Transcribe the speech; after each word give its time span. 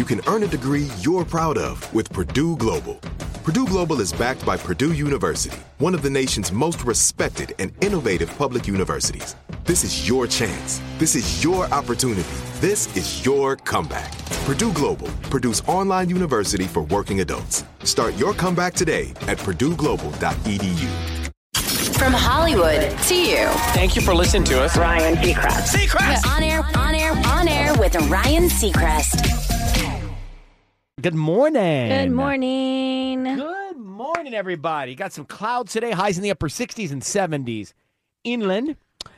You 0.00 0.06
can 0.06 0.22
earn 0.28 0.42
a 0.44 0.46
degree 0.46 0.88
you're 1.00 1.26
proud 1.26 1.58
of 1.58 1.92
with 1.92 2.10
Purdue 2.10 2.56
Global. 2.56 2.94
Purdue 3.44 3.66
Global 3.66 4.00
is 4.00 4.14
backed 4.14 4.46
by 4.46 4.56
Purdue 4.56 4.94
University, 4.94 5.58
one 5.76 5.94
of 5.94 6.00
the 6.00 6.08
nation's 6.08 6.50
most 6.50 6.84
respected 6.84 7.54
and 7.58 7.70
innovative 7.84 8.34
public 8.38 8.66
universities. 8.66 9.36
This 9.64 9.84
is 9.84 10.08
your 10.08 10.26
chance. 10.26 10.80
This 10.96 11.14
is 11.14 11.44
your 11.44 11.66
opportunity. 11.66 12.30
This 12.60 12.96
is 12.96 13.26
your 13.26 13.56
comeback. 13.56 14.16
Purdue 14.46 14.72
Global, 14.72 15.08
Purdue's 15.28 15.60
online 15.68 16.08
university 16.08 16.64
for 16.64 16.80
working 16.84 17.20
adults. 17.20 17.64
Start 17.84 18.16
your 18.16 18.32
comeback 18.32 18.72
today 18.72 19.10
at 19.28 19.36
purdueglobal.edu. 19.36 20.88
From 21.98 22.14
Hollywood 22.14 22.98
to 22.98 23.14
you. 23.14 23.48
Thank 23.74 23.96
you 23.96 24.00
for 24.00 24.14
listening 24.14 24.44
to 24.44 24.62
us. 24.62 24.78
Ryan 24.78 25.16
Seacrest. 25.16 25.76
Seacrest! 25.76 26.26
On 26.34 26.42
air, 26.42 26.62
on 26.74 26.94
air, 26.94 27.12
on 27.26 27.46
air 27.46 27.74
with 27.74 27.94
Ryan 28.08 28.44
Seacrest. 28.44 29.59
Good 31.00 31.14
morning. 31.14 31.88
Good 31.88 32.10
morning. 32.10 33.24
Good 33.24 33.76
morning, 33.78 34.34
everybody. 34.34 34.94
Got 34.94 35.12
some 35.12 35.24
clouds 35.24 35.72
today, 35.72 35.92
highs 35.92 36.16
in 36.18 36.22
the 36.22 36.30
upper 36.30 36.48
60s 36.48 36.90
and 36.90 37.00
70s. 37.00 37.72
Inland, 38.24 38.76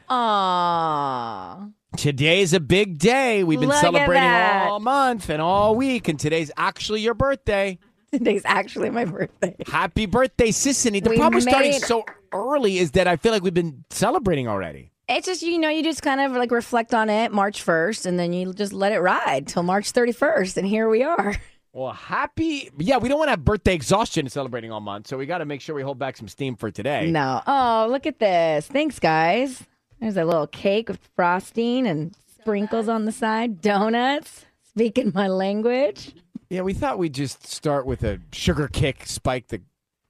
Aww. 0.09 1.73
today's 1.97 2.53
a 2.53 2.61
big 2.61 2.99
day. 2.99 3.43
We've 3.43 3.59
been 3.59 3.69
Look 3.71 3.79
at 3.79 3.81
celebrating 3.81 4.23
that. 4.23 4.69
all 4.69 4.79
month 4.81 5.29
and 5.29 5.43
all 5.43 5.75
week, 5.75 6.07
and 6.09 6.21
today's 6.21 6.53
actually 6.57 7.01
your 7.01 7.15
birthday. 7.15 7.79
Today's 8.13 8.43
actually 8.45 8.91
my 8.91 9.05
birthday. 9.07 9.57
Happy 9.67 10.07
birthday, 10.07 10.49
Sisanie. 10.51 11.03
The 11.03 11.11
We 11.11 11.17
problem 11.17 11.37
with 11.37 11.45
starting 11.49 11.71
made- 11.73 11.83
so 11.83 12.05
early 12.33 12.79
is 12.79 12.93
that 12.93 13.09
I 13.09 13.17
feel 13.17 13.33
like 13.33 13.43
we've 13.43 13.55
been 13.55 13.85
celebrating 13.91 14.47
already. 14.47 14.91
It's 15.09 15.27
just, 15.27 15.43
you 15.43 15.59
know, 15.59 15.69
you 15.69 15.83
just 15.83 16.03
kind 16.03 16.21
of 16.21 16.33
like 16.33 16.51
reflect 16.53 16.95
on 16.95 17.11
it 17.11 17.33
March 17.33 17.65
1st 17.65 18.07
and 18.07 18.19
then 18.19 18.33
you 18.33 18.53
just 18.55 18.73
let 18.73 18.93
it 18.93 19.01
ride 19.01 19.49
till 19.49 19.63
March 19.65 19.93
31st. 19.93 20.57
And 20.59 20.67
here 20.67 20.89
we 20.89 21.03
are. 21.03 21.35
Well, 21.73 21.93
happy. 21.93 22.71
Yeah, 22.79 22.99
we 22.99 23.09
don't 23.09 23.19
want 23.19 23.29
to 23.29 23.33
have 23.33 23.45
birthday 23.45 23.75
exhaustion 23.75 24.29
celebrating 24.29 24.71
all 24.71 24.81
month, 24.81 25.07
so 25.07 25.17
we 25.17 25.25
got 25.27 25.39
to 25.39 25.47
make 25.47 25.61
sure 25.63 25.75
we 25.75 25.83
hold 25.83 25.99
back 25.99 26.17
some 26.19 26.29
steam 26.29 26.55
for 26.55 26.71
today. 26.71 27.11
No. 27.11 27.41
Oh, 27.47 27.87
look 27.91 28.07
at 28.07 28.19
this. 28.19 28.67
Thanks, 28.67 28.99
guys. 28.99 29.63
There's 30.01 30.17
a 30.19 30.25
little 30.25 30.47
cake 30.47 30.89
with 30.89 31.01
frosting 31.17 31.87
and 31.87 32.15
sprinkles 32.41 32.89
on 32.89 33.07
the 33.07 33.13
side, 33.13 33.61
donuts. 33.63 34.45
Speaking 34.69 35.13
my 35.15 35.29
language. 35.29 36.15
Yeah, 36.51 36.63
we 36.63 36.75
thought 36.75 36.99
we'd 36.99 37.15
just 37.15 37.47
start 37.47 37.87
with 37.87 38.03
a 38.05 38.21
sugar 38.33 38.69
kick, 38.69 39.07
spike 39.07 39.49
the 39.49 39.63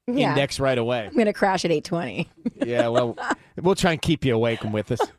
Yeah. 0.08 0.30
index 0.30 0.58
right 0.58 0.78
away. 0.78 1.06
I'm 1.06 1.14
going 1.14 1.26
to 1.26 1.32
crash 1.32 1.64
at 1.64 1.70
820. 1.70 2.28
Yeah, 2.66 2.88
well, 2.88 3.16
we'll 3.60 3.74
try 3.76 3.92
and 3.92 4.02
keep 4.02 4.24
you 4.24 4.34
awake 4.34 4.64
and 4.64 4.72
with 4.72 4.90
us. 4.92 5.00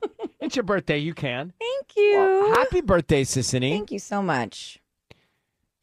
It's 0.41 0.57
your 0.57 0.63
birthday, 0.63 0.97
you 0.97 1.13
can. 1.13 1.53
Thank 1.57 1.95
you. 1.95 2.15
Well, 2.17 2.55
happy 2.55 2.81
birthday, 2.81 3.23
Sisanie. 3.23 3.71
Thank 3.71 3.93
you 3.93 3.99
so 3.99 4.21
much. 4.21 4.77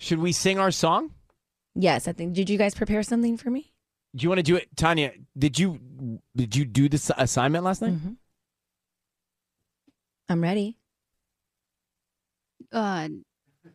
Should 0.01 0.19
we 0.19 0.33
sing 0.33 0.59
our 0.59 0.71
song? 0.71 1.13
Yes, 1.75 2.09
I 2.09 2.13
think. 2.13 2.33
Did 2.33 2.49
you 2.51 2.57
guys 2.59 2.75
prepare 2.75 3.03
something 3.03 3.37
for 3.37 3.51
me? 3.51 3.73
Do 4.17 4.25
you 4.25 4.29
want 4.31 4.39
to 4.39 4.43
do 4.43 4.57
it, 4.57 4.75
Tanya? 4.77 5.13
Did 5.39 5.59
you 5.59 5.79
did 6.35 6.57
you 6.57 6.65
do 6.65 6.89
this 6.89 7.11
assignment 7.17 7.63
last 7.65 7.83
night? 7.83 7.93
Mhm. 7.93 8.17
I'm 10.29 10.41
ready. 10.43 10.79
Uh, 12.73 13.09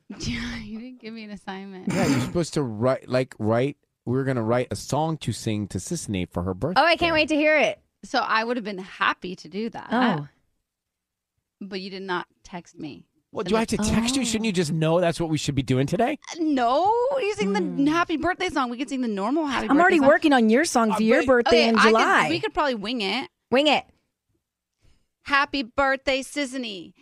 you 0.19 0.79
didn't 0.79 0.99
give 0.99 1.13
me 1.13 1.23
an 1.23 1.31
assignment. 1.31 1.87
Yeah, 1.93 2.07
you're 2.07 2.19
supposed 2.21 2.53
to 2.55 2.63
write 2.63 3.07
like 3.07 3.35
write. 3.39 3.77
We 4.05 4.17
are 4.17 4.23
gonna 4.23 4.43
write 4.43 4.67
a 4.71 4.75
song 4.75 5.17
to 5.19 5.31
sing 5.31 5.67
to 5.69 5.77
Sisanie 5.77 6.29
for 6.29 6.43
her 6.43 6.53
birthday. 6.53 6.81
Oh, 6.81 6.85
I 6.85 6.95
can't 6.95 7.13
wait 7.13 7.29
to 7.29 7.35
hear 7.35 7.57
it. 7.57 7.79
So 8.03 8.19
I 8.19 8.43
would 8.43 8.57
have 8.57 8.63
been 8.63 8.77
happy 8.79 9.35
to 9.37 9.47
do 9.47 9.69
that. 9.69 9.87
Oh, 9.91 10.27
But 11.61 11.81
you 11.81 11.89
did 11.89 12.03
not 12.03 12.27
text 12.43 12.77
me. 12.77 13.05
Well, 13.35 13.43
do 13.43 13.55
I 13.57 13.59
have 13.59 13.67
to 13.67 13.77
text 13.77 14.15
you? 14.15 14.23
Shouldn't 14.23 14.45
you 14.45 14.53
just 14.53 14.71
know 14.71 15.01
that's 15.01 15.19
what 15.19 15.29
we 15.29 15.37
should 15.37 15.55
be 15.55 15.61
doing 15.61 15.87
today? 15.87 16.17
No, 16.39 16.89
you 17.19 17.33
sing 17.33 17.51
the 17.83 17.91
happy 17.91 18.15
birthday 18.15 18.47
song. 18.47 18.69
We 18.69 18.77
could 18.77 18.87
sing 18.87 19.01
the 19.01 19.09
normal 19.09 19.45
happy 19.45 19.65
Hmm. 19.65 19.71
I'm 19.71 19.77
birthday 19.77 19.81
already 19.83 19.97
song. 19.99 20.07
working 20.07 20.33
on 20.33 20.49
your 20.49 20.63
song 20.63 20.91
for 20.91 20.97
Uh, 20.97 20.99
your 21.01 21.19
but- 21.23 21.27
birthday 21.27 21.59
Okay, 21.63 21.67
in 21.69 21.75
I 21.77 21.81
could- 21.81 21.87
July. 21.89 22.29
we 22.29 22.39
could 22.39 22.53
probably 22.53 22.75
wing 22.75 23.01
it. 23.01 23.29
Wing 23.51 23.67
it. 23.67 23.83
Happy 25.23 25.63
birthday, 25.63 26.21
Sisanie. 26.21 26.93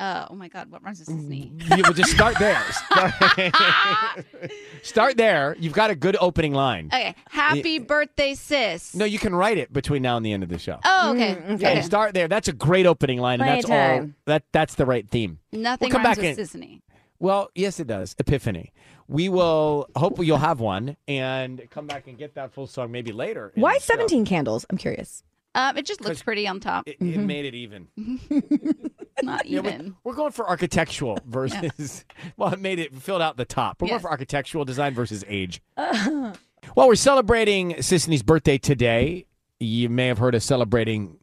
Uh, 0.00 0.26
oh 0.30 0.34
my 0.34 0.48
God, 0.48 0.68
what 0.70 0.82
rhymes 0.82 0.98
with 0.98 1.08
Sisanie? 1.08 1.52
You 1.76 1.82
will 1.86 1.92
just 1.92 2.10
start 2.10 2.36
there. 2.38 2.60
Start, 2.72 3.12
start 4.82 5.16
there. 5.16 5.56
You've 5.60 5.74
got 5.74 5.90
a 5.90 5.94
good 5.94 6.16
opening 6.20 6.54
line. 6.54 6.86
Okay, 6.92 7.14
happy 7.30 7.78
birthday, 7.78 8.34
sis. 8.34 8.94
No, 8.94 9.04
you 9.04 9.18
can 9.18 9.34
write 9.34 9.58
it 9.58 9.72
between 9.72 10.02
now 10.02 10.16
and 10.16 10.26
the 10.26 10.32
end 10.32 10.42
of 10.42 10.48
the 10.48 10.58
show. 10.58 10.78
Oh, 10.84 11.12
okay. 11.12 11.34
Mm, 11.36 11.60
Yeah, 11.60 11.68
okay. 11.68 11.76
you 11.76 11.82
start 11.82 12.14
there. 12.14 12.26
That's 12.26 12.48
a 12.48 12.52
great 12.52 12.86
opening 12.86 13.18
line, 13.20 13.40
and 13.40 13.48
that's 13.48 13.64
all. 13.66 13.70
Playtime. 13.70 14.14
That 14.26 14.42
that's 14.52 14.74
the 14.74 14.86
right 14.86 15.08
theme. 15.08 15.38
Nothing 15.52 15.86
We'll 15.90 15.92
come 15.92 16.04
rhymes 16.04 16.18
back 16.18 16.36
with 16.36 16.50
Sisanie. 16.50 16.80
Well, 17.20 17.50
yes, 17.54 17.78
it 17.78 17.86
does. 17.86 18.16
Epiphany. 18.18 18.72
We 19.06 19.28
will. 19.28 19.88
Hopefully, 19.94 20.26
you'll 20.26 20.38
have 20.38 20.58
one 20.58 20.96
and 21.06 21.62
come 21.70 21.86
back 21.86 22.08
and 22.08 22.18
get 22.18 22.34
that 22.34 22.52
full 22.52 22.66
song 22.66 22.90
maybe 22.90 23.12
later. 23.12 23.52
in 23.54 23.62
Why 23.62 23.74
the 23.74 23.80
show. 23.80 23.94
17 23.94 24.24
candles? 24.24 24.66
I'm 24.70 24.78
curious. 24.78 25.22
Um, 25.54 25.76
it 25.76 25.84
just 25.84 26.00
looks 26.00 26.22
pretty 26.22 26.48
on 26.48 26.60
top. 26.60 26.88
It, 26.88 26.96
it 27.00 27.18
made 27.18 27.44
it 27.44 27.54
even. 27.54 27.88
Not 29.22 29.46
Yeah, 29.46 29.60
we- 29.60 29.68
even. 29.68 29.96
we're 30.04 30.14
going 30.14 30.32
for 30.32 30.48
architectural 30.48 31.18
versus. 31.26 32.04
well, 32.36 32.52
it 32.52 32.60
made 32.60 32.78
it 32.78 32.94
filled 32.94 33.22
out 33.22 33.36
the 33.36 33.44
top. 33.44 33.80
We're 33.82 33.88
going 33.88 34.00
for 34.00 34.10
architectural 34.10 34.64
design 34.64 34.94
versus 34.94 35.24
age. 35.28 35.60
well, 35.76 36.34
we're 36.76 36.94
celebrating 36.94 37.80
Sisanie's 37.82 38.22
birthday 38.22 38.58
today. 38.58 39.26
You 39.60 39.88
may 39.88 40.06
have 40.06 40.18
heard 40.18 40.34
us 40.34 40.44
celebrating 40.44 41.18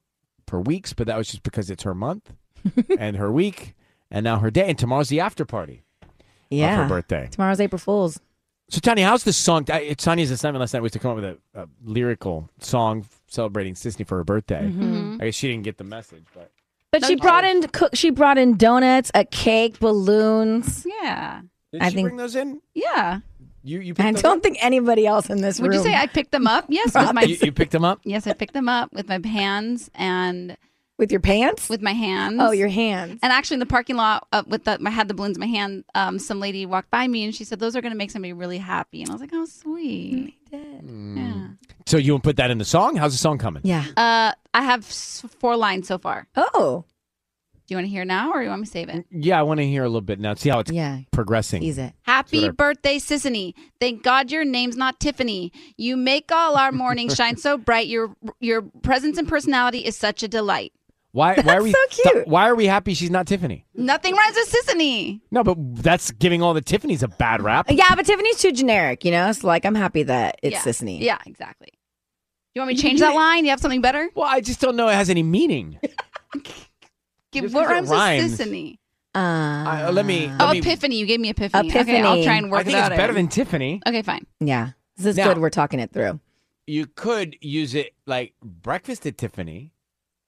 for 0.47 0.61
weeks, 0.61 0.93
but 0.93 1.07
that 1.07 1.17
was 1.17 1.27
just 1.29 1.43
because 1.43 1.69
it's 1.69 1.83
her 1.83 1.93
month 1.95 2.31
and 2.97 3.17
her 3.17 3.31
week, 3.31 3.75
and 4.11 4.23
now 4.23 4.39
her 4.39 4.49
day, 4.51 4.67
and 4.69 4.77
tomorrow's 4.77 5.09
the 5.09 5.19
after 5.19 5.45
party 5.45 5.83
of 6.03 6.07
Yeah. 6.49 6.83
her 6.83 6.87
birthday. 6.87 7.27
Tomorrow's 7.31 7.59
April 7.59 7.79
Fool's. 7.79 8.19
So, 8.69 8.79
Tanya, 8.79 9.05
how's 9.07 9.23
the 9.23 9.33
song? 9.33 9.65
I- 9.71 9.79
It's 9.81 10.03
Tanya's 10.03 10.31
assignment 10.31 10.59
last 10.61 10.73
night 10.73 10.81
was 10.83 10.91
to 10.93 10.99
come 10.99 11.11
up 11.11 11.15
with 11.17 11.25
a, 11.25 11.37
a 11.55 11.67
lyrical 11.83 12.49
song 12.59 13.05
celebrating 13.29 13.73
Sisanie 13.75 14.05
for 14.05 14.17
her 14.17 14.23
birthday. 14.23 14.63
Mm-hmm. 14.63 15.17
I 15.21 15.25
guess 15.25 15.35
she 15.35 15.47
didn't 15.47 15.63
get 15.63 15.77
the 15.77 15.83
message, 15.85 16.25
but 16.35 16.51
But 16.91 17.05
she 17.05 17.15
brought 17.15 17.43
in 17.45 17.61
cook. 17.69 17.95
She 17.95 18.09
brought 18.09 18.37
in 18.37 18.57
donuts, 18.57 19.11
a 19.15 19.23
cake, 19.23 19.79
balloons. 19.79 20.85
Yeah. 21.01 21.41
did 21.71 21.81
I 21.81 21.89
she 21.89 21.95
think- 21.95 22.05
bring 22.07 22.17
those 22.17 22.35
in? 22.35 22.61
Yeah. 22.73 23.19
You 23.61 23.81
you 23.81 23.93
picked 23.93 24.07
I 24.07 24.11
don't 24.13 24.37
up? 24.37 24.43
think 24.43 24.57
anybody 24.61 25.05
else 25.05 25.29
in 25.29 25.41
this 25.41 25.59
room. 25.59 25.67
Would 25.69 25.75
room. 25.77 25.85
you 25.85 25.91
say 25.91 25.95
I 25.95 26.07
picked 26.07 26.31
them 26.31 26.47
up? 26.47 26.65
Yes, 26.69 26.95
with 26.95 27.13
my 27.13 27.23
you, 27.23 27.35
you 27.41 27.51
picked 27.51 27.73
them 27.73 27.83
up. 27.83 27.99
yes, 28.05 28.25
I 28.25 28.31
picked 28.33 28.53
them 28.53 28.69
up 28.69 28.91
with 28.93 29.09
my 29.09 29.19
hands 29.25 29.91
and 29.93 30.55
with 30.99 31.11
your 31.11 31.19
pants? 31.21 31.67
with 31.69 31.81
my 31.81 31.93
hands. 31.93 32.35
oh, 32.39 32.51
your 32.51 32.67
hands. 32.67 33.17
And 33.23 33.33
actually, 33.33 33.55
in 33.55 33.59
the 33.61 33.65
parking 33.65 33.95
lot, 33.95 34.27
uh, 34.31 34.43
with 34.45 34.65
the, 34.65 34.77
I 34.85 34.89
had 34.91 35.07
the 35.07 35.15
balloons 35.15 35.37
in 35.37 35.39
my 35.41 35.47
hand. 35.47 35.83
Um, 35.95 36.19
some 36.19 36.39
lady 36.39 36.67
walked 36.67 36.91
by 36.91 37.07
me 37.07 37.23
and 37.23 37.33
she 37.33 37.43
said, 37.43 37.57
"Those 37.59 37.75
are 37.75 37.81
going 37.81 37.93
to 37.93 37.97
make 37.97 38.11
somebody 38.11 38.33
really 38.33 38.59
happy." 38.59 39.01
And 39.01 39.09
I 39.09 39.13
was 39.13 39.21
like, 39.21 39.31
"Oh, 39.33 39.45
sweet." 39.45 40.35
Yeah. 40.51 41.47
So 41.87 41.97
you 41.97 42.13
want 42.13 42.23
to 42.23 42.27
put 42.29 42.35
that 42.37 42.51
in 42.51 42.57
the 42.59 42.65
song? 42.65 42.95
How's 42.95 43.13
the 43.13 43.17
song 43.17 43.37
coming? 43.39 43.61
Yeah. 43.65 43.83
Uh, 43.97 44.33
I 44.53 44.61
have 44.61 44.81
s- 44.81 45.23
four 45.39 45.55
lines 45.57 45.87
so 45.87 45.97
far. 45.97 46.27
Oh. 46.35 46.85
Do 47.67 47.73
you 47.73 47.77
want 47.77 47.85
to 47.85 47.91
hear 47.91 48.03
now 48.05 48.31
or 48.31 48.41
you 48.41 48.49
want 48.49 48.61
me 48.61 48.65
to 48.65 48.71
save 48.71 48.89
it? 48.89 49.05
Yeah, 49.11 49.39
I 49.39 49.43
want 49.43 49.59
to 49.59 49.65
hear 49.67 49.83
a 49.83 49.87
little 49.87 50.01
bit 50.01 50.19
now. 50.19 50.33
See 50.33 50.49
how 50.49 50.57
it's 50.59 50.71
Yeah. 50.71 51.01
progressing. 51.11 51.61
Tease 51.61 51.77
it. 51.77 51.93
Happy 52.01 52.39
Sure. 52.41 52.51
birthday, 52.51 52.97
Sisanie. 52.97 53.53
Thank 53.79 54.01
God 54.01 54.31
your 54.31 54.43
name's 54.43 54.75
not 54.75 54.99
Tiffany. 54.99 55.51
You 55.77 55.95
make 55.95 56.31
all 56.31 56.55
our 56.57 56.71
mornings 56.71 57.15
shine 57.15 57.37
so 57.37 57.57
bright. 57.59 57.87
Your 57.87 58.15
your 58.39 58.63
presence 58.63 59.19
and 59.19 59.27
personality 59.27 59.85
is 59.85 59.95
such 59.95 60.23
a 60.23 60.27
delight. 60.27 60.73
Why? 61.11 61.35
Why 61.41 61.55
are 61.57 61.63
we? 61.63 61.71
so 61.71 61.77
cute. 61.89 62.27
Why 62.27 62.47
are 62.49 62.55
we 62.55 62.65
happy 62.65 62.93
she's 62.93 63.09
not 63.09 63.25
Tiffany? 63.25 63.65
Nothing 63.73 64.15
rhymes 64.15 64.35
with 64.35 64.51
Sisanie. 64.53 65.21
No, 65.31 65.43
but 65.43 65.57
that's 65.81 66.11
giving 66.11 66.41
all 66.43 66.53
the 66.53 66.61
Tiffany's 66.61 67.01
a 67.01 67.07
bad 67.07 67.41
rap. 67.41 67.65
Yeah, 67.69 67.95
but 67.95 68.05
Tiffany's 68.05 68.37
too 68.39 68.51
generic, 68.51 69.03
you 69.03 69.11
know? 69.11 69.31
So, 69.31 69.47
like, 69.47 69.65
I'm 69.65 69.73
happy 69.75 70.03
that 70.03 70.39
it's 70.43 70.53
yeah. 70.53 70.61
Sisanie. 70.61 70.99
Yeah, 71.01 71.17
exactly. 71.25 71.69
You 72.53 72.61
want 72.61 72.69
me 72.69 72.75
to 72.75 72.81
change 72.81 72.99
that 72.99 73.15
line? 73.15 73.43
You 73.43 73.49
have 73.51 73.59
something 73.59 73.81
better? 73.81 74.07
Well, 74.13 74.27
I 74.27 74.41
just 74.41 74.61
don't 74.61 74.75
know 74.75 74.87
it 74.87 74.93
has 74.95 75.09
any 75.09 75.23
meaning. 75.23 75.79
Give, 77.31 77.43
Just 77.43 77.55
what 77.55 77.67
'cause 77.67 77.71
it 77.71 77.73
rhymes, 77.73 77.89
rhymes. 77.89 78.31
with 78.39 78.39
Sisanie? 78.47 78.77
Uh, 79.15 79.87
Uh, 79.87 79.91
let 79.91 80.05
me. 80.05 80.27
Oh, 80.39 80.45
let 80.45 80.53
me- 80.53 80.59
Epiphany. 80.59 80.95
You 80.97 81.05
gave 81.05 81.19
me 81.19 81.29
Epiphany. 81.29 81.69
Okay, 81.69 82.01
I'll 82.01 82.23
try 82.23 82.35
and 82.35 82.51
work 82.51 82.61
I 82.61 82.63
think 82.63 82.75
it 82.75 82.79
it's 82.81 82.89
out. 82.91 82.97
better 82.97 83.13
than 83.13 83.27
Tiffany. 83.27 83.81
Okay, 83.87 84.01
fine. 84.01 84.25
yeah. 84.39 84.71
This 84.97 85.07
is 85.07 85.17
Now- 85.17 85.29
good. 85.33 85.37
We're 85.39 85.49
talking 85.49 85.79
it 85.79 85.91
through. 85.91 86.19
You 86.67 86.85
could 86.85 87.35
use 87.41 87.73
it 87.73 87.93
like 88.05 88.33
breakfast 88.43 89.05
at 89.07 89.17
Tiffany. 89.17 89.73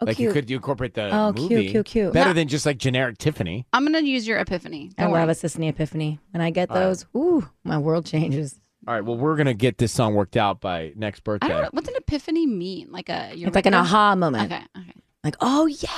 Oh, 0.01 0.05
like 0.05 0.17
cute. 0.17 0.27
you 0.29 0.33
could 0.33 0.49
you 0.49 0.55
incorporate 0.57 0.93
the 0.95 1.09
Oh, 1.15 1.31
cute, 1.33 1.51
movie. 1.51 1.69
cute, 1.69 1.85
cute. 1.85 2.13
Better 2.13 2.29
No. 2.31 2.33
than 2.33 2.47
just 2.47 2.65
like 2.65 2.77
generic 2.79 3.17
Tiffany. 3.19 3.65
I'm 3.71 3.85
gonna 3.85 3.99
use 4.01 4.27
your 4.27 4.39
Epiphany. 4.39 4.91
I 4.97 5.03
Don't 5.03 5.11
love 5.11 5.21
worry. 5.23 5.31
a 5.31 5.35
Sisanie 5.35 5.69
epiphany. 5.69 6.19
When 6.31 6.41
I 6.41 6.49
get 6.49 6.69
All 6.71 6.75
right. 6.77 6.83
those, 6.83 7.05
ooh, 7.15 7.47
my 7.63 7.77
world 7.77 8.05
changes. 8.05 8.59
All 8.87 8.95
right. 8.95 9.05
Well, 9.05 9.15
we're 9.17 9.35
gonna 9.35 9.53
get 9.53 9.77
this 9.77 9.91
song 9.91 10.15
worked 10.15 10.35
out 10.37 10.59
by 10.59 10.93
next 10.95 11.19
I 11.19 11.21
birthday. 11.25 11.47
don't 11.49 11.61
know. 11.61 11.69
What's 11.71 11.87
an 11.87 11.95
Epiphany 11.97 12.47
mean? 12.47 12.91
Like 12.91 13.09
a 13.09 13.31
It's 13.35 13.53
like 13.55 13.67
an 13.67 13.75
aha 13.75 14.15
moment. 14.15 14.51
Okay, 14.51 14.63
okay. 14.77 14.93
Like, 15.23 15.35
oh, 15.39 15.67
yeah. 15.67 15.89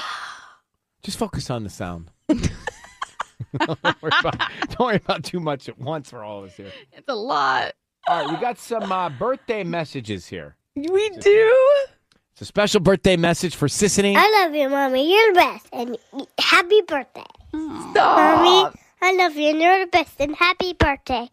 Just 1.01 1.17
focus 1.17 1.49
on 1.49 1.63
the 1.63 1.69
sound. 1.69 2.11
don't, 3.57 3.83
worry 3.83 4.11
about, 4.19 4.39
don't 4.69 4.79
worry 4.79 4.95
about 4.97 5.23
too 5.23 5.39
much 5.39 5.69
at 5.69 5.77
once 5.79 6.09
for 6.09 6.23
all 6.23 6.39
of 6.43 6.49
us 6.49 6.57
here. 6.57 6.71
It's 6.91 7.07
a 7.07 7.15
lot. 7.15 7.73
All 8.07 8.21
right, 8.25 8.29
we 8.33 8.41
got 8.41 8.57
some 8.57 8.91
uh, 8.91 9.09
birthday 9.09 9.63
messages 9.63 10.27
here. 10.27 10.57
We 10.75 11.09
do? 11.21 11.55
It's 12.33 12.41
a 12.41 12.45
special 12.45 12.79
birthday 12.79 13.15
message 13.15 13.55
for 13.55 13.67
Sisanie. 13.67 14.15
I 14.17 14.43
love 14.43 14.55
you, 14.55 14.67
Mommy. 14.67 15.13
You're 15.13 15.33
the 15.33 15.39
best. 15.39 15.67
And 15.71 15.95
happy 16.39 16.81
birthday. 16.81 17.21
Mommy, 17.53 18.73
I 19.03 19.13
love 19.15 19.35
you 19.35 19.49
and 19.49 19.61
you're 19.61 19.85
the 19.85 19.91
best. 19.91 20.15
And 20.19 20.35
happy 20.35 20.73
birthday. 20.73 21.29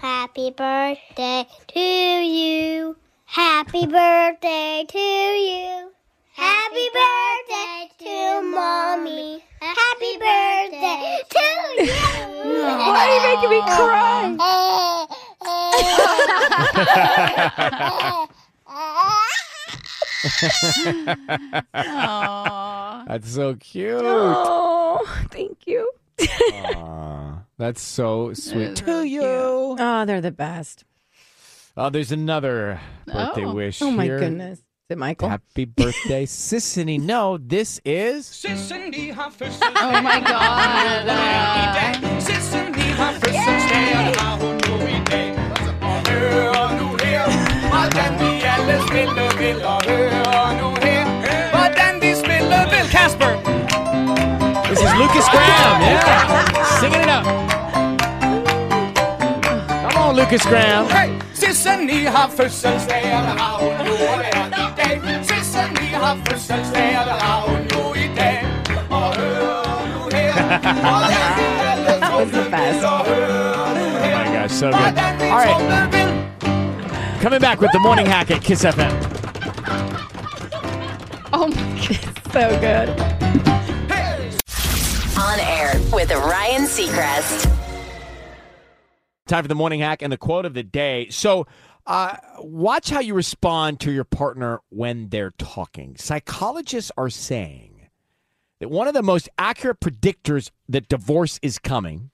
Happy 0.00 0.50
birthday 0.50 1.46
to 1.68 1.78
you. 1.78 2.96
Happy 3.26 3.86
birthday 3.86 4.86
to 4.88 4.98
you. 4.98 5.90
Happy 6.32 6.88
birthday 6.94 7.90
to 7.98 8.40
Mommy. 8.42 9.44
Happy 9.60 10.16
birthday 10.16 11.20
to 11.28 11.44
you. 11.82 11.92
Why 12.64 13.04
are 13.04 13.12
you 13.12 13.20
making 13.36 13.50
me 13.50 13.60
cry? 13.60 14.24
Aww. 21.74 23.06
That's 23.06 23.30
so 23.30 23.54
cute. 23.56 24.00
Oh, 24.02 25.04
thank 25.30 25.66
you. 25.66 25.90
Aw, 26.20 27.38
that's 27.58 27.82
so 27.82 28.32
sweet 28.34 28.76
to 28.76 29.02
you. 29.04 29.22
Oh, 29.24 30.04
they're 30.06 30.20
the 30.20 30.30
best. 30.30 30.84
Oh, 31.76 31.90
there's 31.90 32.12
another 32.12 32.80
birthday 33.06 33.44
Oh. 33.44 33.52
wish 33.52 33.82
Oh, 33.82 33.90
my 33.90 34.04
here. 34.04 34.18
goodness. 34.18 34.58
Is 34.60 34.64
it 34.90 34.98
Michael? 34.98 35.28
Happy 35.28 35.64
birthday, 35.64 36.24
Sisanie. 36.26 37.00
No, 37.00 37.36
this 37.38 37.80
is 37.84 38.26
Oh 39.62 40.00
my 40.02 40.20
god. 40.20 41.04
This 54.68 54.80
is 54.80 54.92
Lukas 54.98 55.28
Graham. 55.28 55.80
Yeah, 55.82 56.80
singing 56.80 57.00
it 57.02 57.08
up. 57.08 57.24
Come 59.84 59.96
on, 60.02 60.16
Lukas 60.16 60.42
Graham. 60.46 60.86
Sisanie 61.34 62.08
har 62.08 62.28
fødselsdag, 62.36 63.02
og 63.16 63.22
det 63.22 63.40
har 63.40 63.58
hun 63.60 63.86
jo 63.86 63.94
her 63.96 64.46
i 64.46 64.50
dag. 64.76 65.24
Sisanie 65.24 65.94
har 65.94 66.16
fødselsdag, 66.28 66.98
og 66.98 67.04
har 67.22 67.40
hun 67.48 67.58
jo 67.72 67.94
i 67.94 68.08
dag. 68.16 68.46
Og 68.90 69.14
hør 69.16 69.86
nu 69.94 70.00
her, 70.16 70.32
hvordan 70.32 71.30
vi 71.36 71.44
alle 71.70 72.00
That 72.00 72.12
was 72.14 72.28
the 72.30 72.44
best. 72.50 72.84
og 72.84 73.06
hør 73.06 73.74
nu 73.76 73.84
Oh 74.04 74.10
my 74.10 74.42
gosh, 74.42 74.54
so 74.54 74.66
good. 74.66 74.74
All 74.74 75.38
right, 75.38 75.50
tromler 75.50 75.90
vil. 75.90 76.23
Coming 77.24 77.40
back 77.40 77.58
with 77.58 77.72
the 77.72 77.78
morning 77.78 78.04
hack 78.04 78.30
at 78.30 78.42
Kiss 78.42 78.64
FM. 78.64 78.92
Oh 81.32 81.48
my 81.48 81.54
god. 81.88 82.32
So 82.34 82.60
good. 82.60 82.90
On 85.18 85.40
air 85.40 85.72
with 85.90 86.10
Ryan 86.10 86.64
Seacrest. 86.64 87.50
Time 89.26 89.42
for 89.42 89.48
the 89.48 89.54
morning 89.54 89.80
hack 89.80 90.02
and 90.02 90.12
the 90.12 90.18
quote 90.18 90.44
of 90.44 90.52
the 90.52 90.62
day. 90.62 91.08
So, 91.08 91.46
uh, 91.86 92.18
watch 92.40 92.90
how 92.90 93.00
you 93.00 93.14
respond 93.14 93.80
to 93.80 93.90
your 93.90 94.04
partner 94.04 94.60
when 94.68 95.08
they're 95.08 95.32
talking. 95.38 95.96
Psychologists 95.96 96.92
are 96.98 97.08
saying 97.08 97.88
that 98.60 98.68
one 98.68 98.86
of 98.86 98.92
the 98.92 99.02
most 99.02 99.30
accurate 99.38 99.80
predictors 99.80 100.50
that 100.68 100.90
divorce 100.90 101.40
is 101.40 101.58
coming 101.58 102.10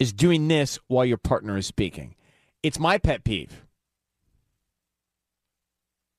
is 0.00 0.12
doing 0.12 0.48
this 0.48 0.76
while 0.88 1.04
your 1.04 1.18
partner 1.18 1.56
is 1.56 1.68
speaking. 1.68 2.16
It's 2.62 2.78
my 2.78 2.98
pet 2.98 3.24
peeve. 3.24 3.64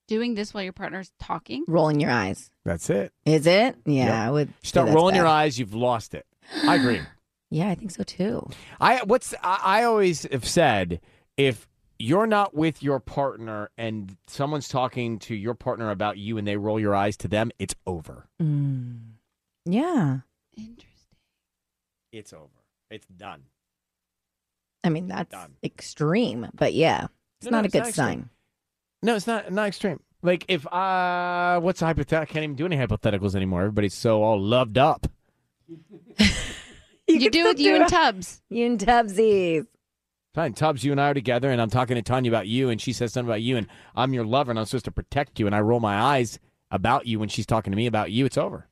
Doing 0.08 0.34
this 0.34 0.52
while 0.52 0.62
your 0.64 0.72
partner's 0.72 1.12
talking. 1.20 1.64
Rolling 1.68 2.00
your 2.00 2.10
eyes. 2.10 2.50
That's 2.64 2.90
it. 2.90 3.12
Is 3.24 3.46
it? 3.46 3.76
Yeah, 3.86 4.06
Yep. 4.06 4.14
I 4.14 4.30
would. 4.30 4.52
Start 4.62 4.86
that's 4.86 4.96
rolling 4.96 5.14
your 5.14 5.26
eyes, 5.26 5.58
you've 5.58 5.74
lost 5.74 6.14
it. 6.14 6.26
I 6.64 6.76
agree. 6.76 7.00
Yeah, 7.54 7.68
I 7.68 7.74
think 7.74 7.90
so 7.90 8.02
too. 8.02 8.48
I 8.80 9.02
what's 9.04 9.34
I, 9.42 9.60
I 9.62 9.82
always 9.82 10.22
have 10.32 10.46
said 10.46 11.02
if 11.36 11.68
you're 11.98 12.26
not 12.26 12.54
with 12.54 12.82
your 12.82 12.98
partner 12.98 13.68
and 13.76 14.16
someone's 14.26 14.68
talking 14.68 15.18
to 15.18 15.34
your 15.34 15.52
partner 15.52 15.90
about 15.90 16.16
you 16.16 16.38
and 16.38 16.48
they 16.48 16.56
roll 16.56 16.80
your 16.80 16.94
eyes 16.94 17.14
to 17.18 17.28
them, 17.28 17.50
it's 17.58 17.74
over. 17.86 18.26
Mm. 18.40 19.00
Yeah. 19.66 20.20
Interesting. 20.56 20.88
It's 22.10 22.32
over. 22.32 22.48
It's 22.90 23.06
done. 23.06 23.42
I 24.84 24.88
mean, 24.88 25.08
that's 25.08 25.30
Done. 25.30 25.54
extreme, 25.62 26.48
but 26.54 26.74
yeah, 26.74 27.06
it's 27.38 27.46
No, 27.46 27.50
no, 27.50 27.58
not 27.58 27.64
a 27.64 27.66
it's 27.66 27.72
good 27.72 27.84
not 27.84 27.94
sign. 27.94 28.30
No, 29.02 29.16
it's 29.16 29.26
not 29.26 29.52
not 29.52 29.68
extreme. 29.68 30.00
Like 30.22 30.44
if 30.48 30.66
uh 30.66 31.60
what's 31.60 31.82
a 31.82 31.86
hypothetical? 31.86 32.22
I 32.22 32.26
can't 32.26 32.44
even 32.44 32.56
do 32.56 32.66
any 32.66 32.76
hypotheticals 32.76 33.34
anymore. 33.34 33.60
Everybody's 33.62 33.94
so 33.94 34.22
all 34.22 34.40
loved 34.40 34.78
up. 34.78 35.06
You, 37.08 37.18
can 37.18 37.30
do 37.32 37.40
still 37.40 37.48
with 37.48 37.60
you 37.60 37.76
and 37.76 37.88
Tubbs. 37.88 38.40
You 38.48 38.66
and 38.66 38.78
Tubbsies. 38.78 39.66
Fine, 40.34 40.54
Tubbs, 40.54 40.82
you 40.82 40.92
and 40.92 41.00
I 41.00 41.10
are 41.10 41.14
together, 41.14 41.50
and 41.50 41.60
I'm 41.60 41.68
talking 41.68 41.96
to 41.96 42.02
Tanya 42.02 42.30
about 42.30 42.46
you, 42.46 42.70
and 42.70 42.80
she 42.80 42.92
says 42.94 43.12
something 43.12 43.28
about 43.28 43.42
you, 43.42 43.58
and 43.58 43.66
I'm 43.94 44.14
your 44.14 44.24
lover, 44.24 44.50
and 44.50 44.58
I'm 44.58 44.64
supposed 44.64 44.86
to 44.86 44.90
protect 44.90 45.38
you, 45.38 45.44
and 45.46 45.54
I 45.54 45.60
roll 45.60 45.78
my 45.80 46.00
eyes 46.00 46.38
about 46.70 47.06
you 47.06 47.18
when 47.18 47.28
she's 47.28 47.44
talking 47.44 47.70
to 47.70 47.76
me 47.76 47.86
about 47.86 48.12
you. 48.12 48.24
It's 48.24 48.38
over. 48.38 48.66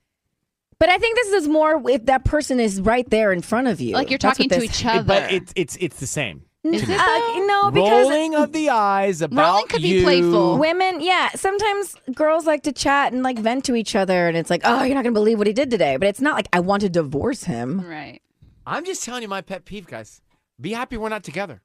But 0.81 0.89
I 0.89 0.99
think 0.99 1.15
this 1.17 1.29
is 1.35 1.47
more 1.47 1.81
if 1.91 2.07
that 2.07 2.25
person 2.25 2.59
is 2.59 2.81
right 2.81 3.09
there 3.11 3.33
in 3.33 3.43
front 3.43 3.69
of 3.69 3.81
you. 3.81 3.93
Like 3.95 4.11
you're 4.11 4.19
talking 4.19 4.49
to 4.49 4.57
this- 4.57 4.65
each 4.65 4.85
other. 4.85 5.05
But 5.05 5.31
it's 5.31 5.53
it's 5.55 5.77
it's 5.79 6.01
the 6.01 6.07
same. 6.07 6.43
Is 6.65 6.83
to 6.83 6.93
it. 6.93 7.01
Uh, 7.01 7.39
no, 7.47 7.71
because 7.71 8.07
rolling 8.09 8.35
of 8.35 8.53
the 8.53 8.69
eyes 8.69 9.23
about 9.23 9.53
Rolling 9.53 9.67
could 9.69 9.81
be 9.81 10.03
playful. 10.03 10.59
women, 10.59 11.01
yeah, 11.01 11.31
sometimes 11.35 11.97
girls 12.15 12.45
like 12.47 12.65
to 12.65 12.73
chat 12.73 13.15
and 13.15 13.23
like 13.23 13.39
vent 13.39 13.65
to 13.67 13.75
each 13.75 13.97
other, 13.97 14.29
and 14.29 14.37
it's 14.37 14.51
like, 14.51 14.61
oh, 14.65 14.83
you're 14.83 14.95
not 14.95 15.03
gonna 15.05 15.15
believe 15.15 15.39
what 15.39 15.47
he 15.47 15.55
did 15.55 15.71
today. 15.71 15.97
But 15.97 16.09
it's 16.09 16.21
not 16.21 16.35
like 16.35 16.49
I 16.53 16.61
want 16.61 16.83
to 16.83 16.91
divorce 16.91 17.45
him. 17.45 17.81
Right. 17.81 18.21
I'm 18.67 18.85
just 18.85 19.05
telling 19.05 19.23
you 19.23 19.29
my 19.29 19.41
pet 19.41 19.65
peeve, 19.65 19.87
guys. 19.87 20.21
Be 20.61 20.73
happy 20.73 20.99
we're 20.99 21.09
not 21.09 21.25
together. 21.25 21.63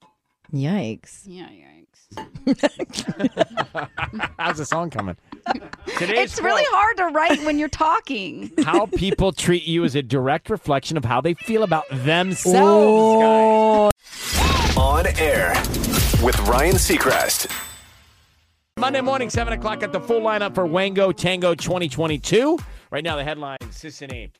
Yikes. 0.53 1.23
Yeah, 1.25 1.49
yikes. 1.49 2.15
How's 4.39 4.57
the 4.57 4.65
song 4.65 4.89
coming? 4.89 5.17
Today's 5.97 6.31
It's 6.31 6.41
really 6.41 6.63
hard 6.67 6.97
to 6.97 7.05
write 7.05 7.43
when 7.45 7.57
you're 7.59 7.69
talking. 7.69 8.51
How 8.65 8.85
people 8.87 9.31
treat 9.31 9.63
you 9.63 9.83
is 9.83 9.95
a 9.95 10.01
direct 10.01 10.49
reflection 10.49 10.97
of 10.97 11.05
how 11.05 11.21
they 11.21 11.33
feel 11.35 11.63
about 11.63 11.85
themselves, 11.91 12.55
Oh. 12.57 13.91
On 14.77 15.05
air 15.17 15.53
with 16.23 16.37
Ryan 16.47 16.75
Seacrest. 16.75 17.49
Monday 18.77 19.01
morning, 19.01 19.29
7 19.29 19.53
o'clock 19.53 19.83
at 19.83 19.93
the 19.93 20.01
full 20.01 20.19
lineup 20.19 20.53
for 20.53 20.65
Wango 20.65 21.11
Tango 21.13 21.55
2022. 21.55 22.59
Right 22.91 23.03
now, 23.03 23.15
the 23.15 23.23
headline 23.23 23.57
Sisanie 23.69 24.31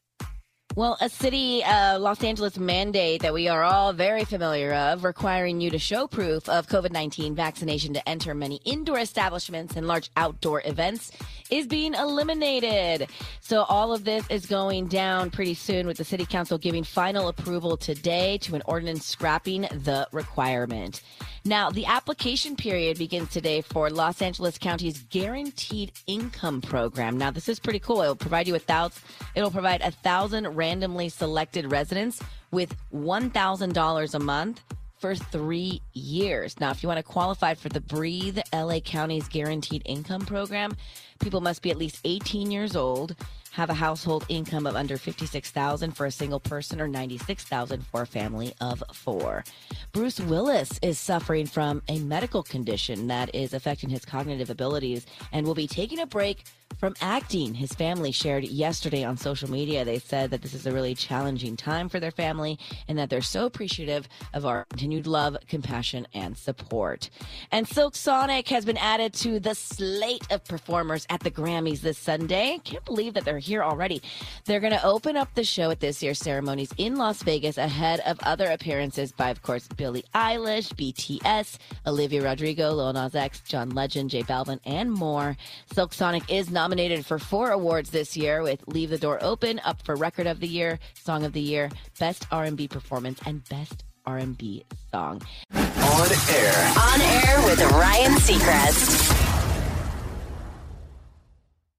Well, 0.75 0.97
a 0.99 1.07
city, 1.07 1.63
uh, 1.63 1.97
Los 1.99 2.21
Angeles 2.21 2.59
mandate 2.59 3.21
that 3.21 3.33
we 3.33 3.47
are 3.47 3.63
all 3.63 3.93
very 3.93 4.25
familiar 4.25 4.73
of, 4.73 5.05
requiring 5.05 5.61
you 5.61 5.69
to 5.69 5.79
show 5.79 6.05
proof 6.05 6.49
of 6.49 6.67
COVID 6.67 6.91
19 6.91 7.33
vaccination 7.33 7.93
to 7.93 8.09
enter 8.09 8.35
many 8.35 8.57
indoor 8.65 8.99
establishments 8.99 9.77
and 9.77 9.87
large 9.87 10.11
outdoor 10.17 10.61
events, 10.65 11.13
is 11.49 11.65
being 11.65 11.93
eliminated. 11.93 13.07
So, 13.39 13.63
all 13.63 13.93
of 13.93 14.03
this 14.03 14.29
is 14.29 14.47
going 14.47 14.87
down 14.87 15.31
pretty 15.31 15.53
soon, 15.53 15.87
with 15.87 15.95
the 15.95 16.03
city 16.03 16.25
council 16.25 16.57
giving 16.57 16.83
final 16.83 17.29
approval 17.29 17.77
today 17.77 18.37
to 18.39 18.55
an 18.55 18.61
ordinance 18.65 19.05
scrapping 19.05 19.61
the 19.61 20.09
requirement. 20.11 21.01
Now, 21.47 21.69
the 21.69 21.85
application 21.85 22.55
period 22.55 22.97
begins 22.97 23.29
today 23.29 23.61
for 23.61 23.91
Los 23.91 24.19
Angeles 24.19 24.57
County's 24.57 25.03
Guaranteed 25.11 25.91
Income 26.07 26.61
Program. 26.61 27.19
Now, 27.19 27.29
this 27.29 27.47
is 27.47 27.59
pretty 27.59 27.77
cool. 27.77 28.01
It'll 28.01 28.15
provide 28.15 28.47
you 28.47 28.53
with 28.53 28.63
thousands. 28.63 29.05
It'll 29.35 29.51
provide 29.51 29.81
a 29.81 29.91
thousand 29.91 30.47
randomly 30.65 31.09
selected 31.09 31.71
residents 31.71 32.19
with 32.49 32.75
one 32.89 33.29
thousand 33.29 33.75
dollars 33.75 34.15
a 34.15 34.19
month 34.19 34.63
for 34.97 35.13
three 35.13 35.79
years. 35.93 36.59
Now, 36.59 36.71
if 36.71 36.81
you 36.81 36.89
want 36.89 36.97
to 36.97 37.03
qualify 37.03 37.53
for 37.53 37.69
the 37.69 37.81
Breathe 37.81 38.39
LA 38.51 38.79
County's 38.79 39.27
Guaranteed 39.27 39.83
Income 39.85 40.25
Program, 40.25 40.75
people 41.19 41.41
must 41.41 41.61
be 41.61 41.69
at 41.69 41.77
least 41.77 41.99
18 42.03 42.49
years 42.49 42.75
old, 42.75 43.15
have 43.51 43.69
a 43.69 43.75
household 43.75 44.25
income 44.27 44.65
of 44.65 44.75
under 44.75 44.97
56,000 44.97 45.91
for 45.91 46.07
a 46.07 46.11
single 46.11 46.39
person 46.39 46.81
or 46.81 46.87
96,000 46.87 47.85
for 47.85 48.01
a 48.01 48.07
family 48.07 48.55
of 48.59 48.83
4. 48.91 49.43
Bruce 49.91 50.19
Willis 50.19 50.79
is 50.81 50.97
suffering 50.97 51.45
from 51.45 51.83
a 51.87 51.99
medical 51.99 52.41
condition 52.41 53.05
that 53.05 53.35
is 53.35 53.53
affecting 53.53 53.89
his 53.91 54.05
cognitive 54.05 54.49
abilities 54.49 55.05
and 55.31 55.45
will 55.45 55.53
be 55.53 55.67
taking 55.67 55.99
a 55.99 56.07
break 56.07 56.45
from 56.79 56.95
acting. 57.01 57.53
His 57.53 57.71
family 57.73 58.11
shared 58.11 58.43
yesterday 58.43 59.03
on 59.03 59.17
social 59.17 59.49
media. 59.49 59.85
They 59.85 59.99
said 59.99 60.31
that 60.31 60.41
this 60.41 60.53
is 60.53 60.65
a 60.65 60.71
really 60.71 60.95
challenging 60.95 61.55
time 61.55 61.89
for 61.89 61.99
their 61.99 62.11
family 62.11 62.59
and 62.87 62.97
that 62.97 63.09
they're 63.09 63.21
so 63.21 63.45
appreciative 63.45 64.07
of 64.33 64.45
our 64.45 64.65
continued 64.69 65.07
love, 65.07 65.37
compassion, 65.47 66.07
and 66.13 66.37
support. 66.37 67.09
And 67.51 67.67
Silk 67.67 67.95
Sonic 67.95 68.47
has 68.49 68.65
been 68.65 68.77
added 68.77 69.13
to 69.15 69.39
the 69.39 69.55
slate 69.55 70.25
of 70.31 70.43
performers 70.43 71.05
at 71.09 71.21
the 71.21 71.31
Grammys 71.31 71.81
this 71.81 71.97
Sunday. 71.97 72.59
Can't 72.63 72.85
believe 72.85 73.13
that 73.13 73.25
they're 73.25 73.39
here 73.39 73.63
already. 73.63 74.01
They're 74.45 74.59
going 74.59 74.73
to 74.73 74.85
open 74.85 75.15
up 75.17 75.33
the 75.33 75.43
show 75.43 75.71
at 75.71 75.79
this 75.79 76.03
year's 76.03 76.19
ceremonies 76.19 76.73
in 76.77 76.95
Las 76.95 77.23
Vegas 77.23 77.57
ahead 77.57 78.01
of 78.01 78.19
other 78.23 78.51
appearances 78.51 79.11
by, 79.11 79.29
of 79.29 79.41
course, 79.41 79.67
Billie 79.69 80.05
Eilish, 80.13 80.73
BTS, 80.73 81.57
Olivia 81.87 82.23
Rodrigo, 82.23 82.71
Lil 82.71 82.93
Nas 82.93 83.15
X, 83.15 83.41
John 83.41 83.69
Legend, 83.69 84.09
J 84.09 84.23
Balvin, 84.23 84.59
and 84.65 84.91
more. 84.91 85.37
Silk 85.73 85.93
Sonic 85.93 86.29
is 86.29 86.51
nominated 86.55 87.05
for 87.05 87.19
four 87.19 87.51
awards 87.51 87.91
this 87.91 88.17
year 88.17 88.41
with 88.41 88.63
Leave 88.65 88.89
the 88.89 88.97
Door 88.97 89.19
Open, 89.21 89.59
up 89.59 89.79
for 89.83 89.95
Record 89.95 90.25
of 90.25 90.39
the 90.39 90.47
Year, 90.47 90.79
Song 90.95 91.23
of 91.23 91.33
the 91.33 91.41
Year, 91.41 91.69
Best 91.99 92.25
R&B 92.31 92.67
Performance, 92.69 93.19
and 93.27 93.47
Best 93.49 93.83
R&B 94.05 94.65
Song. 94.89 95.21
On 95.53 95.61
air. 95.61 96.73
On 96.79 97.01
air 97.01 97.45
with 97.45 97.61
Ryan 97.71 98.13
Seacrest. 98.13 99.11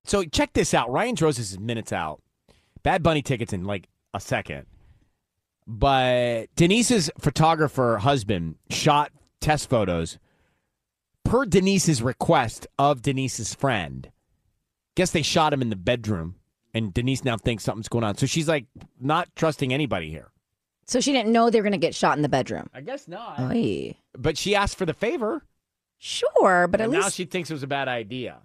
So 0.05 0.23
check 0.25 0.53
this 0.53 0.75
out. 0.75 0.93
Ryan 0.93 1.17
Roses 1.21 1.53
is 1.53 1.59
minutes 1.59 1.93
out. 1.93 2.23
Bad 2.85 3.03
Bunny 3.03 3.23
tickets 3.23 3.53
in 3.53 3.65
like 3.65 3.89
a 4.15 4.21
second. 4.21 4.67
But 5.67 6.55
Denise's 6.55 7.11
photographer 7.19 7.99
husband 7.99 8.57
shot 8.71 9.11
test 9.41 9.69
photos 9.69 10.19
per 11.25 11.45
Denise's 11.45 12.03
request 12.03 12.69
of 12.79 13.03
Denise's 13.03 13.53
friend. 13.55 14.11
Guess 14.97 15.13
they 15.13 15.23
shot 15.23 15.53
him 15.53 15.63
in 15.63 15.71
the 15.71 15.77
bedroom, 15.77 16.35
and 16.75 16.93
Denise 16.93 17.25
now 17.25 17.37
thinks 17.37 17.63
something's 17.63 17.89
going 17.89 18.03
on. 18.03 18.17
So 18.17 18.27
she's 18.27 18.49
like 18.49 18.67
not 19.01 19.29
trusting 19.37 19.73
anybody 19.73 20.11
here. 20.11 20.33
So 20.87 21.01
she 21.01 21.13
didn't 21.13 21.33
know 21.33 21.51
they 21.51 21.61
were 21.61 21.65
going 21.65 21.73
to 21.73 21.79
get 21.79 21.95
shot 21.95 22.17
in 22.17 22.23
the 22.23 22.29
bedroom. 22.29 22.69
I 22.73 22.81
guess 22.81 23.07
not. 23.07 23.39
Oy. 23.41 23.97
But 24.17 24.39
she 24.39 24.55
asked 24.55 24.77
for 24.79 24.87
the 24.87 24.95
favor. 24.95 25.43
Sure, 25.99 26.67
but 26.69 26.81
at 26.81 26.85
and 26.85 26.93
least. 26.93 27.05
now 27.05 27.11
she 27.11 27.25
thinks 27.25 27.51
it 27.51 27.55
was 27.55 27.63
a 27.63 27.69
bad 27.69 27.89
idea. 27.89 28.39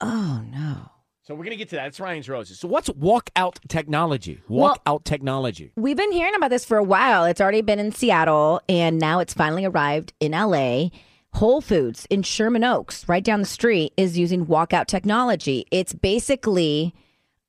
Oh, 0.00 0.42
no. 0.50 0.90
So 1.22 1.34
we're 1.34 1.42
gonna 1.42 1.56
get 1.56 1.70
to 1.70 1.76
that. 1.76 1.88
It's 1.88 1.98
Ryan's 1.98 2.28
Roses. 2.28 2.60
So 2.60 2.68
what's 2.68 2.88
walkout 2.90 3.58
technology? 3.66 4.40
Walkout 4.48 5.02
technology. 5.02 5.72
We've 5.74 5.96
been 5.96 6.12
hearing 6.12 6.36
about 6.36 6.50
this 6.50 6.64
for 6.64 6.76
a 6.76 6.84
while. 6.84 7.24
It's 7.24 7.40
already 7.40 7.62
been 7.62 7.80
in 7.80 7.90
Seattle, 7.90 8.60
and 8.68 9.00
now 9.00 9.18
it's 9.18 9.34
finally 9.34 9.64
arrived 9.64 10.12
in 10.20 10.30
LA. 10.32 10.90
Whole 11.36 11.60
Foods 11.60 12.06
in 12.08 12.22
Sherman 12.22 12.64
Oaks, 12.64 13.06
right 13.10 13.22
down 13.22 13.40
the 13.40 13.46
street, 13.46 13.92
is 13.98 14.16
using 14.16 14.46
walkout 14.46 14.86
technology. 14.86 15.66
It's 15.70 15.92
basically 15.92 16.94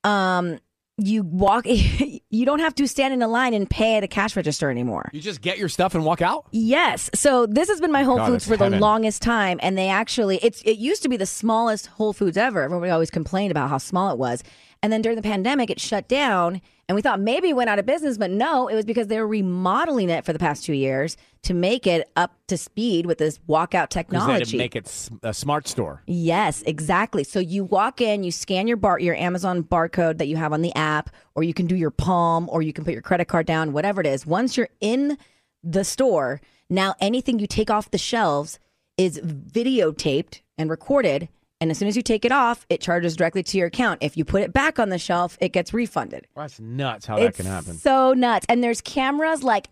um, 0.04 0.60
you 0.98 1.24
walk, 1.24 1.66
you 1.68 2.46
don't 2.46 2.60
have 2.60 2.76
to 2.76 2.88
stand 2.88 3.14
in 3.14 3.22
a 3.22 3.30
line 3.30 3.54
and 3.54 3.70
pay 3.70 3.96
at 3.96 4.04
a 4.04 4.08
cash 4.08 4.36
register 4.36 4.70
anymore. 4.70 5.10
You 5.14 5.22
just 5.22 5.42
get 5.42 5.58
your 5.58 5.70
stuff 5.70 5.96
and 5.96 6.04
walk 6.04 6.22
out. 6.22 6.48
Yes. 6.52 7.10
So 7.16 7.46
this 7.46 7.70
has 7.70 7.80
been 7.80 7.94
my 7.94 8.04
Whole 8.04 8.18
God, 8.18 8.28
Foods 8.28 8.46
for 8.46 8.58
the 8.58 8.70
longest 8.72 9.22
time, 9.22 9.58
and 9.62 9.78
they 9.78 9.88
actually 9.88 10.38
it's 10.44 10.62
it 10.64 10.78
used 10.78 11.02
to 11.04 11.10
be 11.10 11.16
the 11.16 11.26
smallest 11.26 11.88
Whole 11.88 12.12
Foods 12.12 12.36
ever. 12.36 12.64
Everybody 12.64 12.92
always 12.92 13.10
complained 13.10 13.52
about 13.52 13.70
how 13.70 13.78
small 13.78 14.12
it 14.12 14.18
was, 14.18 14.44
and 14.84 14.92
then 14.92 15.02
during 15.02 15.16
the 15.16 15.22
pandemic, 15.22 15.70
it 15.70 15.80
shut 15.80 16.10
down, 16.10 16.62
and 16.88 16.96
we 16.96 17.02
thought 17.02 17.20
maybe 17.20 17.50
it 17.50 17.56
went 17.56 17.70
out 17.70 17.80
of 17.80 17.86
business, 17.86 18.18
but 18.18 18.32
no, 18.32 18.68
it 18.68 18.76
was 18.76 18.86
because 18.86 19.08
they 19.08 19.20
were 19.20 19.28
remodeling 19.28 20.10
it 20.10 20.24
for 20.24 20.32
the 20.32 20.40
past 20.40 20.64
two 20.64 20.74
years 20.74 21.18
to 21.44 21.54
make 21.54 21.86
it 21.86 22.10
up 22.16 22.34
to 22.48 22.58
speed 22.58 23.06
with 23.06 23.18
this 23.18 23.40
walkout 23.48 23.90
'Cause 23.90 23.94
they 23.94 24.00
had 24.00 24.08
technology. 24.10 24.52
to 24.52 24.58
make 24.58 24.76
it 24.76 25.10
a 25.24 25.34
smart 25.34 25.68
store. 25.68 26.02
Yes, 26.08 26.62
exactly. 26.66 27.24
So 27.24 27.40
you 27.40 27.66
walk 27.66 28.00
in, 28.00 28.24
you 28.24 28.32
scan 28.32 28.68
your 28.68 28.78
bar, 28.78 29.00
your 29.00 29.16
Amazon 29.16 29.64
barcode 29.64 30.18
that 30.18 30.28
you 30.28 30.38
have 30.38 30.54
on 30.54 30.62
the 30.62 30.74
app, 30.76 31.10
or 31.36 31.44
you 31.44 31.54
can 31.54 31.68
do 31.68 31.76
your 31.76 31.92
palm, 31.92 32.48
or 32.52 32.62
you 32.62 32.72
can 32.72 32.86
put 32.86 32.94
your 32.94 33.02
credit 33.02 33.26
card 33.26 33.46
down, 33.46 33.74
whatever 33.74 34.00
it 34.00 34.08
is. 34.08 34.26
Once 34.26 34.56
you're 34.56 34.70
in 34.80 35.18
the 35.64 35.84
store, 35.84 36.40
now 36.70 36.96
anything 37.02 37.40
you 37.40 37.48
take 37.48 37.70
off 37.70 37.92
the 37.92 37.98
shelves 37.98 38.60
is 38.98 39.20
videotaped 39.20 40.42
and 40.58 40.70
recorded. 40.70 41.28
And 41.60 41.72
as 41.72 41.78
soon 41.78 41.88
as 41.88 41.96
you 41.96 42.04
take 42.04 42.24
it 42.24 42.32
off, 42.32 42.66
it 42.70 42.82
charges 42.82 43.16
directly 43.16 43.42
to 43.44 43.58
your 43.58 43.68
account. 43.68 44.04
If 44.04 44.16
you 44.16 44.24
put 44.26 44.44
it 44.44 44.54
back 44.54 44.78
on 44.78 44.90
the 44.90 45.00
shelf, 45.00 45.38
it 45.42 45.50
gets 45.54 45.74
refunded. 45.74 46.28
Well, 46.36 46.44
that's 46.44 46.60
nuts 46.60 47.06
how 47.08 47.16
that 47.18 47.26
It's 47.26 47.38
can 47.38 47.46
happen. 47.48 47.74
So 47.74 48.14
nuts. 48.14 48.46
And 48.48 48.64
there's 48.64 48.82
cameras 48.82 49.44
like 49.44 49.70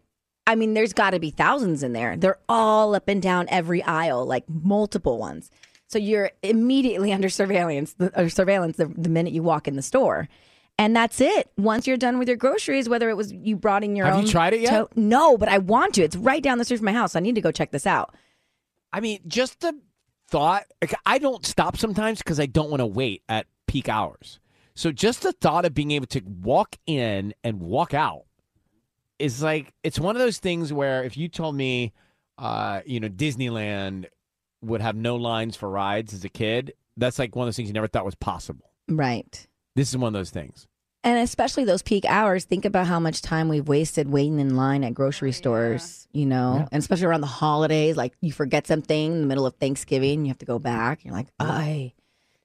I 0.47 0.53
mean, 0.55 0.75
there's 0.75 0.93
got 0.93 1.11
to 1.11 1.19
be 1.19 1.31
thousands 1.31 1.81
in 1.81 1.93
there. 1.93 2.15
They're 2.15 2.37
all 2.47 2.93
up 2.93 3.07
and 3.07 3.19
down 3.21 3.47
every 3.49 3.81
aisle, 3.81 4.25
like 4.27 4.43
multiple 4.47 5.17
ones. 5.17 5.49
So 5.87 5.97
you're 5.97 6.31
immediately 6.43 7.11
under 7.13 7.29
surveillance, 7.29 7.93
the, 7.93 8.19
or 8.19 8.29
surveillance 8.29 8.77
the, 8.77 8.85
the 8.85 9.09
minute 9.09 9.33
you 9.33 9.41
walk 9.41 9.67
in 9.67 9.75
the 9.75 9.81
store. 9.81 10.27
And 10.77 10.95
that's 10.95 11.21
it. 11.21 11.49
Once 11.57 11.87
you're 11.87 11.97
done 11.97 12.19
with 12.19 12.27
your 12.27 12.37
groceries, 12.37 12.87
whether 12.89 13.09
it 13.09 13.15
was 13.17 13.31
you 13.31 13.55
brought 13.55 13.83
in 13.83 13.95
your 13.95 14.05
Have 14.05 14.15
own. 14.17 14.25
you 14.25 14.31
tried 14.31 14.53
it 14.53 14.59
yet? 14.59 14.69
tote- 14.71 14.91
no, 14.95 15.37
but 15.37 15.47
I 15.49 15.57
want 15.57 15.95
to. 15.95 16.03
It's 16.03 16.15
right 16.17 16.43
down 16.43 16.57
the 16.57 16.65
street 16.65 16.77
from 16.77 16.85
my 16.85 16.93
house. 16.93 17.15
I 17.15 17.21
need 17.21 17.35
to 17.35 17.41
go 17.41 17.51
check 17.51 17.71
this 17.71 17.87
out. 17.87 18.13
I 18.93 18.99
mean, 18.99 19.21
just 19.27 19.61
the 19.61 19.75
thought. 20.27 20.65
like, 20.81 20.93
I 21.05 21.17
don't 21.17 21.45
stop 21.45 21.77
sometimes 21.77 22.19
because 22.19 22.39
I 22.39 22.45
don't 22.45 22.69
want 22.69 22.81
to 22.81 22.85
wait 22.85 23.23
at 23.29 23.47
peak 23.67 23.89
hours. 23.89 24.39
So 24.75 24.91
just 24.91 25.21
the 25.21 25.31
thought 25.31 25.65
of 25.65 25.73
being 25.73 25.91
able 25.91 26.07
to 26.07 26.21
walk 26.41 26.75
in 26.85 27.33
and 27.43 27.61
walk 27.61 27.93
out 27.93 28.23
is 29.19 29.41
like 29.41 29.73
it's 29.83 29.99
one 29.99 30.15
of 30.15 30.21
those 30.21 30.39
things 30.39 30.73
where 30.73 31.03
if 31.03 31.15
you 31.15 31.29
told 31.29 31.55
me, 31.55 31.93
uh, 32.37 32.81
you 32.85 32.99
know, 32.99 33.07
Disneyland 33.07 34.05
would 34.61 34.81
have 34.81 34.95
no 34.95 35.15
lines 35.15 35.55
for 35.55 35.69
rides 35.69 36.13
as 36.13 36.25
a 36.25 36.29
kid, 36.29 36.73
that's 36.97 37.19
like 37.19 37.35
one 37.35 37.43
of 37.43 37.47
those 37.47 37.55
things 37.55 37.69
you 37.69 37.73
never 37.73 37.87
thought 37.87 38.05
was 38.05 38.15
possible. 38.15 38.71
Right. 38.89 39.47
This 39.75 39.89
is 39.89 39.97
one 39.97 40.07
of 40.07 40.13
those 40.13 40.29
things. 40.29 40.67
And 41.05 41.19
especially 41.19 41.63
those 41.65 41.83
peak 41.83 42.03
hours, 42.05 42.45
think 42.45 42.65
about 42.65 42.87
how 42.87 42.99
much 42.99 43.21
time 43.21 43.47
we've 43.47 43.67
wasted 43.67 44.09
waiting 44.09 44.39
in 44.39 44.55
line 44.55 44.83
at 44.83 44.95
grocery 44.95 45.29
oh, 45.29 45.33
stores, 45.33 46.07
you 46.13 46.25
know, 46.25 46.67
and 46.71 46.79
especially 46.79 47.05
around 47.05 47.21
the 47.21 47.27
holidays. 47.27 47.95
Like 47.95 48.13
you 48.21 48.31
forget 48.33 48.65
something 48.65 49.11
in 49.13 49.21
the 49.21 49.27
middle 49.27 49.45
of 49.45 49.53
Thanksgiving, 49.55 50.25
you 50.25 50.29
have 50.29 50.39
to 50.39 50.45
go 50.47 50.57
back. 50.59 51.05
You're 51.05 51.13
like, 51.13 51.27
I. 51.39 51.93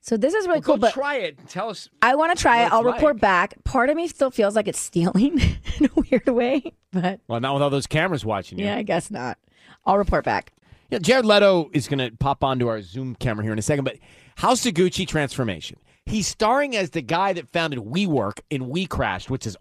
So 0.03 0.17
this 0.17 0.35
is 0.35 0.47
really 0.47 0.59
Well, 0.61 0.63
cool. 0.63 0.77
go 0.77 0.81
But 0.83 0.93
try 0.93 1.17
it. 1.17 1.39
Tell 1.49 1.71
us. 1.71 1.89
I 2.03 2.15
want 2.17 2.37
to 2.37 2.41
try 2.41 2.65
it. 2.65 2.73
I'll 2.73 2.85
report 2.85 3.19
back. 3.19 3.55
Part 3.65 3.89
of 3.91 3.97
me 3.97 4.09
still 4.09 4.31
feels 4.31 4.57
like 4.57 4.69
it's 4.69 4.79
stealing 4.79 5.41
in 5.79 5.87
a 5.87 5.91
weird 6.11 6.29
way, 6.29 6.75
but 6.93 7.21
Well, 7.29 7.41
not 7.41 7.55
with 7.55 7.63
all 7.63 7.71
those 7.71 7.87
cameras 7.87 8.25
watching 8.27 8.59
you. 8.59 8.67
yeah, 8.67 8.77
I 8.77 8.83
guess 8.83 9.11
not. 9.11 9.39
I'll 9.87 9.99
report 9.99 10.25
back. 10.25 10.53
Yeah, 10.91 10.99
Jared 10.99 11.25
Leto 11.25 11.71
is 11.73 11.89
going 11.89 11.99
to 11.99 12.15
pop 12.17 12.45
onto 12.45 12.69
our 12.69 12.83
Zoom 12.83 13.15
camera 13.15 13.43
here 13.45 13.53
in 13.53 13.59
a 13.59 13.63
second, 13.63 13.85
but 13.85 13.97
House 14.37 14.67
of 14.67 14.75
Gucci 14.75 15.07
transformation. 15.09 15.79
He's 16.07 16.27
starring 16.27 16.75
as 16.77 16.91
the 16.91 17.03
guy 17.03 17.33
that 17.35 17.49
founded 17.49 17.79
WeWork 17.81 18.41
in 18.51 18.69
We 18.69 18.87
Crashed, 18.87 19.31
which 19.31 19.47
is 19.47 19.57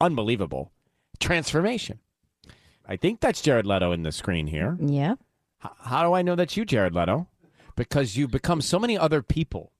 unbelievable. 0.00 0.70
Transformation. 1.20 2.00
I 2.86 2.96
think 2.96 3.20
that's 3.20 3.40
Jared 3.40 3.64
Leto 3.66 3.92
in 3.92 4.02
the 4.02 4.12
screen 4.12 4.46
here. 4.46 4.76
Yeah. 4.80 5.14
H- 5.64 5.70
how 5.84 6.02
do 6.06 6.12
I 6.12 6.22
know 6.22 6.34
that's 6.34 6.56
you, 6.56 6.64
Jared 6.64 6.94
Leto? 6.94 7.28
Because 7.76 8.16
you've 8.16 8.30
become 8.30 8.60
so 8.60 8.78
many 8.78 8.98
other 8.98 9.22
people 9.22 9.72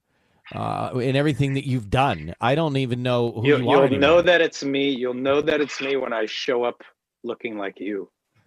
uh, 0.55 0.93
in 0.95 1.15
everything 1.17 1.55
that 1.55 1.67
you've 1.67 1.91
done. 1.91 2.35
I 2.41 2.55
don't 2.55 2.77
even 2.79 3.03
know 3.03 3.33
who 3.33 3.47
You'll, 3.47 3.61
you 3.61 3.69
are. 3.71 3.75
you'll 3.75 3.85
anymore. 3.85 4.01
know 4.01 4.23
that 4.23 4.41
it's 4.41 4.65
me. 4.65 4.89
You'll 4.91 5.13
know 5.15 5.43
that 5.43 5.61
it's 5.61 5.81
me 5.81 5.97
when 5.97 6.13
I 6.13 6.25
show 6.27 6.65
up 6.65 6.83
looking 7.23 7.59
like 7.59 7.79
you. 7.81 8.09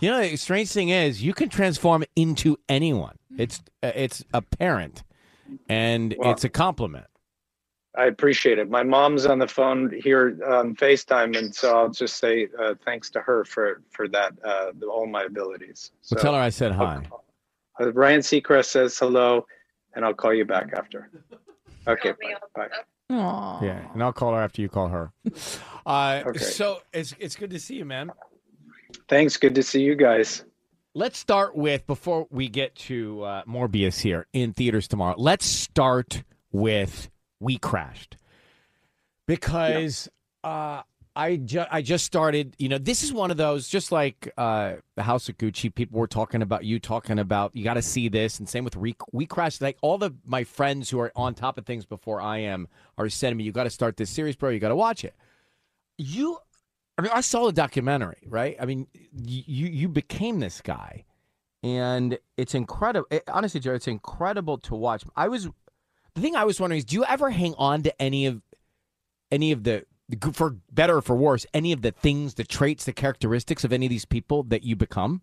you 0.00 0.10
know, 0.10 0.20
the 0.20 0.36
strange 0.36 0.70
thing 0.70 0.88
is, 0.90 1.22
you 1.22 1.34
can 1.34 1.48
transform 1.48 2.04
into 2.16 2.56
anyone. 2.68 3.16
It's 3.36 3.60
uh, 3.82 3.90
it's 3.94 4.24
apparent, 4.32 5.02
and 5.68 6.14
Well- 6.18 6.30
it's 6.32 6.44
a 6.44 6.48
compliment. 6.48 7.06
I 7.96 8.04
appreciate 8.06 8.60
it. 8.60 8.70
My 8.70 8.84
mom's 8.84 9.26
on 9.26 9.40
the 9.40 9.48
phone 9.48 9.90
here 9.90 10.38
on 10.46 10.76
FaceTime, 10.76 11.36
and 11.36 11.52
so 11.52 11.76
I'll 11.76 11.88
just 11.90 12.18
say 12.18 12.46
uh, 12.56 12.74
thanks 12.84 13.10
to 13.10 13.20
her 13.20 13.44
for 13.44 13.82
for 13.90 14.06
that 14.08 14.32
uh, 14.44 14.70
all 14.88 15.06
my 15.08 15.24
abilities. 15.24 15.90
So, 16.00 16.14
Well, 16.14 16.22
tell 16.22 16.34
her 16.34 16.40
I 16.40 16.50
said 16.50 16.70
hi. 16.70 17.02
uh, 17.80 17.92
Ryan 17.92 18.20
Seacrest 18.20 18.66
says 18.66 18.96
hello, 18.96 19.44
and 19.94 20.04
I'll 20.04 20.14
call 20.14 20.32
you 20.32 20.44
back 20.44 20.72
after. 20.76 21.10
Okay, 21.88 22.12
bye. 22.54 22.68
bye. 22.68 22.68
Yeah, 23.60 23.90
and 23.92 24.00
I'll 24.04 24.12
call 24.12 24.34
her 24.34 24.40
after 24.40 24.62
you 24.62 24.68
call 24.68 24.88
her. 24.88 25.12
Uh, 25.86 26.22
Okay. 26.26 26.38
So 26.38 26.82
it's 26.92 27.14
it's 27.18 27.34
good 27.34 27.50
to 27.50 27.58
see 27.58 27.74
you, 27.74 27.84
man. 27.86 28.12
Thanks. 29.08 29.36
Good 29.38 29.54
to 29.56 29.62
see 29.62 29.80
you 29.82 29.96
guys. 29.96 30.44
Let's 30.92 31.18
start 31.18 31.54
with 31.54 31.86
before 31.86 32.26
we 32.30 32.48
get 32.48 32.74
to 32.76 33.22
uh, 33.22 33.42
Morbius 33.44 34.00
here 34.00 34.26
in 34.32 34.52
theaters 34.52 34.88
tomorrow. 34.88 35.14
Let's 35.16 35.46
start 35.46 36.24
with 36.50 37.08
We 37.38 37.58
Crashed 37.58 38.16
because 39.28 40.08
uh, 40.42 40.82
I 41.14 41.36
ju- 41.36 41.66
I 41.70 41.82
just 41.82 42.04
started. 42.04 42.56
You 42.58 42.70
know, 42.70 42.78
this 42.78 43.04
is 43.04 43.12
one 43.12 43.30
of 43.30 43.36
those 43.36 43.68
just 43.68 43.92
like 43.92 44.32
uh, 44.36 44.78
the 44.96 45.04
House 45.04 45.28
of 45.28 45.38
Gucci. 45.38 45.72
People 45.72 46.00
were 46.00 46.08
talking 46.08 46.42
about 46.42 46.64
you, 46.64 46.80
talking 46.80 47.20
about 47.20 47.54
you 47.54 47.62
got 47.62 47.74
to 47.74 47.82
see 47.82 48.08
this, 48.08 48.40
and 48.40 48.48
same 48.48 48.64
with 48.64 48.74
Re- 48.74 48.96
We 49.12 49.26
Crashed. 49.26 49.62
Like 49.62 49.78
all 49.82 49.96
the 49.96 50.10
my 50.26 50.42
friends 50.42 50.90
who 50.90 50.98
are 50.98 51.12
on 51.14 51.34
top 51.34 51.56
of 51.56 51.66
things 51.66 51.86
before 51.86 52.20
I 52.20 52.38
am 52.38 52.66
are 52.98 53.08
sending 53.08 53.36
me, 53.36 53.44
you 53.44 53.52
got 53.52 53.64
to 53.64 53.70
start 53.70 53.96
this 53.96 54.10
series, 54.10 54.34
bro. 54.34 54.50
You 54.50 54.58
got 54.58 54.70
to 54.70 54.76
watch 54.76 55.04
it. 55.04 55.14
You 55.98 56.38
I 57.00 57.02
mean, 57.02 57.12
I 57.14 57.22
saw 57.22 57.46
the 57.46 57.52
documentary, 57.52 58.18
right? 58.26 58.56
I 58.60 58.66
mean, 58.66 58.86
you 58.92 59.68
you 59.68 59.88
became 59.88 60.38
this 60.38 60.60
guy, 60.60 61.06
and 61.62 62.18
it's 62.36 62.54
incredible. 62.54 63.06
It, 63.10 63.22
honestly, 63.26 63.58
Jared, 63.58 63.76
it's 63.76 63.88
incredible 63.88 64.58
to 64.58 64.74
watch. 64.74 65.02
I 65.16 65.28
was 65.28 65.48
the 66.14 66.20
thing 66.20 66.36
I 66.36 66.44
was 66.44 66.60
wondering 66.60 66.76
is, 66.76 66.84
do 66.84 66.96
you 66.96 67.06
ever 67.06 67.30
hang 67.30 67.54
on 67.56 67.84
to 67.84 68.02
any 68.02 68.26
of 68.26 68.42
any 69.32 69.50
of 69.50 69.64
the 69.64 69.86
for 70.34 70.56
better 70.70 70.98
or 70.98 71.00
for 71.00 71.16
worse, 71.16 71.46
any 71.54 71.72
of 71.72 71.80
the 71.80 71.92
things, 71.92 72.34
the 72.34 72.44
traits, 72.44 72.84
the 72.84 72.92
characteristics 72.92 73.64
of 73.64 73.72
any 73.72 73.86
of 73.86 73.90
these 73.90 74.04
people 74.04 74.42
that 74.42 74.62
you 74.62 74.76
become? 74.76 75.22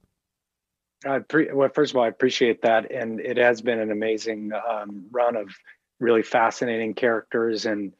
I 1.05 1.19
pre- 1.19 1.51
well, 1.53 1.69
first 1.69 1.91
of 1.91 1.97
all, 1.97 2.05
I 2.05 2.07
appreciate 2.07 2.63
that, 2.63 2.91
and 2.91 3.19
it 3.19 3.37
has 3.37 3.61
been 3.61 3.77
an 3.77 3.91
amazing 3.91 4.51
um, 4.67 5.05
run 5.11 5.35
of 5.35 5.55
really 5.99 6.23
fascinating 6.23 6.95
characters, 6.95 7.67
and 7.67 7.93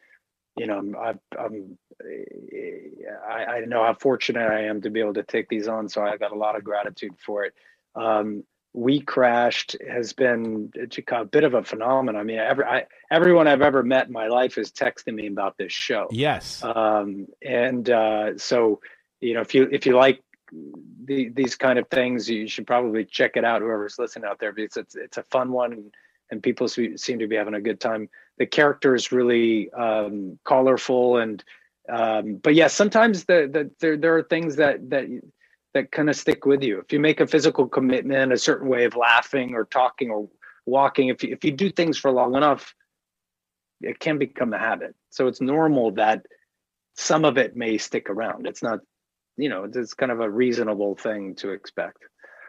you 0.58 0.66
know, 0.66 0.80
I'm, 0.80 1.20
I'm 1.38 1.78
I, 2.04 3.46
I 3.46 3.60
know 3.62 3.84
how 3.84 3.94
fortunate 3.94 4.50
I 4.50 4.66
am 4.66 4.82
to 4.82 4.89
be 4.89 5.00
able 5.00 5.16
to 5.16 5.24
take 5.24 5.50
these 5.50 5.68
on, 5.68 5.89
so 5.89 6.01
I 6.01 6.18
got 6.18 6.32
a 6.32 6.38
lot 6.38 6.56
of 6.56 6.63
gratitude 6.63 7.13
for 7.18 7.46
it. 7.46 7.54
Um, 7.96 8.44
we 8.74 9.00
crashed 9.01 9.75
has 9.89 10.13
been 10.13 10.72
a 11.12 11.25
bit 11.25 11.44
of 11.44 11.56
a 11.56 11.63
phenomenon. 11.63 12.20
I 12.20 12.24
mean, 12.24 12.38
every 12.38 12.66
I, 12.66 12.86
everyone 13.10 13.48
I've 13.48 13.62
ever 13.62 13.82
met 13.82 14.08
in 14.08 14.13
my 14.13 14.27
life 14.27 14.58
is 14.58 14.72
texting 14.72 15.16
me 15.16 15.27
about 15.27 15.58
this 15.58 15.74
show. 15.74 16.08
Yes, 16.12 16.63
um, 16.63 17.27
and 17.42 17.89
uh, 17.89 18.38
so 18.38 18.80
you 19.20 19.34
know, 19.34 19.42
if 19.42 19.56
you 19.56 19.68
if 19.72 19.86
you 19.86 19.96
like 19.96 20.22
the, 21.06 21.30
these 21.30 21.56
kind 21.56 21.80
of 21.80 21.88
things, 21.89 22.30
you 22.30 22.48
should 22.48 22.68
probably 22.68 23.04
check 23.06 23.36
it 23.36 23.44
out. 23.44 23.62
Whoever's 23.62 23.98
listening 23.98 24.30
out 24.30 24.39
there, 24.39 24.54
because 24.54 24.77
it's 24.77 24.96
it's 24.96 25.18
a 25.18 25.24
fun 25.24 25.51
one, 25.51 25.74
and, 25.74 25.94
and 26.30 26.44
people 26.44 26.68
seem 26.68 27.20
to 27.20 27.27
be 27.27 27.36
having 27.36 27.56
a 27.56 27.62
good 27.62 27.80
time. 27.80 28.10
The 28.38 28.46
character 28.46 28.94
is 28.94 29.12
really 29.12 29.72
um, 29.72 30.38
colorful, 30.44 31.18
and 31.18 31.44
um, 31.89 32.36
but 32.36 32.56
yeah, 32.56 32.67
sometimes 32.67 33.25
the, 33.25 33.50
the 33.51 33.72
there 33.79 33.98
there 33.98 34.17
are 34.17 34.24
things 34.24 34.58
that 34.58 34.89
that 34.89 35.06
that 35.74 35.91
kind 35.91 36.10
of 36.10 36.15
stick 36.15 36.46
with 36.46 36.63
you. 36.63 36.79
If 36.79 36.91
you 36.91 37.00
make 37.00 37.20
a 37.20 37.27
physical 37.27 37.67
commitment, 37.67 38.34
a 38.34 38.38
certain 38.38 38.67
way 38.67 38.86
of 38.86 38.96
laughing 38.96 39.53
or 39.53 39.65
talking 39.65 40.10
or 40.10 40.27
walking, 40.65 41.10
if 41.10 41.24
you, 41.24 41.32
if 41.32 41.44
you 41.46 41.51
do 41.51 41.70
things 41.70 41.98
for 41.98 42.12
long 42.12 42.36
enough, 42.36 42.74
it 43.82 44.00
can 44.00 44.17
become 44.17 44.53
a 44.53 44.58
habit. 44.58 44.96
So 45.12 45.27
it's 45.27 45.41
normal 45.41 45.91
that 45.91 46.25
some 46.96 47.25
of 47.25 47.38
it 47.38 47.56
may 47.56 47.77
stick 47.77 48.10
around. 48.10 48.48
It's 48.48 48.63
not, 48.63 48.79
you 49.38 49.50
know, 49.50 49.70
it's 49.72 49.94
kind 49.94 50.12
of 50.12 50.20
a 50.20 50.29
reasonable 50.29 50.96
thing 50.96 51.36
to 51.36 51.51
expect. 51.51 52.00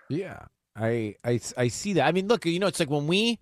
Yeah, 0.08 0.46
I, 0.74 1.16
I, 1.22 1.40
I 1.56 1.68
see 1.68 1.92
that. 1.94 2.06
I 2.06 2.12
mean, 2.12 2.28
look, 2.28 2.46
you 2.46 2.58
know, 2.58 2.66
it's 2.66 2.80
like 2.80 2.90
when 2.90 3.06
we, 3.06 3.40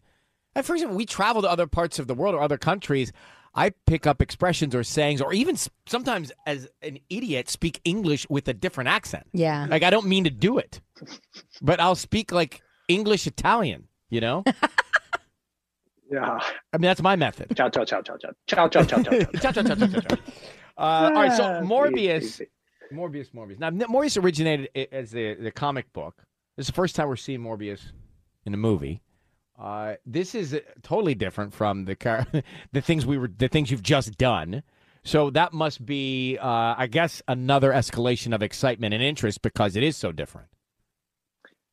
for 0.61 0.75
example, 0.75 0.97
we 0.97 1.07
travel 1.07 1.43
to 1.43 1.49
other 1.49 1.69
parts 1.69 1.99
of 1.99 2.09
the 2.09 2.15
world 2.15 2.35
or 2.35 2.41
other 2.41 2.59
countries. 2.59 3.13
I 3.57 3.71
pick 3.87 4.07
up 4.07 4.21
expressions 4.21 4.75
or 4.75 4.85
sayings, 4.85 5.23
or 5.23 5.33
even 5.33 5.57
sometimes 5.87 6.31
as 6.47 6.69
an 6.83 6.99
idiot, 7.09 7.49
speak 7.49 7.81
English 7.85 8.27
with 8.29 8.47
a 8.49 8.55
different 8.55 8.89
accent. 8.89 9.25
Yeah. 9.33 9.67
Like 9.69 9.83
I 9.83 9.89
don't 9.91 10.07
mean 10.07 10.25
to 10.25 10.31
do 10.31 10.59
it, 10.59 10.81
but 11.63 11.81
I'll 11.81 11.95
speak 11.95 12.31
like 12.33 12.61
English 12.89 13.27
Italian, 13.27 13.89
you 14.11 14.21
know? 14.21 14.45
yeah. 16.11 16.39
I 16.73 16.77
mean, 16.77 16.83
that's 16.83 17.03
my 17.03 17.17
method. 17.17 17.57
Ciao, 17.57 17.71
ciao, 17.71 17.85
ciao, 17.85 18.03
ciao, 18.03 18.19
ciao. 18.19 18.31
Ciao, 18.47 18.69
ciao, 18.69 18.85
ciao, 18.85 19.03
ciao. 19.03 19.19
Ciao, 19.41 19.53
ciao, 19.53 19.63
ciao, 19.63 19.75
ciao, 19.75 20.01
ciao. 20.01 20.19
All 20.77 21.13
right. 21.13 21.33
So 21.33 21.43
Morbius, 21.65 22.43
Morbius, 22.93 23.31
Morbius. 23.35 23.59
Now, 23.59 23.71
Morbius 23.71 24.23
originated 24.23 24.69
as 24.93 25.11
the, 25.11 25.35
the 25.35 25.51
comic 25.51 25.91
book. 25.95 26.23
This 26.57 26.65
is 26.65 26.67
the 26.69 26.75
first 26.75 26.95
time 26.95 27.09
we're 27.09 27.17
seeing 27.17 27.41
Morbius 27.41 27.81
in 28.45 28.53
a 28.53 28.59
movie. 28.59 29.03
Uh, 29.59 29.95
this 30.05 30.35
is 30.35 30.53
uh, 30.55 30.61
totally 30.83 31.15
different 31.15 31.53
from 31.55 31.85
the 31.87 31.97
car, 31.97 32.27
the 32.73 32.81
things 32.81 33.07
we 33.07 33.19
were, 33.19 33.29
the 33.29 33.49
things 33.49 33.71
you've 33.71 33.83
just 33.83 34.19
done. 34.19 34.63
So 35.05 35.31
that 35.31 35.53
must 35.53 35.87
be, 35.87 36.37
uh, 36.39 36.75
I 36.77 36.89
guess, 36.89 37.23
another 37.29 37.71
escalation 37.73 38.35
of 38.35 38.43
excitement 38.43 38.93
and 38.93 39.03
interest 39.03 39.41
because 39.43 39.77
it 39.77 39.83
is 39.83 39.97
so 39.97 40.13
different. 40.13 40.49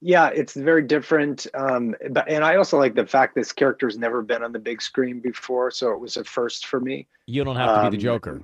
Yeah, 0.01 0.27
it's 0.29 0.53
very 0.53 0.83
different. 0.83 1.47
Um, 1.53 1.95
but 2.11 2.27
and 2.29 2.43
I 2.43 2.57
also 2.57 2.77
like 2.77 2.93
the 2.95 3.05
fact 3.07 3.35
this 3.35 3.51
character's 3.53 3.97
never 3.97 4.21
been 4.21 4.43
on 4.43 4.51
the 4.51 4.59
big 4.59 4.81
screen 4.81 5.19
before, 5.21 5.71
so 5.71 5.91
it 5.93 5.99
was 5.99 6.17
a 6.17 6.23
first 6.25 6.65
for 6.67 6.79
me. 6.79 7.07
You 7.25 7.43
don't 7.43 7.55
have 7.55 7.73
to 7.75 7.89
be 7.89 7.97
the 7.97 7.97
Um, 7.97 8.01
Joker. 8.01 8.43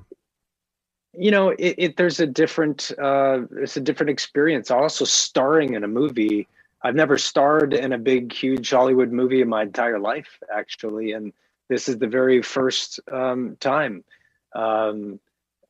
you 1.13 1.31
know 1.31 1.49
it, 1.49 1.75
it 1.77 1.97
there's 1.97 2.19
a 2.19 2.27
different 2.27 2.91
uh 3.01 3.39
it's 3.57 3.75
a 3.77 3.81
different 3.81 4.11
experience 4.11 4.69
also 4.69 5.05
starring 5.05 5.73
in 5.73 5.83
a 5.83 5.87
movie 5.87 6.47
i've 6.83 6.95
never 6.95 7.17
starred 7.17 7.73
in 7.73 7.93
a 7.93 7.97
big 7.97 8.33
huge 8.33 8.69
hollywood 8.69 9.11
movie 9.11 9.41
in 9.41 9.49
my 9.49 9.63
entire 9.63 9.99
life 9.99 10.39
actually 10.53 11.11
and 11.11 11.33
this 11.69 11.87
is 11.87 11.97
the 11.97 12.07
very 12.07 12.41
first 12.41 12.99
um 13.11 13.57
time 13.59 14.03
um 14.55 15.19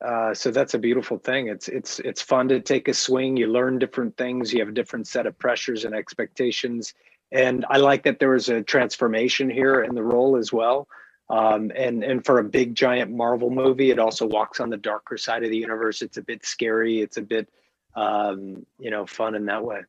uh 0.04 0.32
so 0.32 0.50
that's 0.50 0.74
a 0.74 0.78
beautiful 0.78 1.18
thing 1.18 1.48
it's 1.48 1.68
it's 1.68 1.98
it's 2.00 2.22
fun 2.22 2.48
to 2.48 2.60
take 2.60 2.88
a 2.88 2.94
swing 2.94 3.36
you 3.36 3.46
learn 3.46 3.78
different 3.78 4.16
things 4.16 4.52
you 4.52 4.60
have 4.60 4.68
a 4.68 4.72
different 4.72 5.06
set 5.06 5.26
of 5.26 5.38
pressures 5.38 5.84
and 5.84 5.94
expectations 5.94 6.94
and 7.32 7.64
i 7.68 7.76
like 7.76 8.02
that 8.04 8.18
there 8.18 8.30
was 8.30 8.48
a 8.48 8.62
transformation 8.62 9.50
here 9.50 9.82
in 9.82 9.94
the 9.94 10.02
role 10.02 10.36
as 10.36 10.52
well 10.52 10.88
um, 11.30 11.70
and 11.76 12.02
and 12.02 12.24
for 12.24 12.40
a 12.40 12.44
big 12.44 12.74
giant 12.74 13.12
Marvel 13.12 13.50
movie, 13.50 13.92
it 13.92 14.00
also 14.00 14.26
walks 14.26 14.58
on 14.58 14.68
the 14.68 14.76
darker 14.76 15.16
side 15.16 15.44
of 15.44 15.50
the 15.50 15.56
universe. 15.56 16.02
It's 16.02 16.16
a 16.16 16.22
bit 16.22 16.44
scary. 16.44 17.00
It's 17.00 17.18
a 17.18 17.22
bit 17.22 17.48
um, 17.94 18.66
you 18.80 18.90
know 18.90 19.06
fun 19.06 19.36
in 19.36 19.46
that 19.46 19.64
way. 19.64 19.82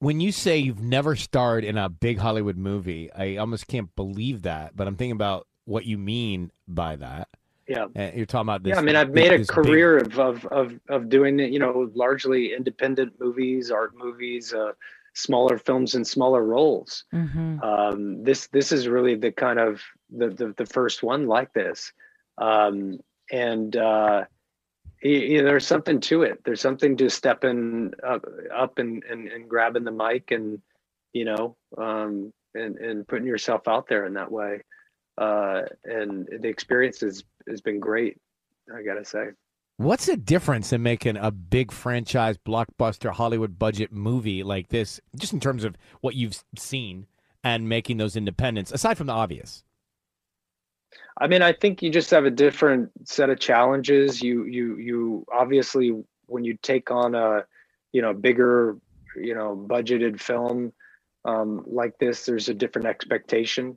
When 0.00 0.20
you 0.20 0.30
say 0.32 0.58
you've 0.58 0.80
never 0.82 1.16
starred 1.16 1.64
in 1.64 1.76
a 1.76 1.88
big 1.88 2.18
Hollywood 2.18 2.56
movie, 2.56 3.10
I 3.12 3.36
almost 3.36 3.66
can't 3.66 3.94
believe 3.96 4.42
that. 4.42 4.76
But 4.76 4.86
I'm 4.86 4.96
thinking 4.96 5.12
about 5.12 5.46
what 5.64 5.84
you 5.86 5.98
mean 5.98 6.50
by 6.66 6.96
that. 6.96 7.28
Yeah. 7.66 7.86
Uh, 7.96 8.10
you're 8.14 8.26
talking 8.26 8.46
about 8.46 8.62
this. 8.62 8.70
yeah, 8.74 8.78
I 8.78 8.82
mean, 8.82 8.96
I've 8.96 9.10
made 9.10 9.32
a 9.32 9.38
this 9.38 9.48
big- 9.48 9.54
career 9.54 9.98
of, 9.98 10.18
of 10.18 10.44
of 10.46 10.80
of 10.88 11.08
doing. 11.08 11.38
You 11.38 11.58
know, 11.58 11.90
largely 11.94 12.54
independent 12.54 13.14
movies, 13.20 13.70
art 13.70 13.92
movies, 13.96 14.54
uh, 14.54 14.72
smaller 15.14 15.58
films, 15.58 15.94
and 15.94 16.06
smaller 16.06 16.44
roles. 16.44 17.04
Mm-hmm. 17.12 17.60
um, 17.62 18.22
this 18.22 18.46
this 18.46 18.72
is 18.72 18.88
really 18.88 19.16
the 19.16 19.32
kind 19.32 19.58
of 19.58 19.82
the 20.10 20.28
the, 20.30 20.54
the 20.56 20.66
first 20.66 21.02
one 21.02 21.26
like 21.26 21.52
this 21.52 21.92
um, 22.38 23.00
and 23.30 23.76
uh, 23.76 24.24
there's 25.02 25.66
something 25.66 26.00
to 26.00 26.22
it. 26.22 26.42
There's 26.44 26.60
something 26.60 26.96
to 26.96 27.10
stepping 27.10 27.92
up, 28.06 28.24
up 28.54 28.78
and, 28.78 29.02
and 29.04 29.28
and 29.28 29.48
grabbing 29.48 29.84
the 29.84 29.92
mic 29.92 30.30
and 30.30 30.60
you 31.12 31.24
know 31.24 31.56
um, 31.76 32.32
and 32.54 32.76
and 32.78 33.06
putting 33.06 33.26
yourself 33.26 33.68
out 33.68 33.88
there 33.88 34.06
in 34.06 34.14
that 34.14 34.30
way. 34.30 34.62
Uh, 35.16 35.62
and 35.84 36.28
the 36.40 36.48
experience 36.48 37.00
has 37.00 37.24
has 37.48 37.60
been 37.60 37.80
great 37.80 38.18
i 38.74 38.82
gotta 38.82 39.04
say. 39.04 39.28
What's 39.76 40.06
the 40.06 40.16
difference 40.16 40.72
in 40.72 40.82
making 40.82 41.16
a 41.16 41.30
big 41.30 41.70
franchise 41.70 42.36
blockbuster 42.36 43.12
Hollywood 43.12 43.60
budget 43.60 43.92
movie 43.92 44.42
like 44.42 44.68
this, 44.68 45.00
just 45.16 45.32
in 45.32 45.38
terms 45.38 45.62
of 45.62 45.76
what 46.00 46.16
you've 46.16 46.42
seen, 46.56 47.06
and 47.44 47.68
making 47.68 47.98
those 47.98 48.16
independents, 48.16 48.72
aside 48.72 48.98
from 48.98 49.06
the 49.06 49.12
obvious? 49.12 49.62
I 51.20 51.26
mean, 51.26 51.42
I 51.42 51.52
think 51.52 51.82
you 51.82 51.90
just 51.90 52.10
have 52.10 52.24
a 52.24 52.30
different 52.30 52.90
set 53.04 53.30
of 53.30 53.40
challenges. 53.40 54.22
You 54.22 54.44
you 54.44 54.76
you 54.76 55.26
obviously 55.32 55.92
when 56.26 56.44
you 56.44 56.56
take 56.62 56.90
on 56.90 57.14
a 57.14 57.44
you 57.92 58.02
know 58.02 58.12
bigger 58.12 58.76
you 59.16 59.34
know 59.34 59.56
budgeted 59.68 60.20
film 60.20 60.72
um, 61.24 61.64
like 61.66 61.98
this, 61.98 62.24
there's 62.24 62.48
a 62.48 62.54
different 62.54 62.88
expectation. 62.88 63.76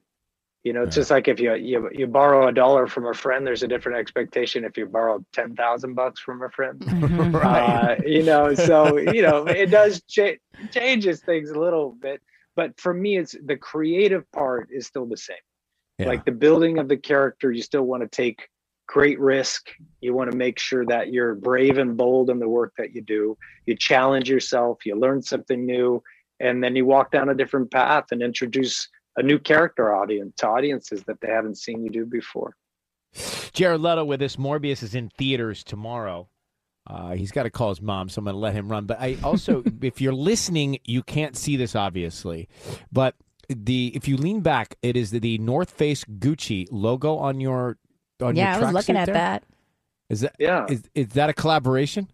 You 0.64 0.74
know, 0.74 0.84
it's 0.84 0.94
just 0.94 1.10
like 1.10 1.28
if 1.28 1.40
you 1.40 1.56
you 1.56 1.90
you 1.92 2.06
borrow 2.06 2.48
a 2.48 2.52
dollar 2.52 2.86
from 2.86 3.08
a 3.08 3.14
friend, 3.14 3.46
there's 3.46 3.64
a 3.64 3.68
different 3.68 3.98
expectation 3.98 4.64
if 4.64 4.78
you 4.78 4.86
borrow 4.86 5.26
ten 5.34 5.56
thousand 5.56 5.96
bucks 5.96 6.20
from 6.20 6.44
a 6.44 6.50
friend. 6.50 6.84
uh, 7.36 7.96
you 8.06 8.22
know, 8.22 8.54
so 8.54 8.98
you 8.98 9.24
know 9.24 9.48
it 9.48 9.72
does 9.72 10.04
cha- 10.04 10.38
changes 10.72 11.22
things 11.22 11.50
a 11.50 11.60
little 11.60 11.92
bit, 12.00 12.22
but 12.56 12.80
for 12.80 12.94
me, 12.94 13.18
it's 13.18 13.36
the 13.44 13.58
creative 13.58 14.32
part 14.32 14.70
is 14.72 14.86
still 14.86 15.08
the 15.08 15.18
same 15.18 15.38
Yeah. 16.02 16.08
Like 16.08 16.26
the 16.26 16.32
building 16.32 16.80
of 16.80 16.88
the 16.88 16.98
character, 16.98 17.52
you 17.52 17.62
still 17.62 17.84
want 17.84 18.04
to 18.04 18.10
take 18.10 18.50
great 18.88 19.20
risk. 19.20 19.70
You 20.02 20.14
want 20.14 20.32
to 20.32 20.38
make 20.38 20.60
sure 20.60 20.86
that 20.86 21.14
you're 21.14 21.36
brave 21.36 21.78
and 21.78 21.96
bold 21.96 22.30
in 22.30 22.40
the 22.40 22.50
work 22.50 22.74
that 22.78 22.94
you 22.94 23.02
do. 23.02 23.38
You 23.66 23.76
challenge 23.76 24.30
yourself, 24.30 24.86
you 24.86 24.96
learn 24.96 25.22
something 25.22 25.66
new, 25.66 26.04
and 26.40 26.64
then 26.64 26.76
you 26.76 26.86
walk 26.86 27.12
down 27.12 27.30
a 27.30 27.36
different 27.36 27.72
path 27.72 28.06
and 28.12 28.22
introduce 28.22 28.90
a 29.18 29.24
new 29.24 29.40
character 29.40 29.96
audience 29.96 30.34
to 30.38 30.48
audiences 30.48 31.04
that 31.04 31.22
they 31.22 31.30
haven't 31.30 31.58
seen 31.58 31.84
you 31.84 31.90
do 31.90 32.06
before. 32.06 32.56
Jared 33.54 33.82
Leto 33.82 34.06
with 34.06 34.22
us. 34.22 34.36
Morbius 34.38 34.84
is 34.84 34.96
in 34.96 35.10
theaters 35.10 35.64
tomorrow. 35.64 36.28
Uh, 36.88 37.12
he's 37.12 37.32
got 37.32 37.44
to 37.44 37.50
call 37.50 37.70
his 37.70 37.82
mom, 37.82 38.10
so 38.10 38.20
I'm 38.20 38.26
going 38.26 38.34
to 38.34 38.40
let 38.40 38.54
him 38.54 38.70
run. 38.70 38.86
But 38.86 39.00
I 39.00 39.18
also, 39.24 39.64
if 39.82 40.02
you're 40.02 40.14
listening, 40.14 40.80
you 40.84 41.04
can't 41.04 41.38
see 41.38 41.56
this 41.56 41.76
obviously, 41.76 42.50
but 42.92 43.16
the 43.54 43.92
if 43.96 44.08
you 44.08 44.18
lean 44.18 44.42
back, 44.42 44.76
it 44.82 44.96
is 44.96 45.12
the, 45.12 45.20
the 45.20 45.38
North 45.38 45.72
Face 45.72 46.04
Gucci 46.06 46.68
logo 46.72 47.18
on 47.18 47.40
your 47.40 47.78
on 48.22 48.36
your 48.36 48.46
yeah, 48.46 48.56
your 48.58 48.64
I 48.64 48.66
was 48.68 48.74
looking 48.74 48.98
at 48.98 49.06
there? 49.06 49.16
that. 49.16 49.44
Is 50.10 50.22
that 50.22 50.36
Yeah. 50.40 50.66
is 50.70 50.84
is 50.96 51.10
that 51.10 51.30
a 51.30 51.34
collaboration? 51.34 52.08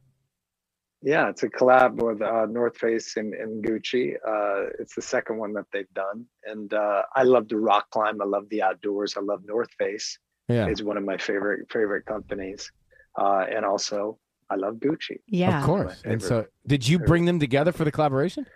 Yeah, 1.04 1.30
it's 1.30 1.44
a 1.44 1.50
collab 1.50 2.02
with 2.02 2.22
uh, 2.24 2.48
North 2.48 2.78
Face 2.78 3.18
and, 3.18 3.34
and 3.36 3.64
Gucci. 3.64 4.16
Uh, 4.16 4.70
it's 4.80 4.96
the 4.96 5.02
second 5.02 5.38
one 5.38 5.54
that 5.54 5.66
they've 5.72 5.94
done, 5.94 6.26
and 6.44 6.74
uh, 6.74 7.04
I 7.16 7.24
love 7.24 7.48
to 7.50 7.58
rock 7.58 7.92
climb. 7.92 8.20
I 8.20 8.26
love 8.26 8.50
the 8.50 8.64
outdoors. 8.64 9.16
I 9.16 9.22
love 9.22 9.42
North 9.46 9.70
Face. 9.78 10.18
Yeah. 10.48 10.66
It's 10.68 10.82
one 10.82 10.98
of 10.98 11.04
my 11.04 11.18
favorite 11.18 11.72
favorite 11.72 12.06
companies, 12.06 12.72
uh, 13.20 13.46
and 13.50 13.64
also 13.64 14.18
I 14.50 14.56
love 14.56 14.76
Gucci. 14.76 15.18
Yeah, 15.28 15.60
of 15.60 15.66
course. 15.66 16.02
And 16.04 16.22
so, 16.22 16.48
did 16.66 16.88
you 16.88 16.98
bring 17.00 17.26
them 17.26 17.40
together 17.40 17.72
for 17.72 17.84
the 17.84 17.92
collaboration? 17.92 18.48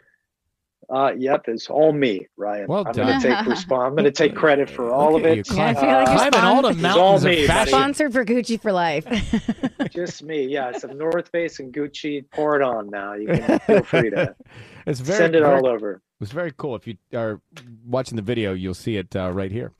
Uh, 0.89 1.13
yep, 1.17 1.45
it's 1.47 1.69
all 1.69 1.93
me, 1.93 2.27
Ryan. 2.35 2.65
Well 2.67 2.83
I'm 2.85 2.91
gonna 2.93 3.11
done. 3.13 3.21
take 3.21 3.37
resp- 3.37 3.85
I'm 3.87 3.95
gonna 3.95 4.11
take 4.11 4.35
credit 4.35 4.69
for 4.69 4.91
all 4.91 5.15
of 5.15 5.25
it. 5.25 5.37
you, 5.37 5.43
climb- 5.43 5.75
Yeah, 5.75 5.79
I 5.79 5.81
feel 5.81 5.89
like 5.89 6.07
you're 6.07 6.31
climbing 6.31 6.55
all 6.55 6.61
the 6.61 6.69
It's 6.69 6.79
mountains 6.81 7.23
of 7.23 7.29
me. 7.31 7.47
Sponsored 7.67 8.11
for 8.13 8.25
Gucci 8.25 8.59
for 8.61 8.71
life. 8.73 9.05
Just 9.91 10.21
me, 10.23 10.43
yeah. 10.43 10.69
It's 10.69 10.81
some 10.81 10.97
North 10.97 11.29
Face 11.29 11.59
and 11.59 11.73
Gucci. 11.73 12.25
Pour 12.31 12.55
it 12.57 12.61
on 12.61 12.89
now. 12.89 13.13
You 13.13 13.27
can 13.27 13.59
feel 13.59 13.83
free 13.83 14.09
to 14.09 14.35
It's 14.85 14.99
very, 14.99 15.17
send 15.17 15.35
it 15.35 15.41
very- 15.43 15.55
all 15.55 15.67
over. 15.67 15.93
It 15.93 16.01
was 16.19 16.31
very 16.31 16.51
cool. 16.57 16.75
If 16.75 16.87
you 16.87 16.97
are 17.15 17.39
watching 17.85 18.15
the 18.15 18.21
video, 18.21 18.53
you'll 18.53 18.73
see 18.73 18.97
it 18.97 19.15
uh, 19.15 19.31
right 19.31 19.51
here. 19.51 19.71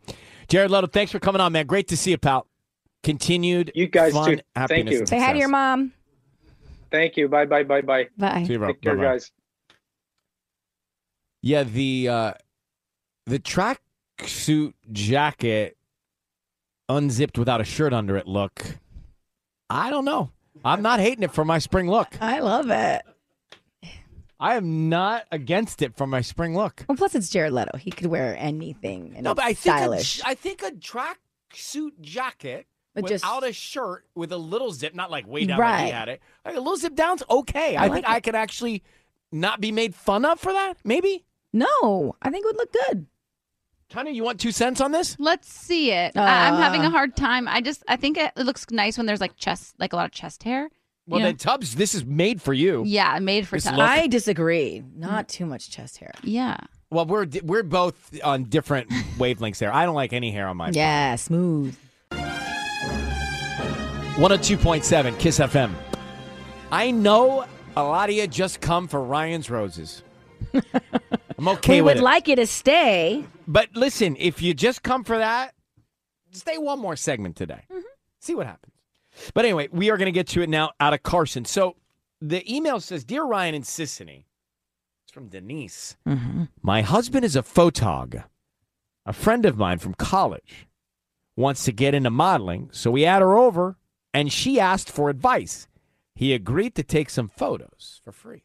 Jared 0.47 0.71
Leto, 0.71 0.87
thanks 0.87 1.11
for 1.11 1.19
coming 1.19 1.41
on, 1.41 1.51
man. 1.51 1.65
Great 1.67 1.87
to 1.89 1.97
see 1.97 2.11
you, 2.11 2.17
pal. 2.17 2.47
Continued 3.03 3.71
You 3.75 3.87
guys 3.87 4.13
fun, 4.13 4.37
too. 4.37 4.41
Thank 4.67 4.89
you. 4.91 5.05
Say 5.05 5.19
hi 5.19 5.33
to 5.33 5.39
your 5.39 5.49
mom. 5.49 5.91
Thank 6.89 7.17
you. 7.17 7.27
Bye 7.27 7.45
bye 7.45 7.63
bye 7.63 7.81
bye. 7.81 8.07
Bye. 8.17 8.43
See 8.45 8.53
you, 8.53 8.59
bro. 8.59 8.67
Take 8.69 8.81
care, 8.81 8.95
Bye-bye. 8.95 9.07
guys. 9.13 9.31
Yeah, 11.41 11.63
the 11.63 12.07
uh, 12.07 12.33
the 13.25 13.39
tracksuit 13.39 14.73
jacket 14.91 15.77
unzipped 16.89 17.37
without 17.37 17.61
a 17.61 17.63
shirt 17.63 17.93
under 17.93 18.17
it 18.17 18.27
look. 18.27 18.77
I 19.69 19.89
don't 19.89 20.05
know. 20.05 20.31
I'm 20.63 20.81
not 20.81 20.99
hating 20.99 21.23
it 21.23 21.31
for 21.31 21.45
my 21.45 21.59
spring 21.59 21.89
look. 21.89 22.09
I 22.21 22.39
love 22.39 22.69
it. 22.69 23.01
I 24.39 24.55
am 24.55 24.89
not 24.89 25.25
against 25.31 25.81
it 25.81 25.95
for 25.95 26.05
my 26.07 26.21
spring 26.21 26.55
look. 26.55 26.83
Well, 26.89 26.97
plus 26.97 27.15
it's 27.15 27.29
Jared 27.29 27.53
Leto. 27.53 27.77
He 27.77 27.91
could 27.91 28.07
wear 28.07 28.35
anything. 28.37 29.13
And 29.15 29.23
No, 29.23 29.31
it's 29.31 29.35
but 29.37 29.45
I 29.45 29.53
think 29.53 29.75
stylish. 29.77 30.19
A, 30.21 30.27
I 30.29 30.33
think 30.35 30.63
a 30.63 30.71
tracksuit 30.71 32.01
jacket 32.01 32.65
But 32.95 33.07
just- 33.07 33.23
without 33.23 33.47
a 33.47 33.53
shirt 33.53 34.05
with 34.15 34.31
a 34.31 34.37
little 34.37 34.71
zip, 34.71 34.93
not 34.95 35.09
like 35.11 35.27
way 35.27 35.45
down 35.45 35.59
like 35.59 35.77
he 35.79 35.83
Right. 35.85 35.93
had 35.93 36.09
it. 36.09 36.21
Like 36.43 36.55
a 36.55 36.59
little 36.59 36.75
zip 36.77 36.95
down's 36.95 37.21
okay. 37.29 37.75
I, 37.75 37.85
I 37.85 37.89
think 37.89 38.09
I 38.09 38.19
could 38.19 38.35
actually 38.35 38.81
not 39.31 39.61
be 39.61 39.71
made 39.71 39.93
fun 39.95 40.25
of 40.25 40.39
for 40.39 40.51
that. 40.51 40.73
Maybe. 40.83 41.23
No, 41.53 42.15
I 42.21 42.29
think 42.29 42.45
it 42.45 42.47
would 42.47 42.57
look 42.57 42.73
good. 42.87 43.05
Tanya, 43.89 44.11
you 44.13 44.23
want 44.23 44.39
two 44.39 44.51
cents 44.53 44.79
on 44.79 44.91
this? 44.93 45.17
Let's 45.19 45.51
see 45.51 45.91
it. 45.91 46.15
I- 46.15 46.47
I'm 46.47 46.55
having 46.61 46.81
Uh. 46.81 46.87
a 46.87 46.89
hard 46.89 47.15
time. 47.15 47.47
I 47.47 47.59
just 47.61 47.83
I 47.87 47.97
think 47.97 48.17
it, 48.17 48.31
it 48.37 48.45
looks 48.45 48.65
nice 48.71 48.97
when 48.97 49.05
there's 49.05 49.19
like 49.21 49.35
chest, 49.35 49.75
like 49.79 49.91
a 49.93 49.95
lot 49.97 50.05
of 50.05 50.11
chest 50.11 50.43
hair. 50.43 50.69
Well, 51.07 51.19
You 51.19 51.23
know? 51.25 51.29
then 51.29 51.37
Tubbs, 51.37 51.75
this 51.75 51.93
is 51.95 52.05
made 52.05 52.41
for 52.41 52.53
you. 52.53 52.83
Yeah, 52.85 53.17
made 53.19 53.47
for 53.47 53.55
This 53.57 53.65
Tubbs. 53.65 53.79
I 53.79 54.07
disagree. 54.07 54.83
Not 54.95 55.27
too 55.27 55.45
much 55.45 55.69
chest 55.69 55.97
hair. 55.97 56.11
Yeah. 56.23 56.57
Well, 56.89 57.05
we're 57.05 57.27
we're 57.43 57.63
both 57.63 58.17
on 58.23 58.45
different 58.45 58.89
wavelengths 59.17 59.57
there. 59.57 59.73
I 59.73 59.85
don't 59.85 59.95
like 59.95 60.13
any 60.13 60.31
hair 60.31 60.47
on 60.47 60.55
my. 60.57 60.69
Yeah, 60.69 61.15
smooth. 61.15 61.75
102.7 64.15 65.17
Kiss 65.19 65.39
FM. 65.39 65.71
I 66.71 66.91
know 66.91 67.45
a 67.75 67.83
lot 67.83 68.09
of 68.09 68.15
you 68.15 68.27
just 68.27 68.61
come 68.61 68.87
for 68.87 69.01
Ryan's 69.03 69.49
roses. 69.49 70.03
I'm 71.37 71.47
okay 71.47 71.75
we 71.75 71.81
with 71.81 71.95
would 71.95 72.01
it. 72.01 72.03
like 72.03 72.27
you 72.27 72.35
to 72.35 72.45
stay. 72.45 73.25
But 73.47 73.69
listen, 73.75 74.15
if 74.19 74.41
you 74.41 74.53
just 74.53 74.83
come 74.83 75.03
for 75.03 75.17
that, 75.17 75.53
stay 76.31 76.57
one 76.57 76.79
more 76.79 76.95
segment 76.95 77.35
today. 77.35 77.65
Mm-hmm. 77.71 77.79
See 78.19 78.35
what 78.35 78.47
happens. 78.47 78.73
But 79.33 79.45
anyway, 79.45 79.67
we 79.71 79.89
are 79.89 79.97
going 79.97 80.05
to 80.07 80.11
get 80.11 80.27
to 80.29 80.41
it 80.41 80.49
now 80.49 80.71
out 80.79 80.93
of 80.93 81.03
Carson. 81.03 81.45
So 81.45 81.75
the 82.21 82.43
email 82.53 82.79
says 82.79 83.03
Dear 83.03 83.23
Ryan 83.23 83.55
and 83.55 83.63
Sisanie, 83.63 84.25
it's 85.03 85.11
from 85.11 85.27
Denise. 85.27 85.97
Mm-hmm. 86.07 86.43
My 86.61 86.81
husband 86.81 87.25
is 87.25 87.35
a 87.35 87.41
photog. 87.41 88.23
A 89.05 89.13
friend 89.13 89.45
of 89.45 89.57
mine 89.57 89.79
from 89.79 89.95
college 89.95 90.67
wants 91.35 91.65
to 91.65 91.71
get 91.71 91.95
into 91.95 92.11
modeling, 92.11 92.69
so 92.71 92.91
we 92.91 93.01
had 93.01 93.21
her 93.21 93.35
over 93.35 93.77
and 94.13 94.31
she 94.31 94.59
asked 94.59 94.91
for 94.91 95.09
advice. 95.09 95.67
He 96.15 96.33
agreed 96.33 96.75
to 96.75 96.83
take 96.83 97.09
some 97.09 97.29
photos 97.29 98.01
for 98.03 98.11
free, 98.11 98.43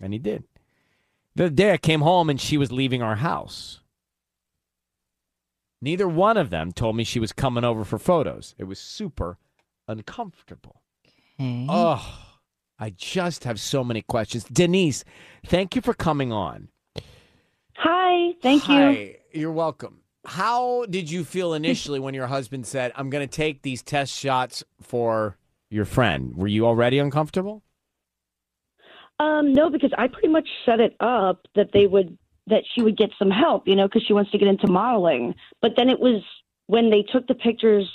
and 0.00 0.12
he 0.12 0.18
did. 0.18 0.44
The 1.36 1.46
other 1.46 1.54
day 1.54 1.72
I 1.72 1.78
came 1.78 2.00
home 2.00 2.30
and 2.30 2.40
she 2.40 2.56
was 2.56 2.70
leaving 2.70 3.02
our 3.02 3.16
house. 3.16 3.80
Neither 5.82 6.08
one 6.08 6.36
of 6.36 6.50
them 6.50 6.72
told 6.72 6.96
me 6.96 7.04
she 7.04 7.20
was 7.20 7.32
coming 7.32 7.64
over 7.64 7.84
for 7.84 7.98
photos. 7.98 8.54
It 8.56 8.64
was 8.64 8.78
super 8.78 9.38
uncomfortable. 9.88 10.80
Oh, 11.38 12.36
I 12.78 12.90
just 12.90 13.44
have 13.44 13.60
so 13.60 13.82
many 13.82 14.00
questions. 14.00 14.44
Denise, 14.44 15.04
thank 15.44 15.74
you 15.74 15.82
for 15.82 15.92
coming 15.92 16.32
on. 16.32 16.68
Hi, 17.76 18.34
thank 18.40 18.68
you. 18.68 18.74
Hi, 18.74 19.16
you're 19.32 19.52
welcome. 19.52 20.00
How 20.24 20.86
did 20.86 21.10
you 21.10 21.24
feel 21.24 21.52
initially 21.52 21.98
when 22.00 22.14
your 22.14 22.28
husband 22.28 22.66
said, 22.66 22.92
I'm 22.94 23.10
going 23.10 23.28
to 23.28 23.36
take 23.36 23.62
these 23.62 23.82
test 23.82 24.12
shots 24.12 24.64
for 24.80 25.36
your 25.68 25.84
friend? 25.84 26.34
Were 26.36 26.46
you 26.46 26.66
already 26.66 26.98
uncomfortable? 26.98 27.62
Um, 29.20 29.52
no, 29.52 29.70
because 29.70 29.92
I 29.96 30.08
pretty 30.08 30.28
much 30.28 30.48
set 30.66 30.80
it 30.80 30.96
up 31.00 31.46
that 31.54 31.70
they 31.72 31.86
would 31.86 32.18
that 32.46 32.62
she 32.74 32.82
would 32.82 32.96
get 32.96 33.10
some 33.18 33.30
help, 33.30 33.66
you 33.66 33.74
know, 33.74 33.86
because 33.88 34.02
she 34.06 34.12
wants 34.12 34.30
to 34.32 34.38
get 34.38 34.48
into 34.48 34.66
modeling. 34.66 35.34
But 35.62 35.72
then 35.76 35.88
it 35.88 35.98
was 35.98 36.22
when 36.66 36.90
they 36.90 37.02
took 37.02 37.26
the 37.26 37.34
pictures 37.34 37.88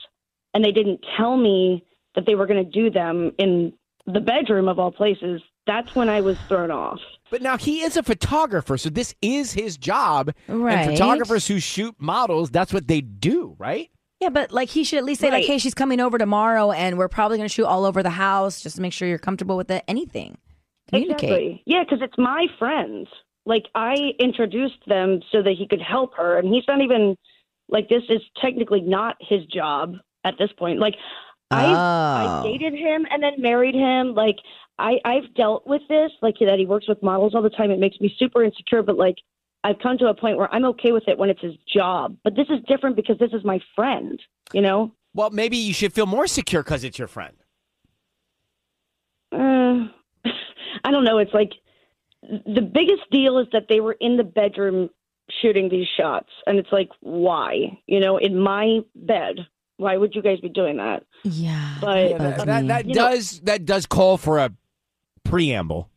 and 0.53 0.63
they 0.63 0.71
didn't 0.71 1.05
tell 1.17 1.38
me 1.38 1.86
that 2.15 2.25
they 2.25 2.34
were 2.34 2.47
going 2.47 2.63
to 2.63 2.69
do 2.69 2.89
them 2.89 3.32
in 3.38 3.73
the 4.08 4.19
bedroom 4.19 4.67
of 4.67 4.79
all 4.79 4.91
places. 4.91 5.41
That's 5.67 5.93
when 5.95 6.10
I 6.10 6.21
was 6.21 6.38
thrown 6.47 6.71
off. 6.71 6.99
But 7.29 7.43
now 7.43 7.58
he 7.58 7.82
is 7.82 7.95
a 7.95 8.01
photographer, 8.01 8.77
so 8.77 8.89
this 8.89 9.13
is 9.21 9.53
his 9.53 9.77
job. 9.77 10.34
Right. 10.47 10.79
And 10.79 10.91
photographers 10.91 11.45
who 11.45 11.60
shoot 11.60 11.95
models, 11.99 12.49
that's 12.49 12.73
what 12.73 12.88
they 12.88 13.01
do, 13.01 13.55
right? 13.60 13.91
Yeah, 14.19 14.29
but 14.29 14.51
like 14.51 14.69
he 14.69 14.84
should 14.84 14.97
at 14.97 15.05
least 15.05 15.21
say 15.21 15.29
like, 15.29 15.45
"Hey, 15.45 15.60
she's 15.60 15.73
coming 15.73 15.99
over 16.01 16.17
tomorrow, 16.17 16.71
and 16.71 16.97
we're 16.97 17.08
probably 17.08 17.38
going 17.38 17.47
to 17.47 17.53
shoot 17.53 17.65
all 17.65 17.86
over 17.86 18.03
the 18.03 18.10
house 18.10 18.62
just 18.62 18.75
to 18.75 18.82
make 18.82 18.91
sure 18.91 19.08
you're 19.08 19.17
comfortable 19.17 19.55
with 19.55 19.71
it." 19.71 19.84
Anything, 19.88 20.38
communicate. 20.89 21.23
Exactly. 21.23 21.63
Yeah, 21.65 21.84
because 21.84 21.99
it's 22.02 22.17
my 22.17 22.47
friend. 22.58 23.08
Like 23.45 23.65
I 23.75 24.12
introduced 24.19 24.86
them 24.88 25.21
so 25.32 25.41
that 25.41 25.56
he 25.58 25.67
could 25.67 25.82
help 25.82 26.15
her, 26.17 26.38
and 26.38 26.54
he's 26.54 26.63
not 26.67 26.82
even 26.82 27.15
like 27.67 27.89
this 27.89 28.04
is 28.10 28.21
technically 28.41 28.82
not 28.82 29.15
his 29.19 29.45
job 29.45 29.95
at 30.23 30.36
this 30.38 30.49
point. 30.58 30.80
Like 30.80 30.95
I 31.52 31.82
I 32.15 32.25
Oh. 32.25 32.43
dated 32.43 32.73
him 32.73 33.06
and 33.10 33.23
then 33.23 33.34
married 33.41 33.75
him. 33.75 34.13
Like 34.13 34.38
I 34.78 34.99
I've 35.06 35.34
dealt 35.36 35.65
with 35.65 35.82
this. 35.89 36.12
Like 36.21 36.36
that 36.41 36.60
he 36.60 36.65
works 36.65 36.88
with 36.88 37.02
models 37.02 37.34
all 37.34 37.41
the 37.41 37.49
time. 37.49 37.71
It 37.71 37.80
makes 37.80 37.99
me 37.99 38.13
super 38.19 38.43
insecure. 38.43 38.84
But 38.84 38.97
like 38.97 39.15
I've 39.63 39.80
come 39.82 39.97
to 39.99 40.08
a 40.08 40.13
point 40.13 40.38
where 40.38 40.54
I'm 40.54 40.65
okay 40.65 40.91
with 40.91 41.08
it 41.08 41.17
when 41.17 41.30
it's 41.30 41.41
his 41.41 41.56
job. 41.73 42.17
But 42.23 42.36
this 42.36 42.47
is 42.49 42.60
different 42.67 42.95
because 42.95 43.17
this 43.19 43.32
is 43.34 43.43
my 43.43 43.60
friend. 43.75 44.21
You 44.54 44.62
know. 44.62 44.91
Well, 45.13 45.32
maybe 45.32 45.58
you 45.58 45.73
should 45.73 45.93
feel 45.93 46.06
more 46.06 46.28
secure 46.28 46.62
because 46.63 46.84
it's 46.84 46.99
your 46.99 47.08
friend. 47.08 47.36
Uh, 49.32 49.88
I 50.84 50.91
don't 50.91 51.03
know. 51.03 51.17
It's 51.17 51.34
like 51.34 51.51
the 52.21 52.62
biggest 52.62 53.10
deal 53.12 53.38
is 53.39 53.47
that 53.53 53.67
they 53.69 53.79
were 53.79 53.95
in 53.99 54.17
the 54.17 54.23
bedroom 54.23 54.89
shooting 55.41 55.69
these 55.69 55.88
shots, 55.97 56.29
and 56.47 56.58
it's 56.58 56.71
like, 56.71 56.89
why? 57.01 57.79
You 57.88 57.99
know, 57.99 58.17
in 58.17 58.39
my 58.39 58.79
bed. 58.95 59.47
Why 59.77 59.95
would 59.95 60.13
you 60.13 60.21
guys 60.21 60.41
be 60.41 60.49
doing 60.49 60.75
that? 60.75 61.03
Yeah, 61.23 61.77
But 61.79 62.10
Yeah, 62.10 62.17
that, 62.17 62.45
that, 62.45 62.67
that 62.67 62.86
You 62.86 62.95
know- 62.95 63.12
does 63.12 63.39
that 63.45 63.63
does 63.63 63.86
call 63.86 64.17
for 64.17 64.38
a 64.38 64.51
preamble. 65.23 65.89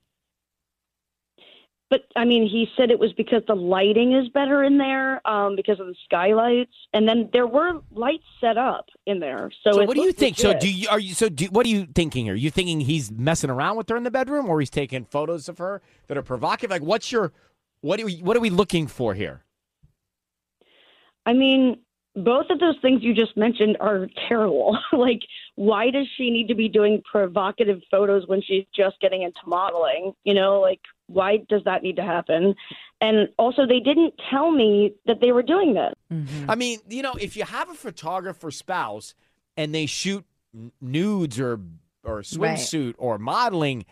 But 1.92 2.06
I 2.16 2.24
mean, 2.24 2.48
he 2.48 2.68
said 2.74 2.90
it 2.90 2.98
was 2.98 3.12
because 3.18 3.42
the 3.46 3.54
lighting 3.54 4.14
is 4.14 4.26
better 4.30 4.64
in 4.64 4.78
there, 4.78 5.20
um, 5.28 5.56
because 5.56 5.78
of 5.78 5.88
the 5.88 5.94
skylights, 6.06 6.72
and 6.94 7.06
then 7.06 7.28
there 7.34 7.46
were 7.46 7.82
lights 7.90 8.24
set 8.40 8.56
up 8.56 8.86
in 9.04 9.20
there. 9.20 9.50
So, 9.62 9.72
So, 9.72 9.84
what 9.84 9.94
do 9.94 10.00
you 10.00 10.12
think? 10.14 10.38
So 10.38 10.58
do 10.58 10.72
you 10.72 10.88
are 10.88 10.98
you 10.98 11.12
so 11.12 11.28
do, 11.28 11.48
what 11.50 11.66
are 11.66 11.68
you 11.68 11.84
thinking 11.84 12.24
here? 12.24 12.34
You 12.34 12.50
thinking 12.50 12.80
he's 12.80 13.12
messing 13.12 13.50
around 13.50 13.76
with 13.76 13.90
her 13.90 13.96
in 13.98 14.04
the 14.04 14.10
bedroom, 14.10 14.48
or 14.48 14.58
he's 14.60 14.70
taking 14.70 15.04
photos 15.04 15.50
of 15.50 15.58
her 15.58 15.82
that 16.06 16.16
are 16.16 16.22
provocative? 16.22 16.70
Like, 16.70 16.80
what's 16.80 17.12
your 17.12 17.34
what 17.82 18.00
are 18.00 18.06
we 18.06 18.20
what 18.20 18.38
are 18.38 18.40
we 18.40 18.48
looking 18.48 18.86
for 18.86 19.12
here? 19.12 19.44
I 21.26 21.34
mean, 21.34 21.76
both 22.14 22.46
of 22.48 22.58
those 22.58 22.76
things 22.80 23.02
you 23.02 23.14
just 23.14 23.36
mentioned 23.36 23.76
are 23.80 24.08
terrible. 24.28 24.78
like, 24.92 25.20
why 25.56 25.90
does 25.90 26.06
she 26.16 26.30
need 26.30 26.48
to 26.48 26.54
be 26.54 26.70
doing 26.70 27.02
provocative 27.10 27.80
photos 27.90 28.26
when 28.28 28.40
she's 28.40 28.64
just 28.74 28.98
getting 29.00 29.22
into 29.22 29.40
modeling? 29.46 30.12
You 30.24 30.32
know, 30.34 30.60
like, 30.60 30.80
why 31.12 31.38
does 31.48 31.62
that 31.64 31.82
need 31.82 31.96
to 31.96 32.02
happen? 32.02 32.54
And 33.00 33.28
also, 33.38 33.66
they 33.66 33.80
didn't 33.80 34.14
tell 34.30 34.50
me 34.52 34.94
that 35.06 35.20
they 35.20 35.32
were 35.32 35.42
doing 35.42 35.74
this. 35.74 35.92
Mm-hmm. 36.12 36.50
I 36.50 36.54
mean, 36.54 36.78
you 36.88 37.02
know, 37.02 37.14
if 37.20 37.36
you 37.36 37.44
have 37.44 37.68
a 37.70 37.74
photographer 37.74 38.50
spouse 38.50 39.14
and 39.56 39.74
they 39.74 39.86
shoot 39.86 40.24
n- 40.54 40.72
nudes 40.80 41.38
or 41.40 41.60
or 42.04 42.20
swimsuit 42.22 42.94
or 42.98 43.18
modeling, 43.18 43.84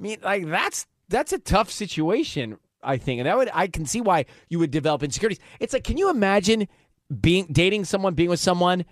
I 0.00 0.02
mean, 0.02 0.18
like 0.22 0.46
that's 0.46 0.86
that's 1.08 1.32
a 1.32 1.38
tough 1.38 1.70
situation. 1.70 2.58
I 2.82 2.98
think, 2.98 3.18
and 3.18 3.26
that 3.26 3.36
would 3.36 3.50
I 3.52 3.66
can 3.66 3.84
see 3.86 4.00
why 4.00 4.26
you 4.48 4.58
would 4.60 4.70
develop 4.70 5.02
insecurities. 5.02 5.40
It's 5.58 5.72
like, 5.72 5.82
can 5.84 5.96
you 5.96 6.08
imagine 6.10 6.68
being 7.20 7.46
dating 7.50 7.84
someone, 7.84 8.14
being 8.14 8.28
with 8.30 8.38
someone 8.38 8.84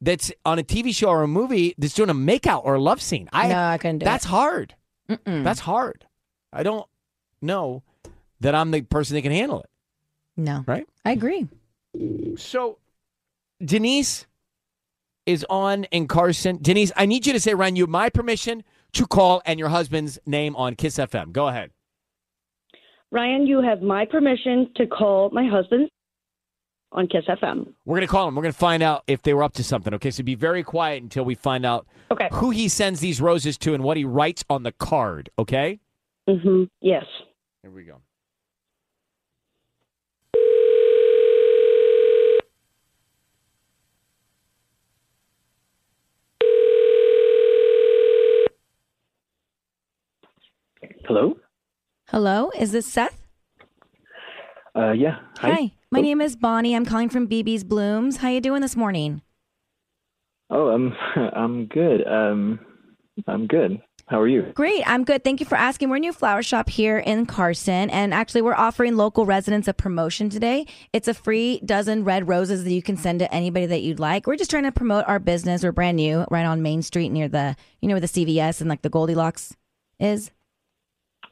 that's 0.00 0.32
on 0.44 0.58
a 0.58 0.62
TV 0.62 0.94
show 0.94 1.08
or 1.08 1.22
a 1.22 1.28
movie 1.28 1.74
that's 1.76 1.92
doing 1.94 2.08
a 2.08 2.14
makeout 2.14 2.64
or 2.64 2.74
a 2.74 2.80
love 2.80 3.02
scene? 3.02 3.28
I 3.32 3.48
No, 3.48 3.58
I 3.58 3.78
couldn't 3.78 3.98
do 3.98 4.04
That's 4.04 4.24
it. 4.24 4.28
hard. 4.28 4.74
That's 5.26 5.60
hard. 5.60 6.06
I 6.52 6.62
don't 6.62 6.86
know 7.42 7.82
that 8.40 8.54
I'm 8.54 8.70
the 8.70 8.82
person 8.82 9.14
that 9.14 9.22
can 9.22 9.32
handle 9.32 9.60
it. 9.60 9.70
No. 10.36 10.64
Right? 10.66 10.86
I 11.04 11.12
agree. 11.12 11.48
So, 12.36 12.78
Denise 13.64 14.26
is 15.26 15.46
on 15.48 15.84
in 15.84 16.08
Carson. 16.08 16.58
Denise, 16.60 16.92
I 16.96 17.06
need 17.06 17.26
you 17.26 17.32
to 17.32 17.40
say, 17.40 17.54
Ryan, 17.54 17.76
you 17.76 17.84
have 17.84 17.90
my 17.90 18.08
permission 18.08 18.64
to 18.94 19.06
call 19.06 19.42
and 19.44 19.58
your 19.58 19.68
husband's 19.68 20.18
name 20.26 20.56
on 20.56 20.74
Kiss 20.74 20.96
FM. 20.96 21.32
Go 21.32 21.48
ahead. 21.48 21.70
Ryan, 23.10 23.46
you 23.46 23.60
have 23.60 23.82
my 23.82 24.06
permission 24.06 24.70
to 24.76 24.86
call 24.86 25.30
my 25.30 25.46
husband 25.46 25.90
on 26.92 27.06
Kiss 27.06 27.24
FM. 27.28 27.72
We're 27.84 27.96
going 27.96 28.06
to 28.06 28.10
call 28.10 28.28
him. 28.28 28.34
We're 28.34 28.42
going 28.42 28.52
to 28.52 28.58
find 28.58 28.82
out 28.82 29.04
if 29.06 29.22
they 29.22 29.34
were 29.34 29.42
up 29.42 29.52
to 29.54 29.64
something. 29.64 29.94
Okay, 29.94 30.10
so 30.10 30.22
be 30.22 30.34
very 30.34 30.62
quiet 30.62 31.02
until 31.02 31.24
we 31.24 31.34
find 31.34 31.64
out 31.64 31.86
okay. 32.10 32.28
who 32.32 32.50
he 32.50 32.68
sends 32.68 33.00
these 33.00 33.20
roses 33.20 33.58
to 33.58 33.74
and 33.74 33.84
what 33.84 33.96
he 33.96 34.04
writes 34.04 34.44
on 34.48 34.62
the 34.62 34.72
card. 34.72 35.30
Okay? 35.38 35.78
Mm-hmm. 36.28 36.64
Yes. 36.80 37.04
Here 37.62 37.70
we 37.70 37.84
go. 37.84 38.00
Hello. 51.06 51.36
Hello, 52.08 52.50
is 52.58 52.72
this 52.72 52.86
Seth? 52.86 53.22
Uh, 54.74 54.90
yeah. 54.90 55.18
Hi. 55.38 55.50
Hi. 55.50 55.72
My 55.92 56.00
name 56.00 56.20
is 56.20 56.34
Bonnie. 56.34 56.74
I'm 56.74 56.84
calling 56.84 57.08
from 57.08 57.28
BB's 57.28 57.62
Blooms. 57.62 58.16
How 58.16 58.28
you 58.28 58.40
doing 58.40 58.62
this 58.62 58.74
morning? 58.74 59.22
Oh, 60.50 60.68
I'm 60.68 60.92
I'm 61.16 61.66
good. 61.66 62.04
Um, 62.08 62.58
I'm 63.26 63.46
good. 63.46 63.80
How 64.06 64.20
are 64.20 64.28
you? 64.28 64.42
Great. 64.54 64.82
I'm 64.86 65.04
good. 65.04 65.24
Thank 65.24 65.40
you 65.40 65.46
for 65.46 65.54
asking. 65.56 65.88
We're 65.88 65.96
a 65.96 66.00
new 66.00 66.12
flower 66.12 66.42
shop 66.42 66.68
here 66.68 66.98
in 66.98 67.24
Carson, 67.24 67.88
and 67.88 68.12
actually, 68.12 68.42
we're 68.42 68.54
offering 68.54 68.96
local 68.96 69.24
residents 69.24 69.68
a 69.68 69.72
promotion 69.72 70.28
today. 70.28 70.66
It's 70.92 71.08
a 71.08 71.14
free 71.14 71.60
dozen 71.64 72.04
red 72.04 72.28
roses 72.28 72.64
that 72.64 72.72
you 72.72 72.82
can 72.82 72.96
send 72.96 73.20
to 73.20 73.32
anybody 73.32 73.66
that 73.66 73.80
you'd 73.80 74.00
like. 74.00 74.26
We're 74.26 74.36
just 74.36 74.50
trying 74.50 74.64
to 74.64 74.72
promote 74.72 75.04
our 75.06 75.18
business. 75.18 75.62
We're 75.62 75.72
brand 75.72 75.96
new, 75.96 76.26
right 76.30 76.44
on 76.44 76.62
Main 76.62 76.82
Street 76.82 77.10
near 77.10 77.28
the, 77.28 77.56
you 77.80 77.88
know, 77.88 77.94
where 77.94 78.00
the 78.00 78.06
CVS 78.06 78.60
and 78.60 78.68
like 78.68 78.82
the 78.82 78.90
Goldilocks 78.90 79.56
is. 79.98 80.30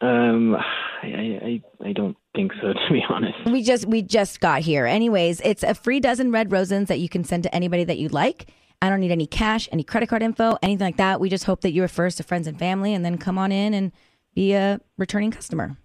Um, 0.00 0.54
I 0.54 1.06
I 1.06 1.62
I 1.84 1.92
don't 1.92 2.16
think 2.34 2.52
so, 2.60 2.72
to 2.72 2.92
be 2.92 3.02
honest. 3.08 3.38
We 3.46 3.62
just 3.62 3.86
we 3.86 4.00
just 4.02 4.40
got 4.40 4.62
here. 4.62 4.86
Anyways, 4.86 5.40
it's 5.44 5.62
a 5.62 5.74
free 5.74 6.00
dozen 6.00 6.30
red 6.30 6.52
roses 6.52 6.88
that 6.88 7.00
you 7.00 7.08
can 7.08 7.24
send 7.24 7.42
to 7.42 7.54
anybody 7.54 7.84
that 7.84 7.98
you'd 7.98 8.12
like. 8.12 8.46
I 8.82 8.88
don't 8.88 9.00
need 9.00 9.12
any 9.12 9.26
cash, 9.26 9.68
any 9.72 9.84
credit 9.84 10.08
card 10.08 10.22
info, 10.22 10.56
anything 10.62 10.84
like 10.84 10.96
that. 10.96 11.20
We 11.20 11.28
just 11.28 11.44
hope 11.44 11.60
that 11.62 11.72
you 11.72 11.82
refer 11.82 12.06
us 12.06 12.14
to 12.16 12.22
friends 12.22 12.46
and 12.46 12.58
family, 12.58 12.94
and 12.94 13.04
then 13.04 13.18
come 13.18 13.38
on 13.38 13.52
in 13.52 13.74
and 13.74 13.92
be 14.34 14.52
a 14.54 14.80
returning 14.96 15.30
customer. 15.30 15.76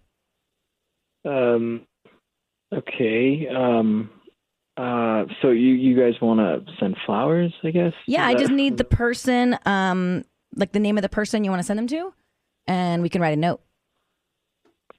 Um, 1.26 1.86
okay. 2.74 3.48
Um, 3.48 4.10
uh, 4.78 5.26
so 5.42 5.52
you 5.52 5.74
you 5.74 5.98
guys 5.98 6.14
want 6.22 6.40
to 6.40 6.74
send 6.80 6.96
flowers? 7.06 7.54
I 7.64 7.72
guess. 7.72 7.94
Yeah, 8.08 8.26
I 8.26 8.36
just 8.36 8.52
need 8.52 8.78
the 8.78 8.84
person, 8.84 9.58
um, 9.66 10.24
like 10.56 10.72
the 10.72 10.80
name 10.80 10.98
of 10.98 11.02
the 11.02 11.10
person 11.10 11.44
you 11.44 11.50
want 11.50 11.60
to 11.60 11.66
send 11.66 11.80
them 11.80 11.88
to, 11.88 12.14
and 12.68 13.02
we 13.02 13.10
can 13.10 13.22
write 13.22 13.34
a 13.34 13.40
note. 13.40 13.62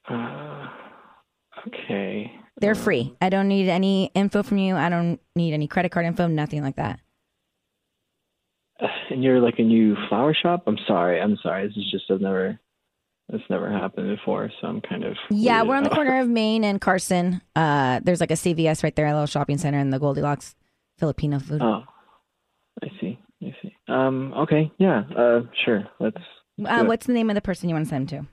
Uh, 0.09 0.67
okay. 1.67 2.31
They're 2.59 2.75
free. 2.75 3.15
I 3.21 3.29
don't 3.29 3.47
need 3.47 3.69
any 3.69 4.11
info 4.15 4.41
from 4.41 4.57
you. 4.57 4.75
I 4.75 4.89
don't 4.89 5.19
need 5.35 5.53
any 5.53 5.67
credit 5.67 5.91
card 5.91 6.05
info, 6.07 6.27
nothing 6.27 6.63
like 6.63 6.77
that. 6.77 6.99
And 9.09 9.23
you're 9.23 9.39
like 9.39 9.59
a 9.59 9.63
new 9.63 9.95
flower 10.09 10.33
shop. 10.33 10.63
I'm 10.67 10.77
sorry. 10.87 11.19
I'm 11.21 11.37
sorry. 11.41 11.67
This 11.67 11.77
is 11.77 11.89
just 11.91 12.05
I've 12.11 12.21
never. 12.21 12.59
This 13.29 13.41
never 13.49 13.69
happened 13.69 14.15
before, 14.15 14.49
so 14.61 14.67
I'm 14.67 14.79
kind 14.79 15.03
of. 15.03 15.17
Yeah, 15.29 15.63
we're 15.63 15.75
on 15.75 15.83
the 15.83 15.89
corner 15.89 16.21
of 16.21 16.29
Main 16.29 16.63
and 16.63 16.79
Carson. 16.79 17.41
Uh, 17.57 17.99
there's 18.01 18.21
like 18.21 18.31
a 18.31 18.35
CVS 18.35 18.83
right 18.83 18.95
there, 18.95 19.05
a 19.05 19.11
little 19.11 19.25
shopping 19.25 19.57
center, 19.57 19.79
and 19.79 19.91
the 19.91 19.99
Goldilocks 19.99 20.55
Filipino 20.97 21.37
food. 21.39 21.61
Oh, 21.61 21.83
I 22.81 22.87
see. 23.01 23.19
I 23.43 23.53
see. 23.61 23.75
Um. 23.89 24.33
Okay. 24.33 24.71
Yeah. 24.77 25.03
Uh. 25.17 25.41
Sure. 25.65 25.83
Let's. 25.99 26.21
uh, 26.65 26.85
what's 26.85 27.05
the 27.05 27.13
name 27.13 27.29
of 27.29 27.35
the 27.35 27.41
person 27.41 27.67
you 27.67 27.75
want 27.75 27.85
to 27.85 27.89
send 27.89 28.07
to? 28.09 28.25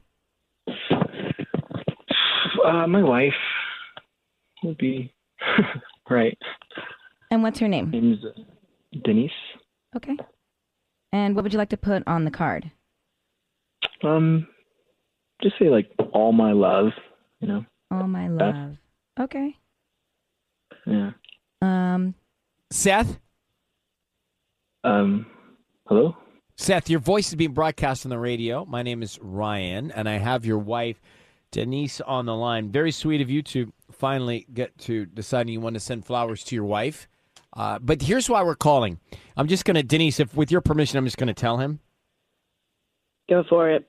Uh, 2.65 2.87
my 2.87 3.03
wife 3.03 3.33
would 4.63 4.79
be 4.79 5.13
right. 6.11 6.39
And 7.31 7.43
what's 7.43 7.59
her 7.59 7.69
name? 7.69 7.91
Name's 7.91 8.19
Denise. 9.05 9.31
Okay. 9.97 10.17
And 11.15 11.37
what 11.37 11.45
would 11.45 11.53
you 11.53 11.59
like 11.61 11.69
to 11.69 11.77
put 11.77 12.03
on 12.09 12.25
the 12.25 12.31
card? 12.33 12.73
Um, 14.03 14.49
just 15.41 15.57
say 15.61 15.67
like 15.71 15.89
all 16.13 16.33
my 16.33 16.51
love. 16.51 16.91
You 17.39 17.47
know. 17.47 17.65
All 17.93 18.09
my 18.09 18.29
That's- 18.29 18.55
love. 18.55 18.77
Okay. 19.21 19.57
Yeah. 20.85 21.13
Um, 21.63 22.15
Seth? 22.73 23.21
Um. 24.83 25.27
Hello. 25.87 26.17
Seth, 26.57 26.91
your 26.91 26.99
voice 26.99 27.29
is 27.29 27.37
being 27.37 27.53
broadcast 27.53 28.05
on 28.05 28.11
the 28.11 28.19
radio. 28.19 28.65
My 28.65 28.83
name 28.83 29.01
is 29.01 29.19
Ryan, 29.23 29.93
and 29.93 30.09
I 30.09 30.19
have 30.19 30.45
your 30.45 30.59
wife, 30.59 31.01
Denise, 31.53 32.01
on 32.01 32.27
the 32.27 32.35
line. 32.35 32.73
Very 32.73 32.91
sweet 32.91 33.21
of 33.21 33.31
you 33.31 33.41
to 33.43 33.73
finally 33.93 34.47
get 34.53 34.77
to 34.79 35.07
deciding 35.07 35.53
you 35.53 35.61
want 35.61 35.75
to 35.75 35.81
send 35.81 36.05
flowers 36.07 36.43
to 36.45 36.57
your 36.57 36.65
wife. 36.65 37.07
Uh, 37.55 37.79
but 37.79 38.03
here's 38.03 38.29
why 38.29 38.43
we're 38.43 38.57
calling. 38.57 38.99
I'm 39.37 39.49
just 39.49 39.65
going 39.65 39.77
to, 39.77 39.83
Denise, 39.83 40.21
if 40.21 40.35
with 40.35 40.51
your 40.51 40.61
permission, 40.61 40.99
I'm 40.99 41.05
just 41.05 41.19
going 41.19 41.29
to 41.29 41.35
tell 41.35 41.59
him. 41.59 41.81
Go 43.29 43.45
for 43.49 43.71
it. 43.71 43.89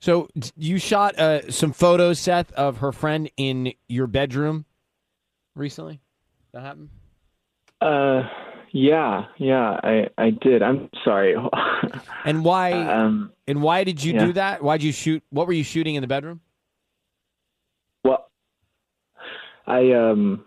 So 0.00 0.28
you 0.56 0.78
shot 0.78 1.18
uh, 1.18 1.50
some 1.50 1.72
photos, 1.72 2.18
Seth, 2.18 2.52
of 2.52 2.78
her 2.78 2.92
friend 2.92 3.30
in 3.36 3.74
your 3.88 4.06
bedroom 4.06 4.64
recently. 5.54 6.00
That 6.52 6.62
happened. 6.62 6.88
Uh. 7.80 8.22
Yeah. 8.72 9.26
Yeah. 9.36 9.78
I. 9.82 10.06
I 10.16 10.30
did. 10.30 10.62
I'm 10.62 10.88
sorry. 11.04 11.36
And 12.24 12.44
why? 12.44 12.72
Um. 12.72 13.32
and 13.48 13.62
why 13.62 13.84
did 13.84 14.02
you 14.04 14.12
yeah. 14.12 14.26
do 14.26 14.32
that? 14.34 14.62
Why 14.62 14.76
did 14.76 14.84
you 14.84 14.92
shoot? 14.92 15.22
What 15.30 15.46
were 15.46 15.54
you 15.54 15.64
shooting 15.64 15.94
in 15.94 16.02
the 16.02 16.06
bedroom? 16.06 16.40
Well, 18.04 18.30
I 19.66 19.92
um. 19.92 20.44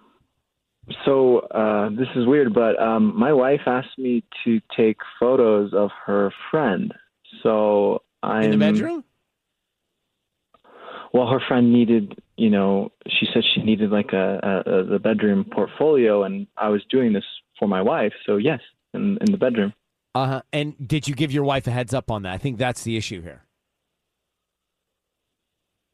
So 1.06 1.40
uh, 1.40 1.90
this 1.90 2.08
is 2.16 2.26
weird, 2.26 2.54
but 2.54 2.82
um, 2.82 3.18
my 3.18 3.32
wife 3.32 3.62
asked 3.66 3.98
me 3.98 4.24
to 4.44 4.60
take 4.76 4.98
photos 5.20 5.74
of 5.74 5.92
her 6.06 6.32
friend. 6.52 6.94
So 7.42 8.02
I'm 8.22 8.44
In 8.44 8.52
the 8.52 8.58
bedroom? 8.58 9.04
Well, 11.14 11.28
her 11.28 11.40
friend 11.48 11.72
needed, 11.72 12.20
you 12.38 12.50
know, 12.50 12.92
she 13.08 13.28
said 13.34 13.44
she 13.54 13.62
needed 13.62 13.92
like 13.92 14.14
a, 14.14 14.40
a, 14.66 14.80
a 14.80 14.84
the 14.84 15.00
bedroom 15.00 15.46
portfolio, 15.46 16.24
and 16.24 16.48
I 16.58 16.70
was 16.70 16.82
doing 16.90 17.14
this 17.14 17.26
for 17.60 17.68
my 17.68 17.82
wife. 17.82 18.14
So 18.26 18.38
yes, 18.38 18.60
in 18.94 19.18
in 19.22 19.32
the 19.32 19.38
bedroom. 19.38 19.74
Uh 20.16 20.28
huh. 20.28 20.42
And 20.52 20.76
did 20.88 21.08
you 21.08 21.16
give 21.16 21.32
your 21.32 21.44
wife 21.44 21.68
a 21.68 21.72
heads 21.72 21.94
up 21.94 22.12
on 22.12 22.24
that? 22.24 22.34
I 22.34 22.38
think 22.38 22.58
that's 22.58 22.84
the 22.84 22.98
issue 22.98 23.22
here. 23.22 23.46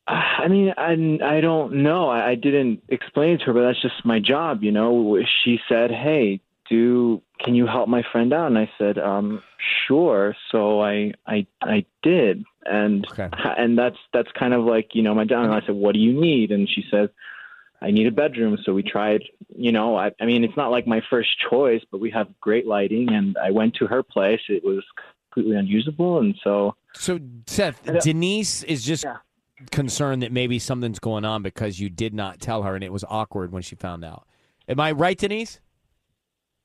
I 0.10 0.48
mean, 0.48 0.74
I, 0.76 1.38
I 1.38 1.41
don't 1.41 1.84
know. 1.84 2.10
I, 2.10 2.32
I 2.32 2.36
didn't 2.36 2.82
explain 2.89 3.36
it 3.36 3.38
to 3.39 3.45
her, 3.45 3.54
but 3.54 3.62
that's 3.62 3.82
just 3.82 4.04
my 4.04 4.19
job, 4.19 4.63
you 4.63 4.72
know. 4.72 5.17
She 5.43 5.60
said, 5.69 5.91
"Hey, 5.91 6.41
do 6.67 7.22
can 7.39 7.54
you 7.54 7.67
help 7.67 7.88
my 7.88 8.04
friend 8.12 8.34
out?" 8.34 8.48
And 8.48 8.58
I 8.58 8.72
said, 8.78 8.98
um, 8.98 9.43
"Sure." 9.88 10.36
So 10.52 10.82
I 10.82 11.13
I 11.28 11.45
I 11.62 11.86
did, 12.02 12.43
and 12.65 13.06
and 13.43 13.78
that's 13.78 13.98
that's 14.12 14.32
kind 14.32 14.54
of 14.54 14.65
like 14.65 14.95
you 14.95 15.04
know 15.04 15.13
my 15.13 15.26
job. 15.26 15.45
And 15.45 15.54
I 15.54 15.62
said, 15.62 15.76
"What 15.76 15.93
do 15.93 16.00
you 16.00 16.19
need?" 16.19 16.52
And 16.52 16.67
she 16.67 16.84
said, 16.89 17.12
"I 17.80 17.91
need 17.91 18.08
a 18.08 18.12
bedroom." 18.12 18.58
So 18.63 18.74
we 18.74 18.82
tried. 18.82 19.24
You 19.56 19.72
know, 19.72 19.95
I 19.95 20.12
I 20.19 20.26
mean, 20.26 20.43
it's 20.43 20.58
not 20.58 20.72
like 20.72 20.88
my 20.88 21.02
first 21.08 21.30
choice, 21.52 21.84
but 21.91 22.00
we 22.00 22.10
have 22.12 22.28
great 22.41 22.65
lighting, 22.65 23.13
and 23.13 23.38
I 23.38 23.52
went 23.52 23.76
to 23.76 23.86
her 23.86 24.02
place. 24.02 24.41
It 24.50 24.63
was 24.63 24.84
completely 25.32 25.56
unusable, 25.56 26.17
and 26.17 26.34
so 26.43 26.76
So 26.93 27.19
Seth, 27.45 27.84
Denise 28.02 28.63
is 28.63 28.84
just 28.84 29.06
concerned 29.72 30.22
that 30.24 30.32
maybe 30.32 30.60
something's 30.60 31.00
going 31.00 31.26
on 31.26 31.41
because 31.43 31.80
you 31.80 31.89
did 31.89 32.13
not 32.13 32.39
tell 32.39 32.63
her, 32.63 32.76
and 32.76 32.84
it 32.84 32.91
was 32.91 33.04
awkward 33.08 33.52
when 33.52 33.62
she 33.62 33.76
found 33.76 34.04
out. 34.04 34.28
Am 34.67 34.80
I 34.80 34.91
right, 34.91 35.17
Denise? 35.17 35.60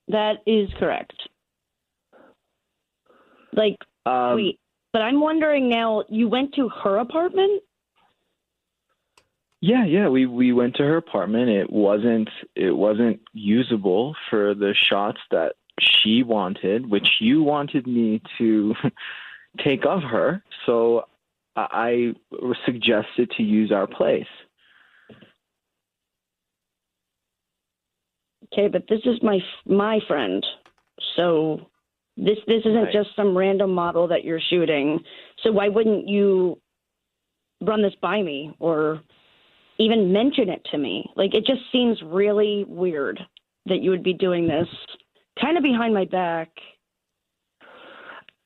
That 0.09 0.37
is 0.47 0.69
correct. 0.79 1.15
Like, 3.53 3.77
Um, 4.05 4.37
wait, 4.37 4.61
but 4.93 5.03
I'm 5.03 5.21
wondering 5.21 5.69
now. 5.69 6.05
You 6.09 6.29
went 6.29 6.55
to 6.55 6.69
her 6.69 6.99
apartment? 6.99 7.63
Yeah, 9.61 9.87
yeah, 9.87 10.09
we 10.09 10.27
we 10.27 10.53
went 10.53 10.77
to 10.77 10.83
her 10.83 10.99
apartment. 10.99 11.49
It 11.49 11.73
wasn't 11.73 12.29
it 12.55 12.77
wasn't 12.77 13.21
usable 13.33 14.15
for 14.29 14.55
the 14.55 14.75
shots 14.75 15.21
that 15.31 15.55
she 15.81 16.23
wanted, 16.23 16.91
which 16.91 17.09
you 17.21 17.43
wanted 17.43 17.87
me 17.87 18.21
to 18.39 18.75
take 19.65 19.87
of 19.87 20.03
her. 20.03 20.43
So 20.67 21.07
I 21.57 22.15
suggested 22.67 23.31
to 23.37 23.43
use 23.43 23.71
our 23.73 23.87
place. 23.87 24.27
Okay, 28.53 28.69
but 28.69 28.85
this 28.89 29.01
is 29.05 29.23
my 29.23 29.39
my 29.67 30.01
friend. 30.07 30.45
So 31.17 31.61
this 32.17 32.39
this 32.47 32.61
isn't 32.65 32.85
Right. 32.85 32.93
just 32.93 33.15
some 33.17 33.37
random 33.37 33.73
model 33.73 34.09
that 34.09 34.25
you're 34.25 34.41
shooting. 34.41 35.03
So 35.43 35.53
why 35.53 35.69
wouldn't 35.69 36.09
you 36.09 36.61
run 37.61 37.83
this 37.83 37.95
by 38.01 38.23
me 38.23 38.55
or 38.59 39.01
even 39.79 40.13
mention 40.13 40.49
it 40.49 40.65
to 40.71 40.79
me? 40.79 41.11
Like 41.17 41.35
it 41.35 41.47
just 41.47 41.63
seems 41.73 42.01
really 42.03 42.65
weird 42.69 43.21
that 43.67 43.81
you 43.81 43.91
would 43.91 44.03
be 44.03 44.13
doing 44.13 44.47
this 44.47 44.69
kind 45.41 45.57
of 45.57 45.63
behind 45.63 45.95
my 45.95 46.05
back. 46.05 46.51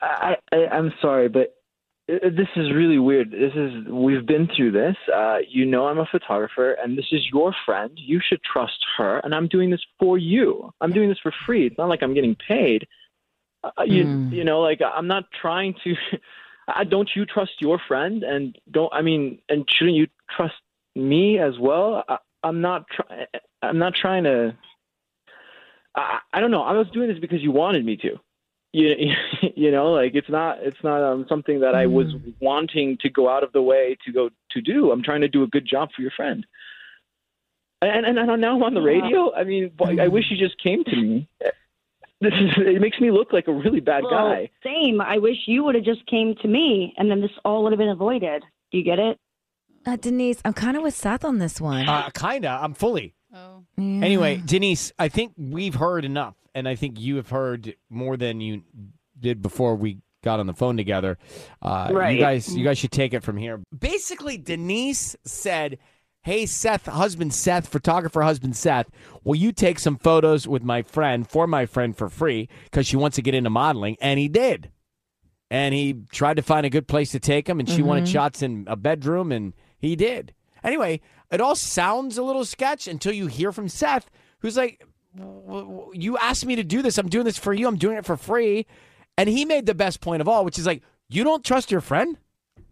I, 0.01 0.37
I 0.53 0.57
I'm 0.69 0.93
sorry, 1.03 1.29
but 1.29 1.58
this 2.09 2.49
is 2.57 2.73
really 2.73 2.99
weird. 2.99 3.31
This 3.31 3.53
is 3.55 3.87
we've 3.87 4.25
been 4.25 4.49
through 4.57 4.73
this. 4.73 4.97
Uh, 5.15 5.39
you 5.47 5.67
know, 5.67 5.87
I'm 5.89 5.99
a 5.99 6.07
photographer, 6.07 6.73
and 6.73 6.97
this 6.97 7.05
is 7.13 7.21
your 7.31 7.55
friend. 7.67 7.93
You 7.97 8.19
should 8.27 8.43
trust 8.43 8.79
her, 8.97 9.19
and 9.19 9.35
I'm 9.35 9.47
doing 9.47 9.69
this 9.69 9.85
for 9.99 10.17
you. 10.17 10.73
I'm 10.81 10.93
doing 10.93 11.11
this 11.11 11.19
for 11.23 11.33
free. 11.45 11.67
It's 11.67 11.77
not 11.77 11.91
like 11.91 12.03
I'm 12.03 12.15
getting 12.15 12.35
paid. 12.35 12.87
Uh, 13.63 13.83
you 13.85 14.07
Mm. 14.07 14.33
you 14.33 14.45
know, 14.45 14.61
like 14.61 14.81
I'm 14.81 15.07
not 15.07 15.25
trying 15.39 15.75
to. 15.85 15.95
I 16.69 16.85
don't 16.85 17.11
you 17.15 17.27
trust 17.27 17.61
your 17.61 17.79
friend, 17.87 18.23
and 18.23 18.57
don't 18.71 18.93
I 18.93 19.03
mean, 19.03 19.41
and 19.51 19.67
shouldn't 19.69 19.97
you 19.97 20.07
trust 20.35 20.55
me 20.95 21.39
as 21.39 21.59
well? 21.59 22.05
I, 22.09 22.19
I'm 22.43 22.63
not. 22.63 22.89
Try, 22.89 23.27
I'm 23.61 23.79
not 23.79 23.95
trying 23.95 24.25
to. 24.25 24.57
I, 25.95 26.21
I 26.33 26.41
don't 26.41 26.51
know. 26.51 26.63
I 26.63 26.73
was 26.73 26.89
doing 26.91 27.09
this 27.09 27.19
because 27.19 27.43
you 27.43 27.53
wanted 27.53 27.85
me 27.85 27.97
to 27.99 28.19
you, 28.73 29.13
you 29.57 29.71
know 29.71 29.93
like 29.93 30.15
it's 30.15 30.29
not 30.29 30.59
it's 30.61 30.83
not 30.83 31.03
um, 31.03 31.27
something 31.29 31.61
that 31.61 31.75
i 31.75 31.87
was 31.87 32.07
wanting 32.41 32.97
to 33.01 33.09
go 33.09 33.29
out 33.29 33.43
of 33.43 33.53
the 33.53 33.63
way 33.63 33.97
to 34.05 34.13
go 34.13 34.31
to 34.51 34.61
do 34.61 34.91
i'm 34.91 35.03
trying 35.03 35.21
to 35.21 35.29
do 35.29 35.43
a 35.43 35.47
good 35.47 35.67
job 35.67 35.89
for 35.95 36.03
your 36.03 36.13
friend 36.13 36.47
and 37.83 38.07
and, 38.07 38.19
and 38.19 38.41
now 38.41 38.57
i'm 38.57 38.63
on 38.63 38.75
the 38.75 38.81
radio 38.81 39.35
i 39.35 39.45
mean 39.45 39.71
boy, 39.77 39.97
i 40.01 40.09
wish 40.09 40.25
you 40.31 40.37
just 40.37 40.61
came 40.63 40.85
to 40.85 40.97
me 40.97 41.29
this 42.21 42.33
is 42.33 42.51
it 42.57 42.81
makes 42.81 43.01
me 43.01 43.11
look 43.11 43.33
like 43.33 43.47
a 43.47 43.53
really 43.53 43.81
bad 43.81 44.03
Well, 44.03 44.11
guy 44.11 44.51
Same. 44.65 45.01
I 45.01 45.19
wish 45.19 45.37
you 45.47 45.65
would 45.65 45.75
have 45.75 45.85
just 45.85 46.05
came 46.07 46.35
to 46.43 46.49
me 46.49 46.95
and 46.97 47.11
then 47.11 47.21
this 47.21 47.31
all 47.45 47.63
would 47.63 47.73
have 47.73 47.79
been 47.79 47.89
avoided. 47.89 48.43
Do 48.73 48.79
you 48.79 48.85
get 48.85 48.99
it? 48.99 49.19
Uh, 49.87 49.97
Denise, 49.97 50.41
I'm 50.45 50.53
kind 50.53 50.77
of 50.77 50.83
with 50.83 50.95
Seth 50.95 51.25
on 51.25 51.39
this 51.39 51.61
one. 51.61 51.89
Uh, 51.89 52.11
kinda. 52.11 52.59
I'm 52.61 52.75
fully. 52.75 53.15
Oh. 53.33 53.65
Yeah. 53.77 54.05
Anyway, 54.05 54.43
Denise, 54.45 54.93
I 54.99 55.09
think 55.09 55.33
we've 55.39 55.75
heard 55.77 56.05
enough, 56.05 56.35
and 56.59 56.69
I 56.69 56.75
think 56.75 56.99
you 57.01 57.17
have 57.17 57.31
heard 57.31 57.75
more 57.89 58.17
than 58.17 58.41
you 58.41 58.63
did 59.19 59.41
before 59.43 59.75
we 59.77 59.99
got 60.23 60.41
on 60.41 60.47
the 60.47 60.55
phone 60.55 60.77
together. 60.77 61.17
Uh, 61.63 61.91
Right. 61.93 62.15
You 62.17 62.21
guys, 62.21 62.55
you 62.57 62.65
guys 62.65 62.79
should 62.79 62.91
take 62.93 63.15
it 63.15 63.23
from 63.23 63.37
here. 63.37 63.63
Basically, 63.79 64.37
Denise 64.37 65.17
said, 65.25 65.79
"Hey, 66.23 66.45
Seth, 66.47 66.87
husband 66.87 67.33
Seth, 67.33 67.69
photographer 67.69 68.23
husband 68.23 68.57
Seth, 68.57 68.91
will 69.25 69.37
you 69.37 69.53
take 69.53 69.79
some 69.79 69.97
photos 69.97 70.47
with 70.49 70.63
my 70.63 70.83
friend 70.83 71.27
for 71.29 71.47
my 71.47 71.67
friend 71.67 71.97
for 71.97 72.09
free 72.09 72.49
because 72.65 72.87
she 72.87 72.97
wants 72.97 73.15
to 73.17 73.23
get 73.23 73.35
into 73.35 73.51
modeling?" 73.51 73.97
And 74.01 74.19
he 74.19 74.29
did. 74.29 74.71
And 75.51 75.75
he 75.75 76.03
tried 76.13 76.35
to 76.37 76.43
find 76.43 76.67
a 76.67 76.71
good 76.71 76.89
place 76.89 77.11
to 77.13 77.21
take 77.21 77.49
him, 77.49 77.59
and 77.59 77.69
she 77.69 77.81
wanted 77.83 78.05
Mhm. 78.05 78.13
shots 78.13 78.43
in 78.43 78.65
a 78.69 78.77
bedroom, 78.77 79.33
and 79.33 79.55
he 79.79 79.97
did. 79.97 80.35
Anyway, 80.63 81.01
it 81.31 81.41
all 81.41 81.55
sounds 81.55 82.19
a 82.19 82.23
little 82.23 82.45
sketch 82.45 82.87
until 82.87 83.13
you 83.13 83.29
hear 83.29 83.51
from 83.53 83.69
Seth, 83.69 84.11
who's 84.41 84.57
like, 84.59 84.81
"W- 84.81 84.87
w- 84.89 84.98
"You 85.15 86.17
asked 86.19 86.45
me 86.47 86.57
to 86.57 86.65
do 86.65 86.83
this. 86.83 86.99
I'm 86.99 87.09
doing 87.09 87.25
this 87.25 87.39
for 87.39 87.53
you. 87.53 87.67
I'm 87.67 87.77
doing 87.77 87.97
it 87.97 88.05
for 88.07 88.17
free." 88.17 88.67
And 89.17 89.29
he 89.29 89.45
made 89.45 89.67
the 89.67 89.75
best 89.75 90.01
point 90.01 90.21
of 90.21 90.29
all, 90.29 90.45
which 90.45 90.59
is 90.59 90.67
like, 90.67 90.83
"You 91.09 91.25
don't 91.25 91.45
trust 91.45 91.71
your 91.71 91.81
friend." 91.81 92.17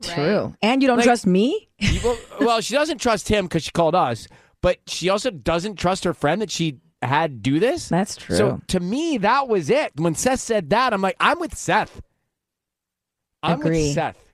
True. 0.03 0.55
And 0.63 0.83
you 0.83 0.89
don't 0.89 0.99
Like- 0.99 1.07
trust 1.07 1.27
me? 1.27 1.69
Well, 2.05 2.19
well, 2.41 2.61
she 2.61 2.75
doesn't 2.75 2.99
trust 2.99 3.29
him 3.29 3.47
because 3.47 3.63
she 3.65 3.71
called 3.71 3.95
us, 3.95 4.29
but 4.61 4.79
she 4.87 5.09
also 5.09 5.31
doesn't 5.31 5.77
trust 5.77 6.05
her 6.05 6.13
friend 6.13 6.43
that 6.43 6.51
she 6.51 6.81
had 7.03 7.43
do 7.43 7.59
this. 7.59 7.89
That's 7.89 8.15
true. 8.17 8.37
So 8.37 8.61
to 8.69 8.81
me, 8.81 9.17
that 9.19 9.49
was 9.49 9.71
it. 9.71 9.93
When 9.97 10.15
Seth 10.15 10.41
said 10.41 10.69
that, 10.71 10.93
I'm 10.93 11.01
like, 11.01 11.17
I'm 11.19 11.39
with 11.41 11.57
Seth. 11.57 12.01
I'm 13.43 13.61
Agree. 13.61 13.87
with 13.89 13.95
Seth. 13.95 14.33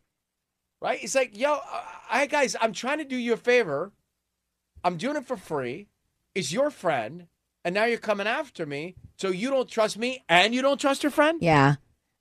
Right? 0.80 0.98
He's 0.98 1.14
like, 1.14 1.36
yo, 1.36 1.54
uh, 1.54 1.80
hey 2.10 2.26
guys, 2.26 2.56
I'm 2.60 2.72
trying 2.72 2.98
to 2.98 3.04
do 3.04 3.16
you 3.16 3.34
a 3.34 3.36
favor. 3.36 3.92
I'm 4.82 4.96
doing 4.96 5.16
it 5.16 5.26
for 5.26 5.36
free. 5.36 5.86
It's 6.34 6.52
your 6.52 6.70
friend, 6.70 7.28
and 7.64 7.75
now 7.75 7.85
you're 7.85 7.98
coming 7.98 8.27
after 8.27 8.66
me. 8.66 8.96
So 9.16 9.29
you 9.29 9.51
don't 9.51 9.68
trust 9.68 9.98
me, 9.98 10.25
and 10.29 10.55
you 10.55 10.62
don't 10.62 10.81
trust 10.81 11.03
your 11.03 11.11
friend. 11.11 11.38
Yeah. 11.40 11.77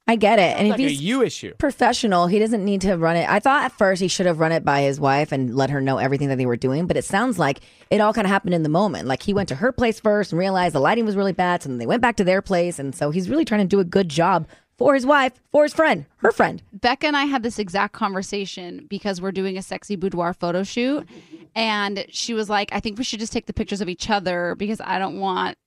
I 0.07 0.15
get 0.15 0.39
it. 0.39 0.57
And 0.57 0.67
if 0.67 0.71
like 0.71 0.79
a 0.79 0.83
he's 0.83 1.01
you 1.01 1.21
issue. 1.21 1.53
professional, 1.55 2.27
he 2.27 2.39
doesn't 2.39 2.65
need 2.65 2.81
to 2.81 2.97
run 2.97 3.15
it. 3.15 3.29
I 3.29 3.39
thought 3.39 3.63
at 3.63 3.71
first 3.71 4.01
he 4.01 4.07
should 4.07 4.25
have 4.25 4.39
run 4.39 4.51
it 4.51 4.65
by 4.65 4.81
his 4.81 4.99
wife 4.99 5.31
and 5.31 5.55
let 5.55 5.69
her 5.69 5.79
know 5.79 5.99
everything 5.99 6.27
that 6.29 6.37
they 6.37 6.45
were 6.45 6.57
doing, 6.57 6.87
but 6.87 6.97
it 6.97 7.05
sounds 7.05 7.39
like 7.39 7.61
it 7.89 8.01
all 8.01 8.11
kind 8.11 8.25
of 8.25 8.31
happened 8.31 8.53
in 8.53 8.63
the 8.63 8.69
moment. 8.69 9.07
Like 9.07 9.23
he 9.23 9.33
went 9.33 9.47
to 9.49 9.55
her 9.55 9.71
place 9.71 9.99
first 9.99 10.31
and 10.31 10.39
realized 10.39 10.75
the 10.75 10.79
lighting 10.79 11.05
was 11.05 11.15
really 11.15 11.33
bad, 11.33 11.63
so 11.63 11.69
then 11.69 11.77
they 11.77 11.85
went 11.85 12.01
back 12.01 12.17
to 12.17 12.23
their 12.23 12.41
place, 12.41 12.77
and 12.77 12.93
so 12.93 13.11
he's 13.11 13.29
really 13.29 13.45
trying 13.45 13.61
to 13.61 13.67
do 13.67 13.79
a 13.79 13.85
good 13.85 14.09
job 14.09 14.47
for 14.81 14.95
his 14.95 15.05
wife, 15.05 15.33
for 15.51 15.61
his 15.63 15.73
friend, 15.73 16.05
her 16.17 16.31
friend. 16.31 16.63
Becca 16.73 17.05
and 17.05 17.15
I 17.15 17.25
had 17.25 17.43
this 17.43 17.59
exact 17.59 17.93
conversation 17.93 18.87
because 18.89 19.21
we're 19.21 19.31
doing 19.31 19.55
a 19.57 19.61
sexy 19.61 19.95
boudoir 19.95 20.33
photo 20.33 20.63
shoot. 20.63 21.07
And 21.55 22.05
she 22.09 22.33
was 22.33 22.49
like, 22.49 22.73
I 22.73 22.79
think 22.79 22.97
we 22.97 23.03
should 23.03 23.19
just 23.19 23.31
take 23.31 23.45
the 23.45 23.53
pictures 23.53 23.81
of 23.81 23.89
each 23.89 24.09
other 24.09 24.55
because 24.55 24.81
I 24.81 24.97
don't 24.97 25.19
want 25.19 25.57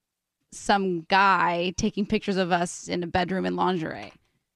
some 0.51 1.03
guy 1.03 1.75
taking 1.77 2.07
pictures 2.07 2.37
of 2.37 2.51
us 2.51 2.89
in 2.89 3.05
a 3.05 3.07
bedroom 3.07 3.47
in 3.47 3.55
lingerie. 3.55 4.13
I 4.13 4.13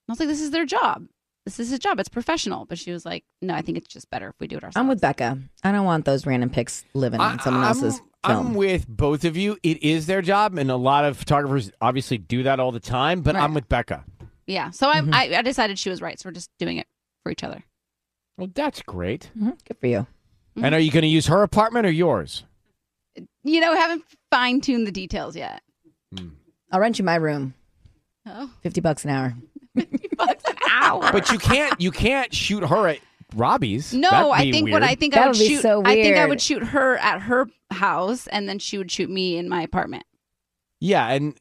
was 0.08 0.18
like, 0.18 0.28
this 0.28 0.40
is 0.40 0.50
their 0.50 0.66
job. 0.66 1.06
This 1.44 1.60
is 1.60 1.70
his 1.70 1.78
job. 1.78 2.00
It's 2.00 2.08
professional. 2.08 2.64
But 2.64 2.78
she 2.78 2.90
was 2.90 3.06
like, 3.06 3.24
no, 3.40 3.54
I 3.54 3.62
think 3.62 3.78
it's 3.78 3.88
just 3.88 4.10
better 4.10 4.28
if 4.28 4.34
we 4.40 4.48
do 4.48 4.56
it 4.56 4.64
ourselves. 4.64 4.76
I'm 4.76 4.88
with 4.88 5.00
Becca. 5.00 5.38
I 5.62 5.70
don't 5.70 5.84
want 5.84 6.04
those 6.04 6.26
random 6.26 6.50
pics 6.50 6.84
living 6.94 7.20
on 7.20 7.38
someone 7.40 7.62
I'm- 7.62 7.76
else's 7.76 8.00
I'm 8.24 8.54
with 8.54 8.88
both 8.88 9.24
of 9.24 9.36
you. 9.36 9.56
It 9.62 9.80
is 9.82 10.06
their 10.06 10.20
job, 10.22 10.58
and 10.58 10.72
a 10.72 10.76
lot 10.76 11.04
of 11.04 11.16
photographers 11.16 11.70
obviously 11.80 12.18
do 12.18 12.42
that 12.42 12.58
all 12.58 12.72
the 12.72 12.80
time. 12.80 13.20
But 13.20 13.36
I'm 13.36 13.54
with 13.54 13.68
Becca. 13.68 14.04
Yeah. 14.48 14.70
So 14.70 14.88
I, 14.88 15.00
mm-hmm. 15.00 15.14
I, 15.14 15.36
I 15.36 15.42
decided 15.42 15.78
she 15.78 15.90
was 15.90 16.02
right. 16.02 16.18
So 16.18 16.28
we're 16.28 16.34
just 16.34 16.50
doing 16.58 16.78
it 16.78 16.86
for 17.22 17.30
each 17.30 17.44
other. 17.44 17.62
Well, 18.36 18.48
that's 18.54 18.82
great. 18.82 19.30
Mm-hmm. 19.36 19.50
Good 19.66 19.76
for 19.78 19.86
you. 19.86 20.06
And 20.60 20.74
are 20.74 20.80
you 20.80 20.90
going 20.90 21.02
to 21.02 21.08
use 21.08 21.26
her 21.26 21.42
apartment 21.42 21.86
or 21.86 21.90
yours? 21.90 22.44
You 23.44 23.60
know, 23.60 23.74
haven't 23.74 24.02
fine 24.30 24.60
tuned 24.60 24.86
the 24.86 24.92
details 24.92 25.36
yet. 25.36 25.62
Hmm. 26.16 26.30
I'll 26.72 26.80
rent 26.80 26.98
you 26.98 27.04
my 27.04 27.14
room. 27.14 27.54
Oh. 28.26 28.50
50 28.62 28.80
bucks 28.80 29.04
an 29.04 29.10
hour. 29.10 29.34
Ow. 30.70 31.12
But 31.12 31.30
you 31.30 31.38
can't. 31.38 31.80
You 31.80 31.90
can't 31.90 32.34
shoot 32.34 32.64
her 32.64 32.88
at 32.88 32.98
Robbie's. 33.34 33.94
No, 33.94 34.32
I 34.32 34.44
be 34.44 34.52
think 34.52 34.70
what. 34.70 34.82
I 34.82 34.94
think 34.94 35.14
I 35.14 35.20
That 35.20 35.28
would 35.28 35.38
would 35.38 35.46
shoot. 35.46 35.62
so 35.62 35.82
I 35.84 35.94
think 35.94 36.16
I 36.16 36.26
would 36.26 36.40
shoot 36.40 36.62
her 36.62 36.96
at 36.98 37.22
her 37.22 37.46
house, 37.70 38.26
and 38.28 38.48
then 38.48 38.58
she 38.58 38.78
would 38.78 38.90
shoot 38.90 39.10
me 39.10 39.36
in 39.36 39.48
my 39.48 39.62
apartment. 39.62 40.04
Yeah, 40.80 41.08
and 41.08 41.38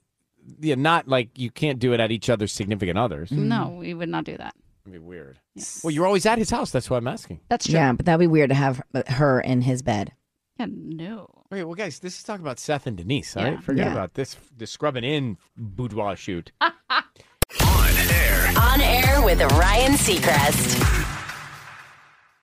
yeah, 0.60 0.75
not 0.75 1.07
like 1.07 1.29
you 1.36 1.51
can't 1.51 1.79
do 1.79 1.93
it 1.93 1.99
at 1.99 2.12
each 2.12 2.29
other's 2.29 2.51
significant 2.51 2.97
others. 2.97 3.29
Mm-hmm. 3.29 3.47
No, 3.47 3.77
we 3.79 3.93
would 3.93 4.10
not 4.10 4.23
do 4.23 4.38
that. 4.38 4.55
That'd 4.86 5.01
be 5.01 5.05
weird. 5.05 5.39
Well, 5.83 5.91
you're 5.91 6.05
always 6.05 6.25
at 6.25 6.38
his 6.38 6.49
house. 6.49 6.71
That's 6.71 6.89
why 6.89 6.97
I'm 6.97 7.07
asking. 7.07 7.41
That's 7.49 7.65
true. 7.65 7.75
Yeah, 7.75 7.91
but 7.91 8.05
that'd 8.05 8.19
be 8.19 8.27
weird 8.27 8.49
to 8.49 8.55
have 8.55 8.81
uh, 8.93 9.03
her 9.07 9.41
in 9.41 9.62
his 9.62 9.81
bed. 9.81 10.13
Yeah, 10.60 10.67
no. 10.69 11.29
Okay, 11.51 11.63
well, 11.63 11.75
guys, 11.75 11.99
this 11.99 12.17
is 12.17 12.23
talking 12.23 12.43
about 12.43 12.60
Seth 12.60 12.88
and 12.88 12.97
Denise. 12.97 13.36
All 13.36 13.43
right, 13.43 13.53
Yeah. 13.53 13.60
forget 13.60 13.86
Yeah. 13.88 13.91
about 13.91 14.13
this. 14.13 14.38
The 14.55 14.65
scrubbing 14.65 15.03
in 15.03 15.38
boudoir 15.57 16.15
shoot. 16.15 16.51
On 16.62 16.71
air 18.81 19.21
with 19.21 19.41
Ryan 19.41 19.93
Seacrest. 19.93 20.83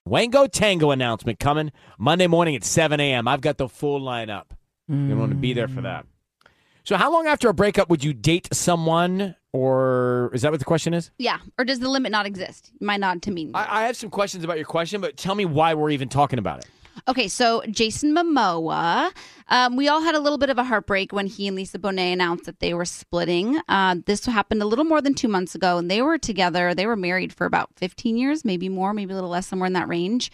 Wango 0.05 0.45
Tango 0.45 0.91
announcement 0.91 1.39
coming 1.39 1.71
Monday 1.97 2.27
morning 2.27 2.55
at 2.55 2.63
7 2.63 2.99
a.m. 2.99 3.27
I've 3.27 3.41
got 3.41 3.57
the 3.57 3.67
full 3.67 3.99
lineup. 3.99 4.45
You 4.87 5.17
want 5.17 5.31
to 5.31 5.35
be 5.35 5.53
there 5.53 5.67
for 5.67 5.79
mm. 5.79 5.83
that. 5.83 6.05
So, 6.85 6.97
how 6.97 7.11
long 7.11 7.25
after 7.25 7.49
a 7.49 7.53
breakup 7.53 7.89
would 7.89 8.03
you 8.03 8.13
date 8.13 8.47
someone, 8.53 9.35
or 9.51 10.29
is 10.35 10.43
that 10.43 10.51
what 10.51 10.59
the 10.59 10.65
question 10.65 10.93
is? 10.93 11.09
Yeah. 11.17 11.39
Or 11.57 11.65
does 11.65 11.79
the 11.79 11.89
limit 11.89 12.11
not 12.11 12.27
exist? 12.27 12.71
My 12.79 12.95
nod 12.95 13.23
to 13.23 13.31
me. 13.31 13.49
I, 13.55 13.81
I 13.81 13.87
have 13.87 13.97
some 13.97 14.11
questions 14.11 14.43
about 14.43 14.57
your 14.57 14.67
question, 14.67 15.01
but 15.01 15.17
tell 15.17 15.33
me 15.33 15.45
why 15.45 15.73
we're 15.73 15.89
even 15.89 16.09
talking 16.09 16.37
about 16.37 16.59
it. 16.59 16.67
Okay, 17.07 17.27
so 17.27 17.63
Jason 17.71 18.13
Momoa, 18.15 19.11
um, 19.49 19.75
we 19.75 19.87
all 19.87 20.01
had 20.01 20.13
a 20.13 20.19
little 20.19 20.37
bit 20.37 20.51
of 20.51 20.59
a 20.59 20.63
heartbreak 20.63 21.11
when 21.11 21.25
he 21.25 21.47
and 21.47 21.55
Lisa 21.55 21.79
Bonet 21.79 22.13
announced 22.13 22.45
that 22.45 22.59
they 22.59 22.75
were 22.75 22.85
splitting. 22.85 23.59
Uh, 23.67 23.95
this 24.05 24.23
happened 24.25 24.61
a 24.61 24.65
little 24.65 24.85
more 24.85 25.01
than 25.01 25.15
two 25.15 25.27
months 25.27 25.55
ago, 25.55 25.79
and 25.79 25.89
they 25.89 26.03
were 26.03 26.19
together. 26.19 26.75
They 26.75 26.85
were 26.85 26.95
married 26.95 27.33
for 27.33 27.45
about 27.45 27.69
15 27.77 28.15
years, 28.15 28.45
maybe 28.45 28.69
more, 28.69 28.93
maybe 28.93 29.11
a 29.11 29.15
little 29.15 29.31
less, 29.31 29.47
somewhere 29.47 29.67
in 29.67 29.73
that 29.73 29.87
range. 29.87 30.31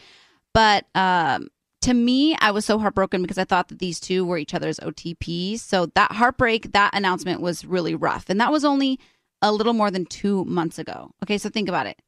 But 0.54 0.86
um, 0.96 1.48
to 1.82 1.94
me, 1.94 2.36
I 2.40 2.52
was 2.52 2.66
so 2.66 2.78
heartbroken 2.80 3.22
because 3.22 3.38
I 3.38 3.44
thought 3.44 3.68
that 3.70 3.80
these 3.80 4.00
two 4.00 4.24
were 4.26 4.38
each 4.38 4.54
other's 4.54 4.80
OTP. 4.80 5.60
So 5.60 5.88
that 5.96 6.12
heartbreak, 6.12 6.74
that 6.74 6.96
announcement 6.96 7.42
was 7.42 7.66
really 7.66 7.96
rough. 7.96 8.30
And 8.30 8.40
that 8.40 8.52
was 8.52 8.64
only 8.64 9.00
a 9.42 9.52
little 9.52 9.74
more 9.74 9.90
than 9.92 10.06
two 10.06 10.46
months 10.46 10.78
ago. 10.78 11.12
Okay, 11.24 11.38
so 11.38 11.50
think 11.50 11.68
about 11.68 11.88
it 11.88 12.00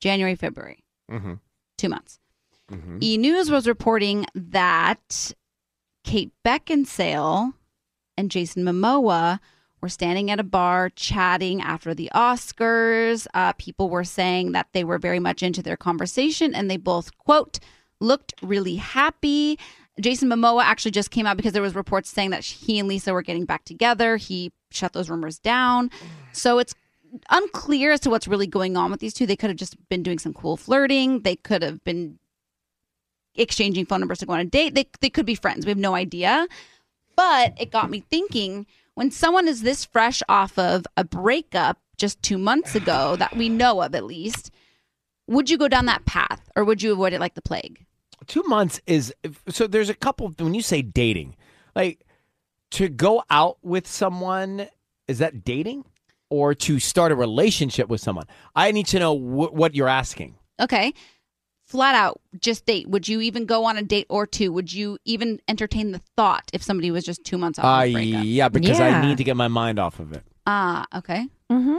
January, 0.00 0.34
February, 0.36 0.84
Mm-hmm. 1.10 1.34
two 1.76 1.88
months. 1.88 2.20
Mm-hmm. 2.70 2.98
E 3.00 3.16
News 3.18 3.50
was 3.50 3.66
reporting 3.66 4.26
that 4.34 5.32
Kate 6.04 6.30
Beckinsale 6.44 7.52
and 8.16 8.30
Jason 8.30 8.62
Momoa 8.64 9.40
were 9.82 9.88
standing 9.88 10.30
at 10.30 10.38
a 10.38 10.44
bar 10.44 10.88
chatting 10.90 11.60
after 11.62 11.94
the 11.94 12.10
Oscars. 12.14 13.26
Uh, 13.34 13.52
people 13.54 13.88
were 13.90 14.04
saying 14.04 14.52
that 14.52 14.68
they 14.72 14.84
were 14.84 14.98
very 14.98 15.18
much 15.18 15.42
into 15.42 15.62
their 15.62 15.76
conversation 15.76 16.54
and 16.54 16.70
they 16.70 16.76
both, 16.76 17.16
quote, 17.18 17.58
looked 18.00 18.34
really 18.42 18.76
happy. 18.76 19.58
Jason 20.00 20.28
Momoa 20.28 20.62
actually 20.62 20.92
just 20.92 21.10
came 21.10 21.26
out 21.26 21.36
because 21.36 21.52
there 21.52 21.62
was 21.62 21.74
reports 21.74 22.10
saying 22.10 22.30
that 22.30 22.44
he 22.44 22.78
and 22.78 22.88
Lisa 22.88 23.12
were 23.12 23.22
getting 23.22 23.44
back 23.44 23.64
together. 23.64 24.16
He 24.16 24.52
shut 24.70 24.92
those 24.92 25.10
rumors 25.10 25.38
down. 25.38 25.90
So 26.32 26.58
it's 26.58 26.74
unclear 27.28 27.92
as 27.92 28.00
to 28.00 28.10
what's 28.10 28.28
really 28.28 28.46
going 28.46 28.76
on 28.76 28.90
with 28.90 29.00
these 29.00 29.12
two. 29.12 29.26
They 29.26 29.36
could 29.36 29.50
have 29.50 29.58
just 29.58 29.76
been 29.88 30.02
doing 30.02 30.18
some 30.18 30.32
cool 30.32 30.56
flirting. 30.56 31.20
They 31.20 31.36
could 31.36 31.62
have 31.62 31.82
been 31.84 32.18
exchanging 33.34 33.86
phone 33.86 34.00
numbers 34.00 34.18
to 34.18 34.26
go 34.26 34.32
on 34.32 34.40
a 34.40 34.44
date. 34.44 34.74
They 34.74 34.86
they 35.00 35.10
could 35.10 35.26
be 35.26 35.34
friends. 35.34 35.66
We 35.66 35.70
have 35.70 35.78
no 35.78 35.94
idea. 35.94 36.46
But 37.16 37.54
it 37.60 37.70
got 37.70 37.90
me 37.90 38.00
thinking 38.00 38.66
when 38.94 39.10
someone 39.10 39.48
is 39.48 39.62
this 39.62 39.84
fresh 39.84 40.22
off 40.28 40.58
of 40.58 40.86
a 40.96 41.04
breakup 41.04 41.78
just 41.96 42.22
2 42.22 42.38
months 42.38 42.74
ago 42.74 43.16
that 43.16 43.36
we 43.36 43.48
know 43.48 43.82
of 43.82 43.94
at 43.94 44.04
least, 44.04 44.50
would 45.26 45.50
you 45.50 45.58
go 45.58 45.68
down 45.68 45.86
that 45.86 46.06
path 46.06 46.48
or 46.56 46.64
would 46.64 46.82
you 46.82 46.92
avoid 46.92 47.12
it 47.12 47.20
like 47.20 47.34
the 47.34 47.42
plague? 47.42 47.84
Two 48.26 48.42
months 48.46 48.80
is 48.86 49.12
so. 49.48 49.66
There's 49.66 49.88
a 49.88 49.94
couple. 49.94 50.28
When 50.38 50.54
you 50.54 50.62
say 50.62 50.82
dating, 50.82 51.36
like 51.74 52.04
to 52.72 52.88
go 52.88 53.22
out 53.30 53.58
with 53.62 53.86
someone, 53.86 54.66
is 55.08 55.18
that 55.18 55.44
dating, 55.44 55.84
or 56.28 56.54
to 56.54 56.78
start 56.78 57.12
a 57.12 57.14
relationship 57.16 57.88
with 57.88 58.00
someone? 58.00 58.26
I 58.54 58.72
need 58.72 58.86
to 58.88 58.98
know 58.98 59.16
wh- 59.16 59.52
what 59.54 59.74
you're 59.74 59.88
asking. 59.88 60.36
Okay. 60.60 60.92
Flat 61.64 61.94
out, 61.94 62.20
just 62.40 62.66
date. 62.66 62.88
Would 62.88 63.06
you 63.06 63.20
even 63.20 63.46
go 63.46 63.64
on 63.64 63.76
a 63.76 63.82
date 63.82 64.06
or 64.10 64.26
two? 64.26 64.52
Would 64.52 64.72
you 64.72 64.98
even 65.04 65.40
entertain 65.46 65.92
the 65.92 66.00
thought 66.16 66.50
if 66.52 66.64
somebody 66.64 66.90
was 66.90 67.04
just 67.04 67.22
two 67.24 67.38
months 67.38 67.60
off 67.60 67.64
Uh, 67.64 67.84
of 67.84 67.88
a 67.90 67.92
breakup? 67.92 68.22
yeah, 68.24 68.48
because 68.48 68.80
I 68.80 68.88
Yeah. 68.88 69.06
need 69.06 69.18
to 69.18 69.24
get 69.24 69.36
my 69.36 69.46
mind 69.46 69.78
off 69.78 70.00
of 70.00 70.12
it. 70.12 70.24
Ah, 70.48 70.84
okay. 70.96 71.28
Mm-hmm. 71.48 71.78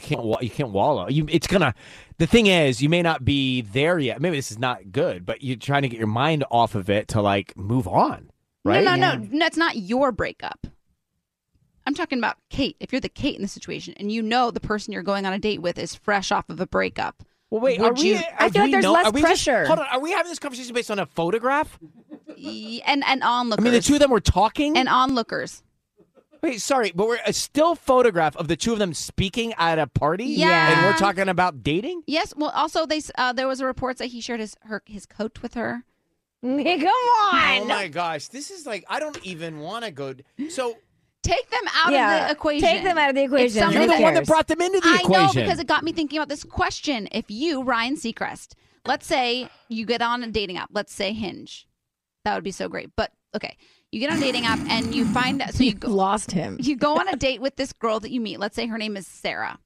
can't. 0.00 0.42
You 0.42 0.50
can't 0.50 0.70
wallow. 0.70 1.08
You. 1.08 1.26
It's 1.30 1.46
gonna. 1.46 1.74
The 2.18 2.26
thing 2.26 2.46
is, 2.46 2.82
you 2.82 2.88
may 2.88 3.02
not 3.02 3.24
be 3.24 3.62
there 3.62 3.98
yet. 3.98 4.20
Maybe 4.20 4.36
this 4.36 4.50
is 4.50 4.58
not 4.58 4.92
good, 4.92 5.24
but 5.24 5.42
you're 5.42 5.56
trying 5.56 5.82
to 5.82 5.88
get 5.88 5.98
your 5.98 6.06
mind 6.06 6.44
off 6.50 6.74
of 6.74 6.90
it 6.90 7.08
to 7.08 7.22
like 7.22 7.56
move 7.56 7.88
on, 7.88 8.30
right? 8.64 8.84
No, 8.84 8.94
no, 8.96 9.14
no, 9.16 9.28
no. 9.30 9.46
It's 9.46 9.56
not 9.56 9.76
your 9.76 10.12
breakup. 10.12 10.66
I'm 11.86 11.94
talking 11.94 12.18
about 12.18 12.36
Kate. 12.50 12.76
If 12.80 12.92
you're 12.92 13.00
the 13.00 13.08
Kate 13.08 13.36
in 13.36 13.42
the 13.42 13.48
situation 13.48 13.94
and 13.98 14.10
you 14.10 14.20
know 14.22 14.50
the 14.50 14.60
person 14.60 14.92
you're 14.92 15.02
going 15.02 15.24
on 15.24 15.32
a 15.32 15.38
date 15.38 15.62
with 15.62 15.78
is 15.78 15.94
fresh 15.94 16.32
off 16.32 16.50
of 16.50 16.60
a 16.60 16.66
breakup. 16.66 17.22
Well, 17.48 17.60
wait, 17.60 17.80
would 17.80 17.90
are 17.92 17.94
we? 17.94 18.10
you? 18.14 18.20
are 18.40 18.48
we 18.48 18.70
know- 18.72 18.96
are 18.96 19.10
we 19.12 19.22
just- 19.22 19.46
hold 19.46 19.78
on. 19.78 19.86
Are 19.92 20.00
we 20.00 20.10
having 20.10 20.30
this 20.30 20.40
conversation 20.40 20.74
based 20.74 20.90
on 20.90 20.98
a 20.98 21.06
photograph? 21.06 21.78
Y- 22.36 22.80
and 22.86 23.04
and 23.06 23.22
onlookers. 23.22 23.62
I 23.62 23.64
mean, 23.64 23.72
the 23.72 23.80
two 23.80 23.94
of 23.94 24.00
them 24.00 24.10
were 24.10 24.20
talking. 24.20 24.76
and 24.76 24.88
onlookers. 24.88 25.62
Wait, 26.42 26.60
sorry, 26.60 26.92
but 26.94 27.06
we're 27.06 27.18
a 27.26 27.32
still 27.32 27.74
photograph 27.74 28.36
of 28.36 28.48
the 28.48 28.56
two 28.56 28.72
of 28.72 28.78
them 28.78 28.94
speaking 28.94 29.52
at 29.58 29.78
a 29.78 29.86
party. 29.86 30.24
Yeah. 30.26 30.72
and 30.72 30.86
we're 30.86 30.96
talking 30.98 31.28
about 31.28 31.62
dating. 31.62 32.02
Yes. 32.06 32.32
Well, 32.36 32.50
also 32.50 32.86
they 32.86 33.00
uh, 33.16 33.32
there 33.32 33.48
was 33.48 33.60
a 33.60 33.66
report 33.66 33.98
that 33.98 34.06
he 34.06 34.20
shared 34.20 34.40
his 34.40 34.56
her 34.62 34.82
his 34.86 35.06
coat 35.06 35.42
with 35.42 35.54
her. 35.54 35.84
Come 36.42 36.50
on. 36.60 37.62
Oh 37.62 37.64
my 37.66 37.88
gosh, 37.88 38.28
this 38.28 38.50
is 38.50 38.66
like 38.66 38.84
I 38.88 39.00
don't 39.00 39.18
even 39.26 39.58
want 39.60 39.84
to 39.84 39.90
go. 39.90 40.14
So 40.50 40.76
Take 41.22 41.50
them 41.50 41.62
out 41.74 41.90
Yeah, 41.92 42.20
of 42.22 42.28
the 42.28 42.32
equation. 42.34 42.68
take 42.68 42.82
them 42.84 42.96
out 42.98 43.08
of 43.08 43.16
the 43.16 43.22
If 43.22 43.26
equation. 43.32 43.58
somebody- 43.58 43.84
You're 43.86 43.96
the 43.96 44.02
one 44.02 44.14
that 44.14 44.26
brought 44.26 44.46
them 44.46 44.60
into 44.60 44.78
the 44.78 44.94
equation. 44.94 45.06
I 45.12 45.18
know 45.18 45.24
equation. 45.24 45.42
because 45.42 45.58
it 45.58 45.66
got 45.66 45.82
me 45.82 45.90
thinking 45.90 46.18
about 46.20 46.28
this 46.28 46.44
question. 46.44 47.08
If 47.10 47.24
you, 47.32 47.64
Ryan 47.64 47.96
Seacrest, 47.96 48.52
let's 48.86 49.06
say 49.08 49.48
you 49.68 49.86
get 49.86 50.02
on 50.02 50.22
a 50.22 50.28
dating 50.28 50.56
app, 50.56 50.68
let's 50.72 50.92
say 50.94 51.12
Hinge, 51.12 51.66
that 52.24 52.36
would 52.36 52.44
be 52.44 52.52
so 52.52 52.68
great. 52.68 52.90
But 52.94 53.10
okay, 53.34 53.56
you 53.96 54.00
get 54.00 54.10
on 54.10 54.18
a 54.18 54.20
dating 54.20 54.44
app 54.44 54.58
and 54.68 54.94
you 54.94 55.06
find 55.06 55.40
out. 55.40 55.54
so 55.54 55.64
you 55.64 55.72
go, 55.72 55.88
lost 55.88 56.30
him. 56.30 56.58
You 56.66 56.76
go 56.76 56.98
on 56.98 57.08
a 57.08 57.16
date 57.16 57.40
with 57.40 57.56
this 57.56 57.72
girl 57.72 57.98
that 58.00 58.10
you 58.10 58.20
meet. 58.20 58.38
Let's 58.38 58.54
say 58.54 58.66
her 58.66 58.76
name 58.76 58.94
is 58.94 59.06
Sarah, 59.06 59.58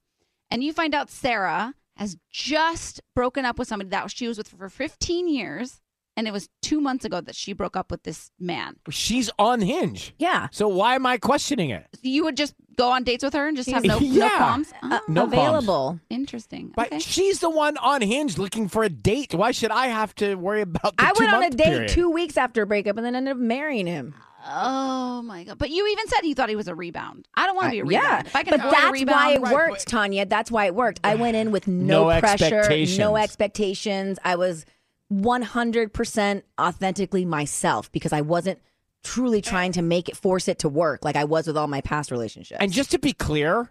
and 0.53 0.63
you 0.63 0.73
find 0.73 0.95
out 0.95 1.11
Sarah 1.11 1.75
has 1.97 2.17
just 2.31 3.01
broken 3.17 3.45
up 3.45 3.59
with 3.59 3.67
somebody 3.67 3.91
that 3.91 4.09
she 4.13 4.29
was 4.29 4.39
with 4.39 4.47
for 4.47 4.69
15 4.69 5.27
years, 5.27 5.81
and 6.17 6.29
it 6.29 6.33
was 6.33 6.49
two 6.63 6.81
months 6.81 7.05
ago 7.05 7.21
that 7.21 7.35
she 7.35 7.53
broke 7.53 7.77
up 7.77 7.91
with 7.91 8.05
this 8.05 8.31
man. 8.39 8.77
she's 8.89 9.31
on 9.37 9.63
Hinge. 9.63 10.15
Yeah. 10.17 10.47
So 10.53 10.69
why 10.69 10.95
am 10.95 11.07
I 11.07 11.19
questioning 11.19 11.71
it? 11.71 11.89
You 12.01 12.23
would 12.23 12.37
just 12.37 12.55
go 12.81 12.91
on 12.91 13.05
dates 13.05 13.23
with 13.23 13.35
her 13.35 13.47
and 13.49 13.57
just 13.57 13.71
have 13.71 13.85
no, 13.85 13.99
no 14.01 14.07
Yeah. 14.07 14.37
qualms. 14.37 14.73
Uh, 14.83 14.99
Oh, 15.01 15.01
No 15.09 15.27
qualms. 15.29 15.33
available. 15.33 16.01
Interesting. 16.11 16.73
But 16.75 16.87
Okay. 16.89 16.99
she's 16.99 17.41
the 17.41 17.51
one 17.51 17.77
on 17.77 18.01
Hinge 18.03 18.39
looking 18.39 18.69
for 18.69 18.83
a 18.83 18.89
date. 18.89 19.35
Why 19.35 19.51
should 19.53 19.71
I 19.71 19.87
have 19.89 20.15
to 20.17 20.35
worry 20.37 20.63
about 20.63 20.97
the 20.97 21.05
I 21.05 21.13
went 21.19 21.33
on 21.33 21.43
a 21.45 21.51
date 21.51 21.65
period? 21.67 21.89
two 21.91 22.11
weeks 22.11 22.37
after 22.37 22.63
a 22.63 22.67
breakup 22.67 22.97
and 22.97 23.05
then 23.07 23.15
ended 23.15 23.33
up 23.33 23.39
marrying 23.39 23.87
him. 23.87 24.15
Oh 24.49 25.21
my 25.21 25.45
god! 25.45 25.59
But 25.59 25.69
you 25.69 25.87
even 25.87 26.07
said 26.09 26.23
you 26.25 26.35
thought 26.35 26.49
he 26.49 26.57
was 26.57 26.67
a 26.67 26.75
rebound. 26.75 27.29
I 27.35 27.45
don't 27.47 27.57
want 27.57 27.67
to 27.67 27.71
be 27.73 27.81
a 27.81 27.85
rebound. 27.85 28.05
Yeah, 28.05 28.21
if 28.21 28.35
I 28.35 28.43
can 28.43 28.59
but 28.59 28.71
that's 28.71 28.91
rebound, 28.91 29.19
why 29.21 29.33
it 29.35 29.41
right, 29.43 29.53
worked, 29.53 29.87
Tanya. 29.87 30.25
That's 30.25 30.51
why 30.51 30.65
it 30.65 30.75
worked. 30.75 30.99
I 31.05 31.15
went 31.17 31.37
in 31.37 31.51
with 31.51 31.69
no, 31.69 32.09
No 32.09 32.21
pressure, 32.21 32.45
expectations. 32.61 32.99
no 32.99 33.17
expectations. 33.19 34.19
I 34.25 34.37
was 34.37 34.65
100% 35.13 36.43
authentically 36.59 37.25
myself 37.25 37.93
because 37.93 38.13
I 38.15 38.21
wasn't 38.23 38.61
truly 39.03 39.41
trying 39.41 39.73
to 39.73 39.83
make 39.83 40.09
it, 40.09 40.17
force 40.17 40.49
it 40.49 40.59
to 40.61 40.69
work 40.69 41.05
like 41.05 41.17
I 41.17 41.25
was 41.25 41.47
with 41.47 41.57
all 41.57 41.67
my 41.69 41.81
past 41.81 42.11
relationships. 42.11 42.59
And 42.61 42.73
just 42.73 42.91
to 42.93 42.99
be 42.99 43.13
clear, 43.13 43.71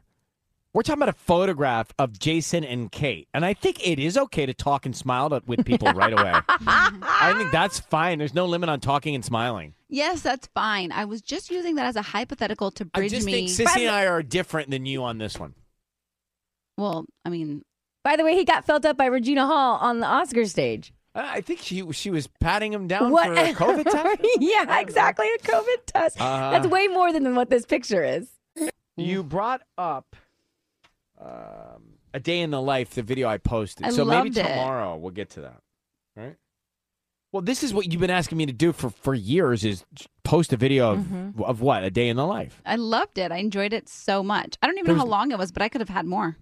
we're 0.73 0.83
talking 0.83 0.99
about 1.01 1.09
a 1.09 1.13
photograph 1.17 1.91
of 1.97 2.19
Jason 2.19 2.63
and 2.63 2.91
Kate, 2.91 3.27
and 3.33 3.43
I 3.43 3.53
think 3.53 3.85
it 3.87 3.97
is 3.99 4.17
okay 4.17 4.45
to 4.45 4.53
talk 4.53 4.85
and 4.85 4.95
smile 4.95 5.29
to, 5.31 5.41
with 5.47 5.65
people 5.65 5.91
right 5.93 6.13
away. 6.13 6.31
I 6.47 7.33
think 7.37 7.51
that's 7.51 7.79
fine. 7.79 8.19
There's 8.19 8.35
no 8.35 8.45
limit 8.45 8.69
on 8.69 8.79
talking 8.79 9.15
and 9.15 9.25
smiling. 9.25 9.73
Yes, 9.87 10.21
that's 10.21 10.47
fine. 10.53 10.91
I 10.91 11.05
was 11.05 11.21
just 11.21 11.49
using 11.49 11.75
that 11.75 11.87
as 11.87 11.95
a 11.95 12.01
hypothetical 12.03 12.69
to 12.71 12.87
I 12.93 12.99
bridge 12.99 13.11
just 13.11 13.25
me. 13.25 13.47
think 13.47 13.49
Sissy 13.49 13.81
and 13.81 13.89
I 13.95 14.05
are 14.05 14.21
different 14.21 14.69
than 14.69 14.85
you 14.85 15.03
on 15.03 15.17
this 15.17 15.39
one. 15.39 15.55
well, 16.77 17.05
I 17.25 17.29
mean, 17.29 17.63
By 18.03 18.15
the 18.15 18.23
way, 18.23 18.35
he 18.35 18.45
got 18.45 18.65
felt 18.65 18.85
up 18.85 18.95
by 18.97 19.05
Regina 19.07 19.45
Hall 19.45 19.77
on 19.81 19.99
the 19.99 20.05
Oscar 20.07 20.45
stage. 20.45 20.93
I 21.15 21.35
I 21.37 21.41
think 21.41 21.59
she 21.61 21.89
she 21.91 22.09
was 22.09 22.27
patting 22.39 22.71
him 22.73 22.87
down 22.87 23.11
What? 23.11 23.27
for 23.27 23.33
a 23.33 23.53
COVID 23.53 23.83
test. 23.91 24.21
yeah, 24.39 24.79
exactly. 24.79 25.27
A 25.27 25.37
COVID 25.39 25.85
test. 25.85 26.19
Uh-huh. 26.21 26.51
That's 26.51 26.67
way 26.67 26.87
more 26.87 27.11
than 27.13 27.35
what 27.35 27.49
this 27.49 27.65
picture 27.65 28.03
is. 28.03 28.29
You 28.97 29.23
brought 29.23 29.61
up 29.77 30.15
um, 31.19 31.97
a 32.13 32.19
day 32.19 32.39
in 32.41 32.51
the 32.51 32.61
life, 32.61 32.91
the 32.91 33.03
video 33.03 33.27
I 33.27 33.37
posted. 33.37 33.85
I 33.85 33.89
so 33.91 34.05
maybe 34.05 34.29
loved 34.29 34.37
it. 34.37 34.43
tomorrow 34.43 34.97
we'll 34.97 35.11
get 35.11 35.29
to 35.31 35.41
that. 35.41 35.61
All 36.17 36.23
right. 36.23 36.35
Well, 37.31 37.41
this 37.43 37.63
is 37.63 37.73
what 37.73 37.91
you've 37.91 38.01
been 38.01 38.09
asking 38.09 38.37
me 38.37 38.45
to 38.47 38.53
do 38.53 38.71
for 38.73 38.89
for 38.89 39.13
years: 39.13 39.63
is 39.63 39.83
post 40.23 40.51
a 40.53 40.57
video 40.57 40.91
of 40.93 40.99
Mm-hmm. 40.99 41.43
of 41.43 41.61
what 41.61 41.83
a 41.83 41.91
day 41.91 42.09
in 42.09 42.17
the 42.17 42.25
life. 42.25 42.61
I 42.65 42.75
loved 42.75 43.17
it. 43.17 43.31
I 43.31 43.37
enjoyed 43.37 43.73
it 43.73 43.87
so 43.87 44.23
much. 44.23 44.57
I 44.61 44.67
don't 44.67 44.77
even 44.79 44.93
know 44.95 44.99
how 44.99 45.05
long 45.05 45.31
it 45.31 45.37
was, 45.37 45.51
but 45.51 45.61
I 45.61 45.69
could 45.69 45.81
have 45.81 45.89
had 45.89 46.05
more. 46.05 46.37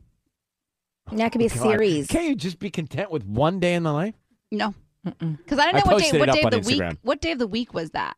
That 1.11 1.31
could 1.31 1.39
be 1.39 1.45
a 1.45 1.49
God. 1.49 1.59
series. 1.61 2.07
Can't 2.07 2.25
you 2.27 2.35
just 2.35 2.59
be 2.59 2.69
content 2.69 3.11
with 3.11 3.25
one 3.25 3.59
day 3.59 3.73
in 3.75 3.83
the 3.83 3.93
life? 3.93 4.15
No, 4.51 4.73
because 5.03 5.59
I 5.59 5.69
I 5.69 5.71
didn't 5.71 5.85
know 5.85 5.93
what 5.93 5.99
day 5.99 6.11
posted 6.11 6.15
it 6.15 6.19
what 6.19 6.33
day 6.33 6.41
of 6.43 6.51
the 6.51 6.59
week 6.59 6.97
what 7.01 7.21
day 7.21 7.31
of 7.31 7.39
the 7.39 7.47
week 7.47 7.73
was 7.73 7.91
that. 7.91 8.15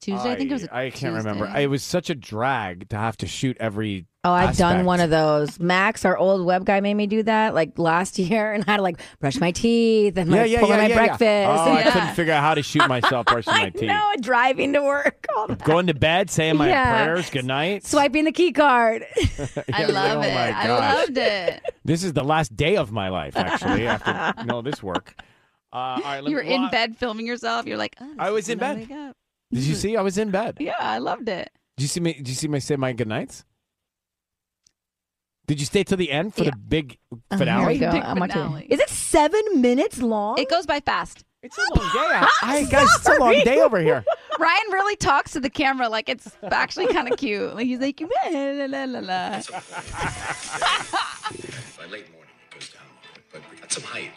Tuesday, 0.00 0.32
I, 0.32 0.36
think 0.36 0.50
it 0.50 0.54
was. 0.54 0.64
a 0.64 0.74
I 0.74 0.90
can't 0.90 1.16
remember. 1.16 1.46
Tuesday. 1.46 1.64
It 1.64 1.66
was 1.66 1.82
such 1.82 2.08
a 2.08 2.14
drag 2.14 2.88
to 2.90 2.96
have 2.96 3.16
to 3.18 3.26
shoot 3.26 3.56
every. 3.58 4.06
Oh, 4.24 4.32
I've 4.32 4.56
done 4.56 4.84
one 4.84 4.98
of 5.00 5.10
those. 5.10 5.60
Max, 5.60 6.04
our 6.04 6.16
old 6.18 6.44
web 6.44 6.64
guy, 6.64 6.80
made 6.80 6.94
me 6.94 7.06
do 7.06 7.22
that 7.22 7.54
like 7.54 7.78
last 7.78 8.18
year, 8.18 8.52
and 8.52 8.64
I 8.66 8.72
had 8.72 8.76
to 8.78 8.82
like 8.82 9.00
brush 9.20 9.38
my 9.38 9.52
teeth 9.52 10.16
and 10.18 10.28
Yeah, 10.30 10.42
like 10.42 10.50
yeah, 10.50 10.60
pull 10.60 10.68
yeah, 10.70 10.76
my 10.76 10.86
yeah, 10.88 10.94
breakfast. 10.94 11.20
yeah. 11.22 11.56
Oh, 11.66 11.72
I 11.72 11.82
couldn't 11.90 12.14
figure 12.14 12.32
out 12.32 12.42
how 12.42 12.54
to 12.54 12.62
shoot 12.62 12.86
myself 12.88 13.26
brushing 13.30 13.52
my 13.54 13.66
I 13.66 13.70
teeth. 13.70 13.82
know, 13.88 14.12
driving 14.20 14.72
to 14.72 14.82
work, 14.82 15.24
all 15.36 15.46
that. 15.46 15.62
Going 15.62 15.86
to 15.86 15.94
bed, 15.94 16.30
saying 16.30 16.56
my 16.56 16.68
Yeah. 16.68 17.04
prayers, 17.04 17.30
good 17.30 17.44
night. 17.44 17.86
swiping 17.86 18.24
the 18.24 18.32
key 18.32 18.50
card. 18.52 19.06
I 19.72 19.84
love 19.84 20.18
oh 20.18 20.22
it. 20.22 20.34
my 20.34 20.50
I 20.52 20.68
loved 20.68 21.16
it. 21.16 21.62
This 21.84 22.02
is 22.02 22.12
the 22.12 22.24
last 22.24 22.56
day 22.56 22.76
of 22.76 22.90
my 22.90 23.08
life, 23.10 23.36
actually, 23.36 23.86
after 23.86 24.52
all 24.52 24.62
this 24.62 24.82
work. 24.82 25.14
Uh, 25.72 25.76
all 25.76 26.00
right, 26.00 26.20
let 26.24 26.30
you 26.30 26.36
were 26.36 26.42
me, 26.42 26.54
in 26.54 26.62
well, 26.62 26.70
bed 26.70 26.96
filming 26.96 27.26
yourself. 27.26 27.66
You're 27.66 27.76
like, 27.78 27.94
oh, 28.00 28.14
I 28.18 28.30
was 28.30 28.48
in 28.48 28.58
bed. 28.58 28.88
Did 29.52 29.62
you 29.62 29.74
see? 29.76 29.96
I 29.96 30.02
was 30.02 30.18
in 30.18 30.30
bed. 30.30 30.56
Yeah, 30.58 30.74
I 30.78 30.98
loved 30.98 31.28
it. 31.28 31.50
Did 31.76 31.82
you 31.84 31.88
see 31.88 32.00
me? 32.00 32.14
Did 32.14 32.28
you 32.28 32.34
see 32.34 32.48
me 32.48 32.58
say 32.58 32.74
my 32.76 32.92
good 32.92 33.06
nights? 33.08 33.44
Did 35.48 35.58
you 35.60 35.66
stay 35.66 35.82
till 35.82 35.96
the 35.96 36.10
end 36.12 36.34
for 36.34 36.44
Yeah. 36.44 36.50
the 36.50 36.56
big 36.58 36.98
Oh, 37.10 37.18
finale? 37.38 37.60
Here 37.62 37.68
we 37.72 37.78
go. 37.78 37.90
Big 37.92 38.02
I'm 38.02 38.18
watching. 38.20 38.34
finale. 38.34 38.66
Is 38.68 38.78
it 38.80 38.90
seven 38.90 39.42
minutes 39.62 40.00
long? 40.00 40.38
It 40.38 40.48
goes 40.50 40.66
by 40.66 40.78
fast. 40.80 41.24
It's 41.42 41.56
a 41.56 41.60
long 41.78 41.88
day. 41.92 41.98
I, 42.04 42.28
I 42.42 42.64
guys, 42.70 42.88
it's 42.96 43.08
a 43.08 43.14
long 43.18 43.40
day 43.44 43.60
over 43.60 43.80
here. 43.80 44.04
Ryan 44.38 44.62
really 44.72 44.96
talks 44.96 45.32
to 45.32 45.40
the 45.40 45.48
camera 45.48 45.88
like 45.88 46.08
it's 46.10 46.36
actually 46.50 46.88
kind 46.88 47.10
of 47.10 47.18
cute. 47.18 47.54
Like 47.54 47.66
he's 47.66 47.78
like, 47.80 47.98
la, 48.00 48.08
la, 48.30 48.66
la, 48.66 48.84
la, 48.84 48.98
la. 49.00 49.40
By 51.78 51.86
late 51.86 52.12
morning, 52.12 52.34
it 52.42 52.50
goes 52.52 52.68
down 52.70 52.82
a 52.82 52.92
little 53.00 53.14
bit, 53.14 53.24
but 53.32 53.42
at 53.62 53.72
some 53.72 53.84
height. 53.84 54.10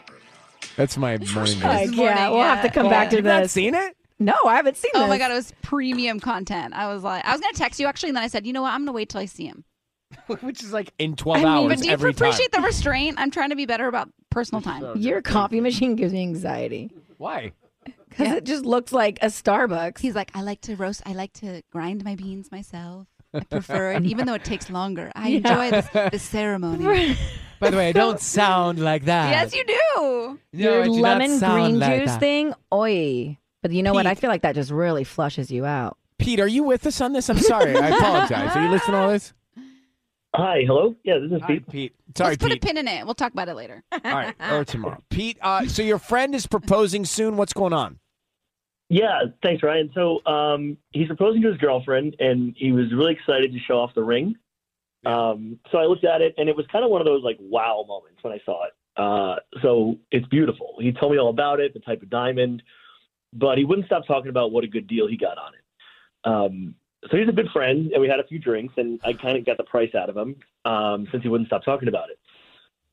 That's 0.76 0.98
my 0.98 1.18
morning 1.18 1.34
news. 1.36 1.64
Like, 1.64 1.90
uh, 1.90 1.92
yeah, 1.94 2.30
we'll 2.30 2.42
have 2.42 2.62
to 2.64 2.70
come 2.70 2.88
oh, 2.88 2.90
back 2.90 3.10
to 3.12 3.16
You've 3.18 3.26
this. 3.26 3.40
not 3.42 3.50
seen 3.50 3.74
it? 3.74 3.96
No, 4.20 4.36
I 4.46 4.56
haven't 4.58 4.76
seen 4.78 4.92
it. 4.94 4.98
Oh 4.98 5.02
this. 5.02 5.10
my 5.10 5.18
god, 5.18 5.32
it 5.32 5.36
was 5.36 5.54
premium 5.62 6.20
content. 6.20 6.74
I 6.74 6.94
was 6.94 7.04
like, 7.04 7.24
I 7.26 7.32
was 7.32 7.40
gonna 7.40 7.54
text 7.54 7.80
you 7.80 7.88
actually, 7.88 8.10
and 8.10 8.18
then 8.18 8.24
I 8.24 8.28
said, 8.28 8.46
you 8.46 8.52
know 8.54 8.64
what, 8.64 8.74
I'm 8.74 8.82
gonna 8.82 8.92
wait 8.92 9.08
till 9.10 9.22
I 9.22 9.26
see 9.26 9.46
him. 9.46 9.64
Which 10.42 10.64
is 10.64 10.72
like 10.74 10.92
in 11.00 11.16
12 11.16 11.38
I 11.38 11.40
mean, 11.40 11.48
hours 11.48 11.68
but 11.70 11.80
do 11.80 11.86
you 11.88 11.92
every 11.94 12.12
appreciate 12.12 12.52
time. 12.52 12.62
the 12.62 12.68
restraint? 12.68 13.16
I'm 13.20 13.32
trying 13.32 13.50
to 13.50 13.56
be 13.56 13.66
better 13.66 13.88
about 13.88 14.10
personal 14.30 14.62
time. 14.62 14.86
Your 14.98 15.22
coffee 15.22 15.60
machine 15.62 15.96
gives 15.96 16.14
me 16.14 16.22
anxiety. 16.22 16.92
Why? 17.18 17.52
Because 18.10 18.34
it 18.34 18.44
just 18.44 18.66
looks 18.66 18.92
like 18.92 19.20
a 19.22 19.28
Starbucks. 19.28 20.00
He's 20.00 20.16
like, 20.16 20.32
I 20.36 20.42
like 20.42 20.62
to 20.62 20.76
roast. 20.76 21.02
I 21.06 21.14
like 21.14 21.34
to 21.34 21.62
grind 21.72 22.04
my 22.04 22.16
beans 22.16 22.52
myself. 22.52 23.08
I 23.34 23.40
prefer 23.42 23.94
it, 23.94 24.04
even 24.06 24.26
though 24.28 24.34
it 24.34 24.44
takes 24.44 24.70
longer. 24.70 25.12
I 25.16 25.30
Yeah. 25.30 25.38
enjoy 25.38 25.72
this, 25.72 25.88
the 26.12 26.20
ceremony. 26.20 27.16
By 27.62 27.70
the 27.70 27.78
way, 27.78 27.88
I 27.90 27.92
don't 27.94 28.20
sound 28.20 28.80
like 28.80 29.06
that. 29.06 29.32
yes, 29.32 29.56
you 29.56 29.64
do. 29.66 29.76
No, 29.96 30.38
Your 30.52 30.84
do 30.84 30.92
lemon 30.92 31.40
green 31.40 31.80
like 31.80 32.02
juice 32.02 32.12
that. 32.12 32.20
thing, 32.20 32.54
oi. 32.74 33.38
But 33.62 33.72
you 33.72 33.84
know 33.84 33.94
what? 33.94 34.06
I 34.08 34.16
feel 34.16 34.30
like 34.30 34.42
that 34.42 34.56
just 34.56 34.72
really 34.72 35.04
flushes 35.06 35.50
you 35.52 35.66
out. 35.66 35.98
Pete, 36.18 36.40
are 36.42 36.48
you 36.48 36.64
with 36.64 36.86
us 36.86 37.00
on 37.00 37.14
this? 37.14 37.30
I'm 37.30 37.38
sorry. 37.40 37.78
I 37.78 37.90
apologize. 37.90 38.56
Are 38.56 38.62
you 38.64 38.70
listening 38.70 38.94
to 38.96 39.00
all 39.00 39.10
this? 39.12 39.34
Hi, 40.34 40.64
hello. 40.66 40.96
Yeah, 41.04 41.20
this 41.20 41.32
is 41.32 41.42
Hi, 41.42 41.48
Pete. 41.48 41.70
Pete. 41.70 41.96
Sorry, 42.16 42.32
Let's 42.32 42.42
put 42.44 42.52
Pete. 42.54 42.64
a 42.64 42.68
pin 42.68 42.78
in 42.78 42.88
it. 42.88 43.06
We'll 43.06 43.16
talk 43.16 43.34
about 43.34 43.50
it 43.50 43.56
later. 43.56 43.84
All 43.92 44.00
right, 44.04 44.34
or 44.52 44.64
tomorrow. 44.64 45.04
Pete, 45.10 45.38
uh, 45.42 45.66
so 45.68 45.82
your 45.82 46.00
friend 46.00 46.34
is 46.34 46.48
proposing 46.48 47.04
soon. 47.04 47.36
What's 47.36 47.52
going 47.54 47.74
on? 47.74 48.00
Yeah, 48.88 49.20
thanks, 49.44 49.62
Ryan. 49.64 49.90
So 49.94 50.26
um, 50.26 50.78
he's 50.92 51.08
proposing 51.08 51.42
to 51.42 51.50
his 51.50 51.58
girlfriend, 51.58 52.16
and 52.20 52.54
he 52.58 52.72
was 52.72 52.94
really 52.94 53.14
excited 53.14 53.52
to 53.52 53.60
show 53.60 53.80
off 53.80 53.94
the 53.94 54.04
ring. 54.04 54.36
Um, 55.06 55.60
so 55.72 55.80
I 55.80 55.86
looked 55.86 56.06
at 56.06 56.22
it, 56.22 56.34
and 56.38 56.48
it 56.48 56.56
was 56.56 56.66
kind 56.72 56.86
of 56.86 56.92
one 56.92 57.02
of 57.02 57.06
those 57.06 57.24
like 57.24 57.38
wow 57.40 57.84
moments 57.88 58.24
when 58.24 58.32
I 58.34 58.40
saw 58.46 58.66
it. 58.66 58.72
Uh, 58.98 59.36
so 59.62 59.98
it's 60.12 60.28
beautiful. 60.28 60.76
He 60.80 60.92
told 60.94 61.12
me 61.12 61.18
all 61.18 61.30
about 61.30 61.60
it, 61.60 61.74
the 61.74 61.80
type 61.80 62.02
of 62.04 62.10
diamond, 62.10 62.64
but 63.34 63.58
he 63.58 63.66
wouldn't 63.66 63.88
stop 63.88 64.06
talking 64.08 64.30
about 64.30 64.52
what 64.52 64.64
a 64.64 64.68
good 64.68 64.88
deal 64.88 65.08
he 65.08 65.18
got 65.18 65.38
on 65.38 65.52
it. 65.54 65.62
Um, 66.24 66.76
so 67.10 67.18
he's 67.18 67.28
a 67.28 67.34
good 67.34 67.50
friend, 67.50 67.92
and 67.92 68.02
we 68.02 68.08
had 68.08 68.20
a 68.20 68.28
few 68.28 68.38
drinks, 68.40 68.76
and 68.78 69.00
I 69.04 69.14
kind 69.14 69.38
of 69.38 69.46
got 69.46 69.58
the 69.58 69.64
price 69.64 69.96
out 69.96 70.10
of 70.10 70.18
him 70.18 70.36
um, 70.66 71.08
since 71.12 71.24
he 71.24 71.30
wouldn't 71.30 71.48
stop 71.48 71.64
talking 71.64 71.88
about 71.88 72.10
it. 72.10 72.20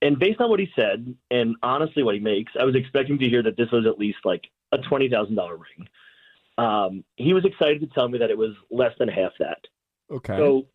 And 0.00 0.18
based 0.18 0.40
on 0.40 0.48
what 0.48 0.60
he 0.60 0.70
said, 0.76 1.14
and 1.30 1.56
honestly 1.62 2.02
what 2.02 2.14
he 2.14 2.20
makes, 2.20 2.52
I 2.58 2.64
was 2.64 2.74
expecting 2.74 3.18
to 3.18 3.28
hear 3.28 3.42
that 3.42 3.56
this 3.56 3.70
was 3.70 3.84
at 3.86 3.98
least 3.98 4.18
like 4.24 4.44
a 4.72 4.78
twenty 4.78 5.08
thousand 5.08 5.34
dollar 5.34 5.56
ring. 5.56 5.88
Um, 6.56 7.04
he 7.16 7.34
was 7.34 7.44
excited 7.44 7.80
to 7.80 7.86
tell 7.88 8.08
me 8.08 8.18
that 8.18 8.30
it 8.30 8.38
was 8.38 8.54
less 8.70 8.92
than 8.98 9.08
half 9.08 9.32
that. 9.40 9.58
Okay. 10.10 10.36
So 10.36 10.66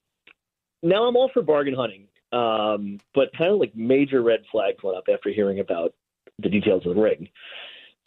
now 0.81 1.05
I'm 1.05 1.15
all 1.15 1.29
for 1.33 1.41
bargain 1.41 1.73
hunting, 1.73 2.07
um, 2.31 2.99
but 3.13 3.29
kind 3.37 3.51
of 3.51 3.59
like 3.59 3.75
major 3.75 4.21
red 4.21 4.43
flags 4.51 4.83
went 4.83 4.97
up 4.97 5.05
after 5.11 5.29
hearing 5.29 5.59
about 5.59 5.93
the 6.39 6.49
details 6.49 6.85
of 6.85 6.95
the 6.95 7.01
ring. 7.01 7.29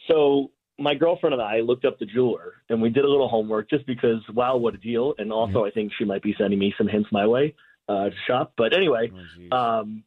So 0.07 0.51
my 0.79 0.93
girlfriend 0.93 1.33
and 1.33 1.41
I 1.41 1.59
looked 1.59 1.85
up 1.85 1.97
the 1.99 2.05
jeweler 2.05 2.53
and 2.69 2.81
we 2.81 2.89
did 2.89 3.03
a 3.03 3.07
little 3.07 3.27
homework 3.27 3.69
just 3.69 3.85
because, 3.85 4.21
wow, 4.33 4.57
what 4.57 4.75
a 4.75 4.77
deal. 4.77 5.15
And 5.17 5.31
also, 5.31 5.65
I 5.65 5.71
think 5.71 5.91
she 5.97 6.05
might 6.05 6.21
be 6.21 6.35
sending 6.37 6.59
me 6.59 6.73
some 6.77 6.87
hints 6.87 7.09
my 7.11 7.25
way 7.25 7.55
uh, 7.89 8.09
to 8.09 8.15
shop. 8.27 8.53
But 8.57 8.75
anyway, 8.75 9.11
um, 9.51 10.03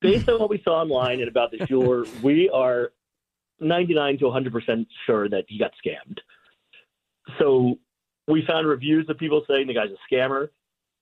based 0.00 0.28
on 0.28 0.38
what 0.38 0.50
we 0.50 0.60
saw 0.62 0.82
online 0.82 1.20
and 1.20 1.28
about 1.28 1.50
the 1.50 1.58
jeweler, 1.66 2.04
we 2.22 2.48
are 2.50 2.92
99 3.60 4.18
to 4.18 4.24
100% 4.26 4.86
sure 5.06 5.28
that 5.28 5.44
he 5.48 5.58
got 5.58 5.72
scammed. 5.84 6.18
So 7.38 7.78
we 8.28 8.44
found 8.46 8.66
reviews 8.68 9.08
of 9.08 9.18
people 9.18 9.44
saying 9.48 9.66
the 9.66 9.74
guy's 9.74 9.90
a 9.90 10.14
scammer. 10.14 10.48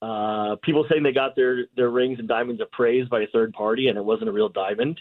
Uh, 0.01 0.57
people 0.63 0.87
saying 0.91 1.03
they 1.03 1.13
got 1.13 1.37
their, 1.37 1.67
their 1.77 1.91
rings 1.91 2.19
and 2.19 2.29
diamonds 2.29 2.61
appraised 2.61 3.11
by 3.11 3.21
a 3.21 3.27
third 3.29 3.53
party 3.53 3.89
and 3.89 3.99
it 3.99 4.05
wasn't 4.05 4.29
a 4.29 4.33
real 4.33 4.49
diamond. 4.49 5.01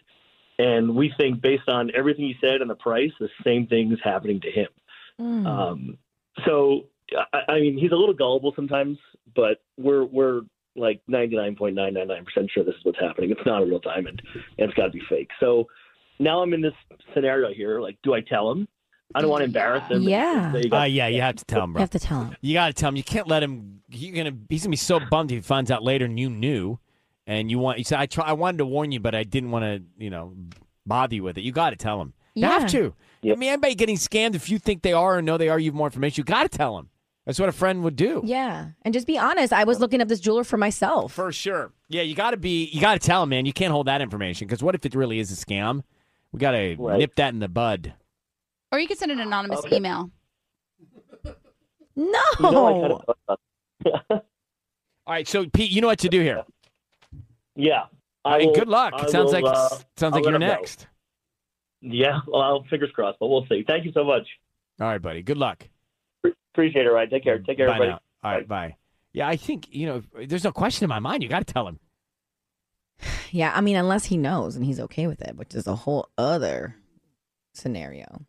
And 0.59 0.95
we 0.95 1.11
think, 1.17 1.41
based 1.41 1.67
on 1.67 1.91
everything 1.95 2.25
he 2.25 2.35
said 2.39 2.61
and 2.61 2.69
the 2.69 2.75
price, 2.75 3.11
the 3.19 3.29
same 3.43 3.67
thing 3.67 3.91
is 3.91 3.99
happening 4.03 4.39
to 4.41 4.51
him. 4.51 4.67
Hmm. 5.17 5.47
Um, 5.47 5.97
so, 6.45 6.85
I, 7.33 7.53
I 7.53 7.59
mean, 7.59 7.77
he's 7.77 7.91
a 7.91 7.95
little 7.95 8.13
gullible 8.13 8.53
sometimes, 8.55 8.97
but 9.35 9.61
we're 9.77 10.05
we're 10.05 10.41
like 10.75 11.01
ninety 11.07 11.35
nine 11.35 11.55
point 11.55 11.75
nine 11.75 11.93
nine 11.93 12.07
nine 12.07 12.25
percent 12.25 12.49
sure 12.51 12.63
this 12.63 12.75
is 12.75 12.83
what's 12.83 12.99
happening. 12.99 13.31
It's 13.31 13.45
not 13.45 13.63
a 13.63 13.65
real 13.65 13.79
diamond, 13.79 14.21
and 14.33 14.69
it's 14.69 14.73
got 14.73 14.85
to 14.85 14.91
be 14.91 15.01
fake. 15.09 15.29
So 15.39 15.67
now 16.19 16.41
I'm 16.41 16.53
in 16.53 16.61
this 16.61 16.73
scenario 17.13 17.53
here. 17.53 17.81
Like, 17.81 17.97
do 18.03 18.13
I 18.13 18.21
tell 18.21 18.51
him? 18.51 18.67
I 19.15 19.21
don't 19.21 19.29
want 19.29 19.41
to 19.41 19.45
embarrass 19.45 19.87
him. 19.89 20.03
Yeah. 20.03 20.51
Got 20.69 20.81
Uh, 20.81 20.83
yeah, 20.85 21.07
you 21.07 21.21
have 21.21 21.35
to 21.35 21.45
tell 21.45 21.63
him, 21.63 21.73
bro. 21.73 21.79
You 21.79 21.83
have 21.83 21.89
to 21.91 21.99
tell 21.99 22.21
him. 22.23 22.35
You 22.41 22.53
got 22.53 22.67
to 22.67 22.73
tell 22.73 22.89
him. 22.89 22.95
You 22.95 23.03
can't 23.03 23.27
let 23.27 23.43
him. 23.43 23.81
You're 23.89 24.15
gonna. 24.15 24.35
He's 24.49 24.63
gonna 24.63 24.71
be 24.71 24.77
so 24.77 24.99
bummed 24.99 25.31
if 25.31 25.37
he 25.37 25.41
finds 25.41 25.69
out 25.69 25.83
later 25.83 26.05
and 26.05 26.19
you 26.19 26.29
knew, 26.29 26.79
and 27.27 27.49
you 27.51 27.59
want. 27.59 27.77
You 27.77 27.83
said 27.83 27.99
I 27.99 28.05
try. 28.05 28.25
I 28.25 28.33
wanted 28.33 28.57
to 28.59 28.65
warn 28.65 28.91
you, 28.91 28.99
but 28.99 29.15
I 29.15 29.23
didn't 29.23 29.51
want 29.51 29.63
to. 29.63 29.83
You 30.03 30.09
know, 30.09 30.33
bother 30.85 31.15
you 31.15 31.23
with 31.23 31.37
it. 31.37 31.41
You 31.41 31.51
got 31.51 31.69
to 31.71 31.75
tell 31.75 32.01
him. 32.01 32.13
You 32.35 32.41
Yeah. 32.47 32.59
have 32.59 32.69
to. 32.71 32.93
I 33.23 33.35
mean, 33.35 33.43
anybody 33.49 33.73
getting 33.75 33.95
scammed, 33.95 34.35
if 34.35 34.49
you 34.49 34.59
think 34.59 34.81
they 34.81 34.91
are 34.91 35.17
or 35.17 35.21
know 35.21 35.37
they 35.37 35.47
are, 35.47 35.57
you 35.57 35.71
have 35.71 35.75
more 35.75 35.87
information. 35.87 36.21
You 36.21 36.25
got 36.25 36.43
to 36.43 36.57
tell 36.57 36.75
them. 36.75 36.89
That's 37.25 37.39
what 37.39 37.47
a 37.47 37.53
friend 37.53 37.83
would 37.83 37.95
do. 37.95 38.21
Yeah. 38.25 38.71
And 38.81 38.93
just 38.93 39.07
be 39.07 39.17
honest. 39.17 39.53
I 39.53 39.63
was 39.63 39.79
looking 39.79 40.01
up 40.01 40.09
this 40.09 40.19
jeweler 40.19 40.43
for 40.43 40.57
myself. 40.57 41.13
For 41.13 41.31
sure. 41.31 41.71
Yeah, 41.87 42.01
you 42.01 42.15
got 42.15 42.31
to 42.31 42.37
be. 42.37 42.65
You 42.65 42.81
got 42.81 42.95
to 42.95 42.99
tell 42.99 43.23
him, 43.23 43.29
man. 43.29 43.45
You 43.45 43.53
can't 43.53 43.71
hold 43.71 43.87
that 43.87 44.01
information 44.01 44.45
because 44.47 44.61
what 44.61 44.75
if 44.75 44.85
it 44.85 44.93
really 44.93 45.19
is 45.19 45.31
a 45.31 45.35
scam? 45.45 45.83
We 46.33 46.39
got 46.39 46.51
to 46.51 46.75
nip 46.97 47.15
that 47.15 47.33
in 47.33 47.39
the 47.39 47.47
bud. 47.47 47.93
Or 48.73 48.79
you 48.79 48.87
could 48.87 48.97
send 48.97 49.11
an 49.13 49.21
anonymous 49.21 49.59
Okay. 49.59 49.77
email. 49.77 50.09
No. 51.95 52.19
You 52.39 52.51
know, 52.51 52.65
I 52.67 52.81
kind 52.81 52.93
of 52.93 53.15
thought 53.27 53.39
All 55.05 55.13
right, 55.13 55.27
so 55.27 55.45
Pete, 55.47 55.69
you 55.71 55.79
know 55.81 55.87
what 55.87 55.99
to 55.99 56.09
do 56.09 56.21
here. 56.21 56.43
Yeah. 57.55 57.83
I 58.25 58.37
mean, 58.39 58.47
will- 58.47 58.55
good 58.55 58.67
luck. 58.67 58.93
I 58.95 59.07
sounds 59.07 59.33
will, 59.33 59.41
like 59.41 59.45
uh, 59.45 59.69
sounds 59.69 59.85
I'll 60.01 60.11
like 60.11 60.23
you're 60.23 60.33
him 60.35 60.41
know. 60.41 60.47
next. 60.47 60.87
Yeah. 61.81 62.19
Well, 62.27 62.41
I'll, 62.41 62.63
fingers 62.69 62.91
crossed, 62.93 63.19
but 63.19 63.27
we'll 63.27 63.45
see. 63.47 63.63
Thank 63.67 63.85
you 63.85 63.91
so 63.93 64.03
much. 64.03 64.27
All 64.79 64.87
right, 64.87 65.01
buddy. 65.01 65.21
Good 65.21 65.37
luck. 65.37 65.67
Appreciate 66.53 66.85
it, 66.85 66.89
Ryan. 66.89 67.09
Take 67.09 67.23
care. 67.23 67.39
Take 67.39 67.57
care, 67.57 67.67
Bye 67.67 67.73
everybody. 67.75 67.91
now. 67.91 67.99
All 68.23 68.31
right, 68.31 68.47
bye. 68.47 68.75
Yeah, 69.11 69.27
I 69.27 69.35
think 69.35 69.67
you 69.73 69.85
know. 69.87 70.01
There's 70.25 70.43
no 70.43 70.51
question 70.51 70.85
in 70.85 70.89
my 70.89 70.99
mind. 70.99 71.21
You 71.23 71.29
got 71.29 71.45
to 71.45 71.53
tell 71.53 71.67
him. 71.67 71.79
Yeah. 73.31 73.51
I 73.55 73.61
mean, 73.61 73.75
unless 73.75 74.05
he 74.05 74.15
knows 74.17 74.55
and 74.55 74.63
he's 74.63 74.79
okay 74.79 75.07
with 75.07 75.19
it, 75.21 75.35
which 75.35 75.55
is 75.55 75.65
a 75.65 75.75
whole 75.75 76.07
other 76.19 76.75
scenario. 77.55 78.25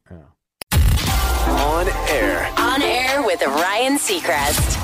On 0.72 1.86
air. 2.08 2.50
On 2.56 2.80
air 2.82 3.22
with 3.22 3.42
Ryan 3.42 3.98
Seacrest. 3.98 4.80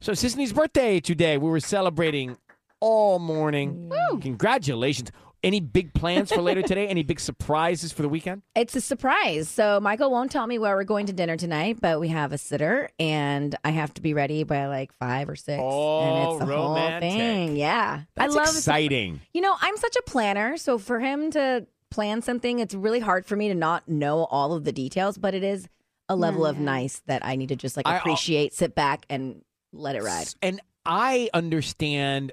So 0.00 0.14
Sisanie's 0.14 0.54
birthday 0.54 0.98
today. 0.98 1.36
We 1.36 1.50
were 1.50 1.60
celebrating 1.60 2.38
all 2.80 3.18
morning. 3.18 3.90
Congratulations. 4.20 5.10
Any 5.42 5.60
big 5.60 5.94
plans 5.94 6.30
for 6.30 6.42
later 6.42 6.60
today? 6.60 6.86
Any 6.86 7.02
big 7.02 7.18
surprises 7.18 7.92
for 7.92 8.02
the 8.02 8.08
weekend? 8.10 8.42
It's 8.54 8.76
a 8.76 8.80
surprise. 8.80 9.48
So 9.48 9.80
Michael 9.80 10.10
won't 10.10 10.30
tell 10.30 10.46
me 10.46 10.58
where 10.58 10.76
we're 10.76 10.84
going 10.84 11.06
to 11.06 11.14
dinner 11.14 11.38
tonight, 11.38 11.78
but 11.80 11.98
we 11.98 12.08
have 12.08 12.32
a 12.32 12.38
sitter, 12.38 12.90
and 12.98 13.56
I 13.64 13.70
have 13.70 13.94
to 13.94 14.02
be 14.02 14.12
ready 14.12 14.44
by 14.44 14.66
like 14.66 14.92
five 14.98 15.30
or 15.30 15.36
six. 15.36 15.58
Oh, 15.62 16.00
and 16.02 16.30
it's 16.30 16.40
the 16.40 16.46
romantic. 16.54 17.10
whole 17.10 17.18
thing. 17.18 17.56
Yeah, 17.56 18.02
That's 18.16 18.34
I 18.34 18.38
love 18.38 18.48
exciting. 18.48 19.20
You 19.32 19.40
know, 19.40 19.54
I'm 19.62 19.76
such 19.78 19.96
a 19.96 20.02
planner, 20.02 20.58
so 20.58 20.76
for 20.76 21.00
him 21.00 21.30
to 21.30 21.66
plan 21.90 22.20
something, 22.20 22.58
it's 22.58 22.74
really 22.74 23.00
hard 23.00 23.24
for 23.24 23.34
me 23.34 23.48
to 23.48 23.54
not 23.54 23.88
know 23.88 24.24
all 24.24 24.52
of 24.52 24.64
the 24.64 24.72
details. 24.72 25.16
But 25.16 25.34
it 25.34 25.42
is 25.42 25.66
a 26.10 26.16
level 26.16 26.44
of 26.44 26.58
nice 26.58 27.00
that 27.06 27.24
I 27.24 27.36
need 27.36 27.48
to 27.48 27.56
just 27.56 27.78
like 27.78 27.86
I- 27.86 27.96
appreciate, 27.96 28.52
sit 28.52 28.74
back, 28.74 29.06
and 29.08 29.42
let 29.72 29.96
it 29.96 30.02
ride. 30.02 30.26
And 30.42 30.60
I 30.84 31.30
understand. 31.32 32.32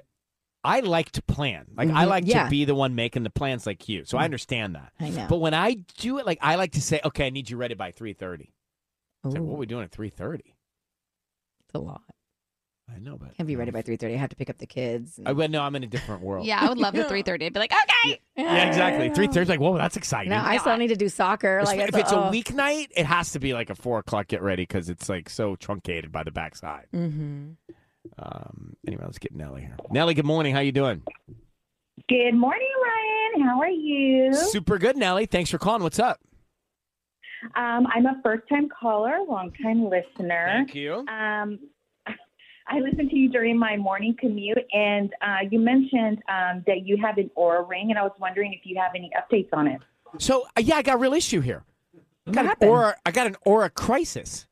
I 0.64 0.80
like 0.80 1.10
to 1.12 1.22
plan. 1.22 1.66
Like 1.76 1.88
I 1.90 2.04
Mhm. 2.04 2.08
like 2.08 2.24
Yeah. 2.26 2.44
to 2.44 2.50
be 2.50 2.64
the 2.64 2.74
one 2.74 2.94
making 2.94 3.22
the 3.22 3.30
plans, 3.30 3.66
like 3.66 3.88
you. 3.88 4.04
So 4.04 4.18
I 4.18 4.24
understand 4.24 4.74
that. 4.74 4.92
I 4.98 5.10
know. 5.10 5.26
But 5.28 5.38
when 5.38 5.54
I 5.54 5.74
do 5.98 6.18
it, 6.18 6.26
like 6.26 6.38
I 6.42 6.56
like 6.56 6.72
to 6.72 6.82
say, 6.82 7.00
"Okay, 7.04 7.26
I 7.26 7.30
need 7.30 7.48
you 7.48 7.56
ready 7.56 7.74
by 7.74 7.92
3.30. 7.92 8.52
It's 9.24 9.34
like, 9.34 9.42
what 9.42 9.54
are 9.54 9.58
we 9.58 9.66
doing 9.66 9.84
at 9.84 9.90
three 9.90 10.10
thirty? 10.10 10.54
It's 11.66 11.74
a 11.74 11.78
lot. 11.78 12.02
I 12.90 12.98
know, 12.98 13.18
but 13.18 13.36
Can't 13.36 13.46
be 13.46 13.56
ready 13.56 13.70
by 13.70 13.82
three 13.82 13.96
thirty. 13.96 14.14
I 14.14 14.16
have 14.16 14.30
to 14.30 14.36
pick 14.36 14.48
up 14.48 14.56
the 14.58 14.66
kids. 14.66 15.20
I 15.26 15.32
well, 15.32 15.48
no, 15.48 15.60
I'm 15.62 15.76
in 15.76 15.84
a 15.84 15.86
different 15.88 16.22
world. 16.22 16.46
Yeah, 16.46 16.58
I 16.60 16.68
would 16.68 16.78
love 16.78 16.94
the 16.94 17.04
3:30. 17.04 17.44
I'd 17.46 17.52
be 17.52 17.60
like, 17.60 17.72
okay. 17.72 18.20
Yeah, 18.36 18.64
exactly. 18.66 19.10
Three 19.14 19.26
thirty, 19.26 19.48
like, 19.50 19.60
whoa, 19.60 19.76
that's 19.76 19.96
exciting. 19.96 20.30
No, 20.30 20.40
I 20.42 20.56
still 20.58 20.76
need 20.76 20.88
to 20.88 20.96
do 20.96 21.08
soccer. 21.08 21.62
Like 21.64 21.80
if 21.80 21.94
it's 21.94 22.12
a 22.12 22.28
oh. 22.28 22.30
weeknight, 22.30 22.88
it 22.96 23.04
has 23.04 23.32
to 23.32 23.40
be 23.40 23.52
like 23.52 23.68
a 23.70 23.74
four 23.74 23.98
o'clock 23.98 24.28
get 24.28 24.40
ready 24.42 24.62
because 24.62 24.88
it's 24.88 25.08
like 25.08 25.28
so 25.28 25.56
truncated 25.56 26.10
by 26.12 26.22
the 26.22 26.30
backside. 26.30 26.86
Mm-hmm. 26.94 27.50
Um, 28.18 28.76
anyway, 28.86 29.04
let's 29.04 29.18
get 29.18 29.34
Nellie 29.34 29.62
here. 29.62 29.76
Nellie, 29.90 30.14
good 30.14 30.24
morning. 30.24 30.54
How 30.54 30.60
you 30.60 30.72
doing? 30.72 31.02
Good 32.08 32.34
morning, 32.34 32.68
Ryan. 32.82 33.46
How 33.46 33.60
are 33.60 33.68
you? 33.68 34.34
Super 34.34 34.78
good, 34.78 34.96
Nellie. 34.96 35.26
Thanks 35.26 35.50
for 35.50 35.58
calling. 35.58 35.82
What's 35.82 35.98
up? 35.98 36.20
Um, 37.54 37.86
I'm 37.94 38.06
a 38.06 38.20
first-time 38.22 38.68
caller, 38.68 39.18
long-time 39.28 39.88
listener. 39.88 40.46
Thank 40.46 40.74
you. 40.74 41.04
Um, 41.08 41.58
I 42.68 42.80
listened 42.80 43.10
to 43.10 43.16
you 43.16 43.28
during 43.30 43.58
my 43.58 43.76
morning 43.76 44.16
commute, 44.18 44.58
and 44.72 45.12
uh, 45.22 45.38
you 45.50 45.58
mentioned 45.58 46.18
um, 46.28 46.64
that 46.66 46.86
you 46.86 46.96
have 47.02 47.18
an 47.18 47.30
Oura 47.36 47.68
ring, 47.68 47.90
and 47.90 47.98
I 47.98 48.02
was 48.02 48.12
wondering 48.20 48.52
if 48.52 48.60
you 48.64 48.76
have 48.80 48.92
any 48.94 49.10
updates 49.16 49.48
on 49.52 49.66
it. 49.66 49.80
So 50.18 50.46
uh, 50.56 50.60
yeah, 50.60 50.76
I 50.76 50.82
got 50.82 50.94
a 50.94 50.98
real 50.98 51.14
issue 51.14 51.40
here. 51.40 51.64
I 52.26 52.32
got 52.32 52.44
an 52.44 52.68
Oura. 52.68 52.94
I 53.06 53.10
got 53.10 53.26
an 53.26 53.36
Oura 53.46 53.72
crisis. 53.72 54.46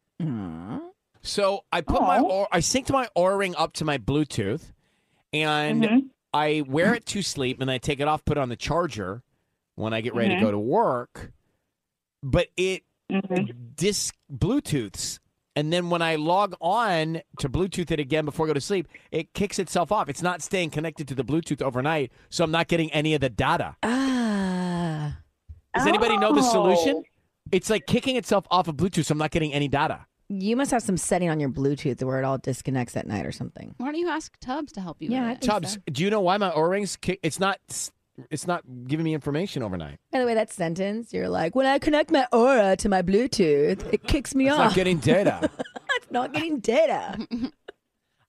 So 1.26 1.64
I 1.72 1.80
put 1.80 2.02
my 2.02 2.18
Oura, 2.18 2.46
I 2.52 2.58
synced 2.60 2.90
my 2.92 3.08
Oura 3.16 3.36
ring 3.38 3.54
up 3.56 3.72
to 3.74 3.84
my 3.84 3.98
Bluetooth, 3.98 4.72
and 5.32 5.82
Mm-hmm. 5.82 5.98
I 6.32 6.62
wear 6.66 6.94
it 6.94 7.06
to 7.06 7.22
sleep, 7.22 7.60
and 7.60 7.70
I 7.70 7.78
take 7.78 7.98
it 8.00 8.08
off, 8.08 8.24
put 8.24 8.36
it 8.36 8.40
on 8.40 8.48
the 8.48 8.56
charger, 8.56 9.22
when 9.74 9.92
I 9.94 10.00
get 10.02 10.14
ready 10.14 10.34
Mhm. 10.34 10.38
to 10.40 10.44
go 10.44 10.50
to 10.50 10.58
work, 10.58 11.32
but 12.22 12.48
it 12.56 12.82
Mm-hmm. 13.10 13.52
dis 13.74 14.12
Bluetooths. 14.32 15.18
And 15.54 15.72
then 15.72 15.88
when 15.90 16.02
I 16.02 16.16
log 16.16 16.54
on 16.60 17.22
to 17.38 17.48
Bluetooth 17.48 17.90
it 17.90 17.98
again 17.98 18.24
before 18.26 18.46
I 18.46 18.48
go 18.48 18.52
to 18.54 18.60
sleep, 18.60 18.88
it 19.10 19.32
kicks 19.32 19.58
itself 19.58 19.90
off. 19.90 20.08
It's 20.10 20.20
not 20.22 20.42
staying 20.42 20.70
connected 20.70 21.08
to 21.08 21.14
the 21.14 21.24
Bluetooth 21.24 21.62
overnight, 21.62 22.12
so 22.28 22.44
I'm 22.44 22.50
not 22.50 22.68
getting 22.68 22.92
any 22.92 23.14
of 23.14 23.20
the 23.22 23.30
data. 23.30 23.76
Ah. 23.82 25.18
Does 25.74 25.86
anybody 25.86 26.16
know 26.18 26.34
the 26.34 26.40
Oh. 26.42 26.50
solution? 26.52 27.02
It's 27.52 27.70
like 27.70 27.86
kicking 27.86 28.16
itself 28.16 28.46
off 28.50 28.68
of 28.68 28.76
Bluetooth, 28.76 29.06
so 29.06 29.12
I'm 29.12 29.18
not 29.18 29.30
getting 29.30 29.52
any 29.54 29.68
data. 29.68 30.06
You 30.28 30.56
must 30.56 30.70
have 30.72 30.82
some 30.82 30.96
setting 30.96 31.30
on 31.30 31.38
your 31.38 31.48
Bluetooth 31.50 32.02
where 32.02 32.18
it 32.20 32.24
all 32.24 32.38
disconnects 32.38 32.96
at 32.96 33.06
night 33.06 33.24
or 33.26 33.32
something. 33.32 33.74
Why 33.78 33.86
don't 33.86 33.94
you 34.00 34.08
ask 34.08 34.36
Tubbs 34.40 34.72
to 34.72 34.80
help 34.80 34.96
you? 35.00 35.10
Yeah, 35.10 35.24
I 35.24 35.28
with 35.30 35.36
it? 35.38 35.40
think 35.42 35.52
Tubbs, 35.52 35.78
do 35.92 36.02
you 36.02 36.10
know 36.10 36.20
why 36.20 36.36
my 36.36 36.52
O 36.52 36.60
rings? 36.62 36.96
Kick- 36.96 37.20
it's 37.22 37.38
not. 37.40 37.58
It's 38.30 38.46
not 38.46 38.62
giving 38.86 39.04
me 39.04 39.12
information 39.12 39.62
overnight. 39.62 39.98
By 40.10 40.20
the 40.20 40.24
way, 40.26 40.32
that 40.34 40.50
sentence, 40.50 41.12
you're 41.12 41.28
like, 41.28 41.54
when 41.54 41.66
I 41.66 41.78
connect 41.78 42.10
my 42.10 42.26
Oura 42.32 42.74
to 42.78 42.88
my 42.88 43.02
Bluetooth, 43.02 43.92
it 43.92 44.04
kicks 44.04 44.34
me 44.34 44.48
off. 44.48 44.54
It's 44.54 44.58
off. 44.60 44.66
not 44.68 44.74
getting 44.74 44.96
data. 44.98 45.50
it's 45.96 46.10
not 46.10 46.32
getting 46.32 46.58
data. 46.60 47.18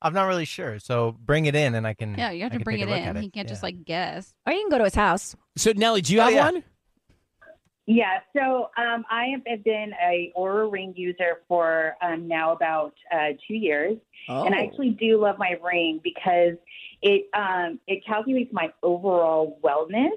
I'm 0.01 0.13
not 0.13 0.25
really 0.25 0.43
sure, 0.43 0.77
so 0.79 1.15
bring 1.25 1.45
it 1.45 1.55
in 1.55 1.73
and 1.73 1.87
I 1.87 1.93
can. 1.93 2.15
Yeah, 2.17 2.31
you 2.31 2.43
have 2.43 2.53
I 2.53 2.57
to 2.57 2.63
bring 2.65 2.79
it 2.81 2.89
in. 2.89 2.93
at 2.93 3.15
He 3.17 3.29
can't 3.31 3.47
just 3.47 3.63
like 3.63 3.85
guess. 3.85 4.35
Or 4.45 4.51
you 4.51 4.59
can 4.59 4.69
go 4.69 4.77
to 4.77 4.83
his 4.83 4.93
house. 4.93 5.37
So 5.55 5.71
Nelly, 5.73 6.01
do 6.01 6.13
you 6.13 6.19
Oh, 6.19 6.23
have 6.25 6.33
yeah. 6.33 6.51
one? 6.51 6.63
Yeah, 7.89 8.19
so 8.35 8.69
um, 8.77 9.05
I 9.09 9.27
have 9.33 9.63
been 9.63 9.93
a 10.03 10.33
Oura 10.37 10.69
Ring 10.69 10.93
user 10.97 11.41
for 11.47 11.95
um, 12.01 12.27
now 12.27 12.51
about 12.51 12.93
uh, 13.13 13.29
two 13.47 13.53
years, 13.55 13.97
and 14.27 14.53
I 14.53 14.59
Oh. 14.59 14.67
actually 14.67 14.89
do 14.89 15.17
love 15.21 15.37
my 15.39 15.51
ring 15.63 16.01
because 16.03 16.57
it 17.01 17.29
um, 17.33 17.79
it 17.87 18.05
calculates 18.05 18.51
my 18.51 18.73
overall 18.83 19.57
wellness. 19.63 20.11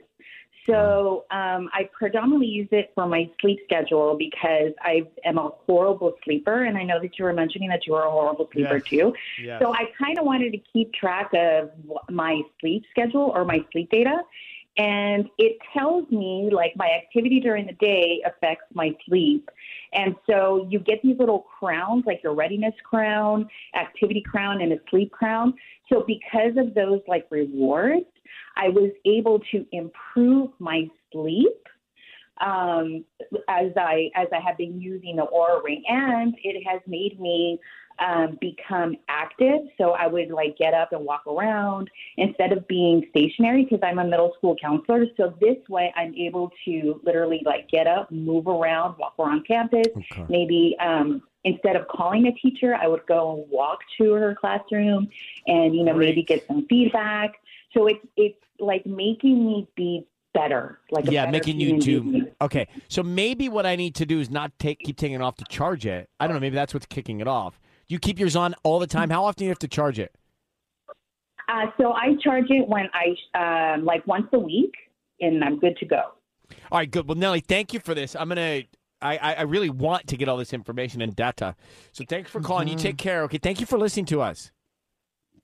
So 0.67 1.25
um, 1.31 1.71
I 1.73 1.89
predominantly 1.93 2.49
use 2.49 2.69
it 2.73 2.91
for 2.95 3.07
my 3.07 3.31
sleep 3.41 3.61
schedule 3.65 4.17
because 4.19 4.73
I 4.83 5.03
am 5.25 5.39
a 5.39 5.51
horrible 5.67 6.15
sleeper, 6.25 6.65
and 6.65 6.77
I 6.77 6.83
know 6.83 7.01
that 7.01 7.19
you 7.19 7.25
were 7.25 7.33
mentioning 7.33 7.69
that 7.71 7.87
you 7.87 7.95
are 7.95 8.07
a 8.07 8.11
horrible 8.11 8.49
sleeper 8.53 8.77
Yes. 8.79 8.85
too. 8.85 9.15
Yes. 9.43 9.61
So 9.63 9.73
I 9.73 9.85
kind 9.97 10.19
of 10.19 10.25
wanted 10.25 10.51
to 10.53 10.59
keep 10.73 10.93
track 10.93 11.31
of 11.35 11.71
my 12.11 12.43
sleep 12.61 12.83
schedule 12.91 13.33
or 13.35 13.45
my 13.45 13.65
sleep 13.73 13.91
data. 13.91 14.19
And 14.81 15.29
it 15.37 15.59
tells 15.77 16.11
me 16.11 16.49
like 16.51 16.73
my 16.75 16.89
activity 16.89 17.39
during 17.39 17.67
the 17.67 17.75
day 17.75 18.23
affects 18.25 18.65
my 18.73 18.97
sleep. 19.07 19.51
And 19.93 20.15
so 20.27 20.67
you 20.71 20.79
get 20.79 21.03
these 21.03 21.19
little 21.19 21.41
crowns, 21.59 22.05
like 22.07 22.23
your 22.23 22.35
readiness 22.35 22.73
crown, 22.83 23.47
activity 23.75 24.23
crown, 24.23 24.63
and 24.63 24.73
a 24.73 24.77
sleep 24.89 25.13
crown. 25.13 25.53
So 25.93 26.03
because 26.07 26.57
of 26.57 26.73
those 26.73 27.01
like 27.07 27.27
rewards, 27.29 28.07
I 28.57 28.71
was 28.71 28.91
able 29.05 29.41
to 29.53 29.67
improve 29.73 30.51
my 30.59 30.89
sleep 31.13 31.67
um, 32.41 33.05
as 33.49 33.73
I 33.77 34.09
as 34.15 34.29
I 34.33 34.41
have 34.41 34.57
been 34.57 34.81
using 34.81 35.17
the 35.17 35.27
Oura 35.27 35.63
Ring, 35.63 35.83
and 35.89 36.35
it 36.43 36.67
has 36.67 36.81
made 36.87 37.21
me 37.21 37.61
um, 38.01 38.39
become 38.41 38.97
active. 39.09 39.61
So 39.79 39.91
I 39.91 40.07
would 40.07 40.31
like 40.31 40.57
get 40.57 40.75
up 40.75 40.93
and 40.93 41.05
walk 41.05 41.27
around 41.27 41.91
instead 42.17 42.53
of 42.53 42.67
being 42.67 43.07
stationary 43.11 43.65
because 43.65 43.81
I'm 43.83 43.99
a 43.99 44.05
middle 44.05 44.33
school 44.39 44.57
counselor. 44.61 45.07
So 45.17 45.35
this 45.41 45.57
way, 45.69 45.93
I'm 45.97 46.15
able 46.15 46.51
to 46.65 47.01
literally 47.05 47.43
like 47.45 47.69
get 47.69 47.87
up, 47.87 48.11
move 48.11 48.47
around, 48.47 48.97
walk 48.99 49.15
around 49.19 49.47
campus. 49.47 49.87
Maybe 50.29 50.77
um, 50.81 51.23
instead 51.45 51.77
of 51.77 51.87
calling 51.89 52.27
a 52.27 52.33
teacher, 52.33 52.75
I 52.75 52.87
would 52.87 53.07
go 53.07 53.35
and 53.35 53.51
walk 53.51 53.81
to 53.99 54.13
her 54.13 54.35
classroom, 54.35 55.09
and 55.47 55.75
you 55.75 55.85
know 55.85 55.95
maybe 55.95 56.23
get 56.23 56.47
some 56.47 56.67
feedback. 56.69 57.35
So 57.75 57.87
it's 57.87 58.05
it's 58.17 58.39
like 58.59 58.87
making 58.87 59.47
me 59.47 59.69
be 59.77 60.07
better, 60.33 60.81
like 60.91 61.05
yeah, 61.11 61.27
better 61.27 61.33
making 61.33 61.61
you 61.61 61.79
do. 61.81 62.29
Okay, 62.41 62.67
so 62.89 63.03
maybe 63.03 63.51
what 63.51 63.67
I 63.67 63.77
need 63.77 63.95
to 63.97 64.07
do 64.07 64.21
is 64.21 64.31
not 64.31 64.59
take 64.59 64.79
keep 64.79 64.97
taking 64.97 65.17
it 65.17 65.23
off 65.23 65.37
to 65.37 65.45
charge 65.51 65.85
it. 65.85 66.09
I 66.19 66.27
don't 66.27 66.35
know. 66.35 66.41
Maybe 66.41 66.55
that's 66.55 66.73
what's 66.73 66.87
kicking 66.87 67.21
it 67.21 67.29
off. 67.29 67.61
You 67.91 67.99
keep 67.99 68.21
yours 68.21 68.37
on 68.37 68.55
all 68.63 68.79
the 68.79 68.87
time. 68.87 69.11
How 69.11 69.25
often 69.25 69.41
do 69.41 69.45
you 69.47 69.51
have 69.51 69.59
to 69.59 69.69
charge 69.69 69.99
it? 69.99 70.15
Uh, 71.49 71.67
so 71.77 71.93
I 71.93 72.15
charge 72.23 72.47
it 72.49 72.69
when 72.69 72.87
I 72.95 73.75
um, 73.75 73.85
like 73.85 74.07
once 74.07 74.29
a 74.33 74.39
week, 74.39 74.73
and 75.21 75.43
I'm 75.43 75.59
good 75.59 75.77
to 75.79 75.87
go. 75.87 76.03
All 76.71 76.79
right, 76.79 76.89
good. 76.89 77.09
Well, 77.09 77.17
Nelly, 77.19 77.41
thank 77.41 77.75
you 77.75 77.81
for 77.81 77.93
this. 77.95 78.15
I'm 78.15 78.29
gonna. 78.29 78.63
I, 79.03 79.17
I 79.17 79.35
I 79.35 79.43
really 79.43 79.71
want 79.71 80.07
to 80.09 80.17
get 80.17 80.29
all 80.29 80.37
this 80.37 80.53
information 80.53 81.03
and 81.03 81.17
data. 81.17 81.57
So 81.91 82.05
thanks 82.09 82.31
for 82.31 82.41
calling. 82.41 82.69
You 82.69 82.77
take 82.77 82.97
care. 82.97 83.23
Okay. 83.25 83.39
Thank 83.39 83.59
you 83.59 83.67
for 83.67 83.77
listening 83.77 84.07
to 84.07 84.21
us. 84.21 84.53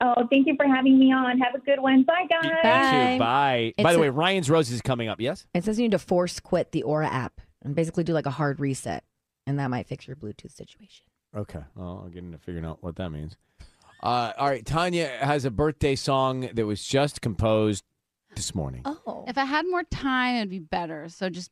Oh, 0.00 0.26
thank 0.30 0.46
you 0.46 0.54
for 0.56 0.66
having 0.66 0.98
me 1.00 1.12
on. 1.12 1.40
Have 1.40 1.54
a 1.54 1.58
good 1.58 1.80
one. 1.80 2.04
Bye, 2.04 2.26
guys. 2.30 2.44
You. 3.14 3.18
Bye. 3.18 3.72
It's 3.76 3.82
By 3.82 3.92
the 3.92 3.98
a- 3.98 4.02
way, 4.02 4.08
Ryan's 4.10 4.48
Rose 4.48 4.70
is 4.70 4.82
coming 4.82 5.08
up. 5.08 5.20
Yes. 5.20 5.46
It 5.54 5.64
says 5.64 5.78
you 5.78 5.84
need 5.84 5.92
to 5.92 5.98
force 5.98 6.38
quit 6.38 6.70
the 6.70 6.84
Oura 6.86 7.06
app 7.06 7.40
and 7.64 7.74
basically 7.74 8.04
do 8.04 8.12
like 8.12 8.26
a 8.26 8.30
hard 8.30 8.60
reset, 8.60 9.02
and 9.48 9.58
that 9.58 9.68
might 9.70 9.88
fix 9.88 10.06
your 10.06 10.14
Bluetooth 10.16 10.52
situation. 10.52 11.06
Okay. 11.36 11.60
Well, 11.74 12.02
I'll 12.04 12.08
get 12.08 12.24
into 12.24 12.38
figuring 12.38 12.64
out 12.64 12.82
what 12.82 12.96
that 12.96 13.10
means. 13.10 13.36
Uh, 14.02 14.32
all 14.38 14.48
right. 14.48 14.64
Tanya 14.64 15.08
has 15.08 15.44
a 15.44 15.50
birthday 15.50 15.94
song 15.94 16.48
that 16.54 16.66
was 16.66 16.84
just 16.84 17.20
composed 17.20 17.84
this 18.34 18.54
morning. 18.54 18.82
Oh. 18.84 19.24
If 19.28 19.36
I 19.36 19.44
had 19.44 19.66
more 19.66 19.84
time, 19.84 20.36
it'd 20.36 20.50
be 20.50 20.58
better. 20.58 21.08
So 21.08 21.28
just 21.28 21.50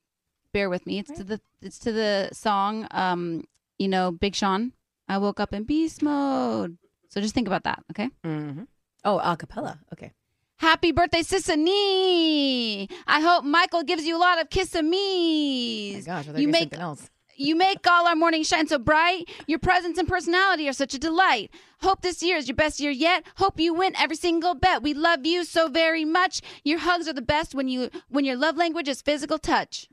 bear 0.52 0.70
with 0.70 0.86
me. 0.86 0.98
It's 0.98 1.10
to 1.12 1.24
the 1.24 1.40
it's 1.60 1.78
to 1.80 1.92
the 1.92 2.30
song, 2.32 2.86
um, 2.90 3.44
you 3.78 3.88
know, 3.88 4.10
Big 4.10 4.34
Sean. 4.34 4.72
I 5.08 5.18
woke 5.18 5.40
up 5.40 5.52
in 5.52 5.64
beast 5.64 6.02
mode. 6.02 6.78
So 7.08 7.20
just 7.20 7.34
think 7.34 7.46
about 7.46 7.64
that, 7.64 7.84
okay? 7.90 8.10
Mm-hmm. 8.24 8.62
Oh, 9.04 9.18
a 9.18 9.36
cappella. 9.36 9.78
Okay. 9.92 10.12
Happy 10.56 10.92
birthday, 10.92 11.20
Sisanie! 11.20 12.90
I 13.06 13.20
hope 13.20 13.44
Michael 13.44 13.82
gives 13.82 14.06
you 14.06 14.16
a 14.16 14.18
lot 14.18 14.40
of 14.40 14.48
kiss-a-me's. 14.50 16.06
Gosh, 16.06 16.28
I 16.28 16.32
thought 16.32 16.36
you 16.36 16.46
you 16.46 16.48
make 16.48 16.62
something 16.62 16.80
else. 16.80 17.10
You 17.36 17.56
make 17.56 17.86
all 17.86 18.06
our 18.06 18.16
mornings 18.16 18.48
shine 18.48 18.66
so 18.66 18.78
bright. 18.78 19.28
Your 19.46 19.58
presence 19.58 19.98
and 19.98 20.08
personality 20.08 20.68
are 20.68 20.72
such 20.72 20.94
a 20.94 20.98
delight. 20.98 21.50
Hope 21.80 22.02
this 22.02 22.22
year 22.22 22.36
is 22.36 22.48
your 22.48 22.56
best 22.56 22.80
year 22.80 22.90
yet. 22.90 23.24
Hope 23.36 23.60
you 23.60 23.74
win 23.74 23.94
every 23.96 24.16
single 24.16 24.54
bet. 24.54 24.82
We 24.82 24.94
love 24.94 25.26
you 25.26 25.44
so 25.44 25.68
very 25.68 26.04
much. 26.04 26.40
Your 26.64 26.78
hugs 26.78 27.08
are 27.08 27.12
the 27.12 27.22
best 27.22 27.54
when 27.54 27.68
you 27.68 27.90
when 28.08 28.24
your 28.24 28.36
love 28.36 28.56
language 28.56 28.88
is 28.88 29.02
physical 29.02 29.38
touch. 29.38 29.88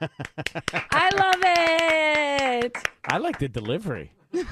I 0.00 1.10
love 1.14 1.42
it. 1.44 2.76
I 3.04 3.18
like 3.18 3.38
the 3.38 3.48
delivery. 3.48 4.12
Did 4.34 4.44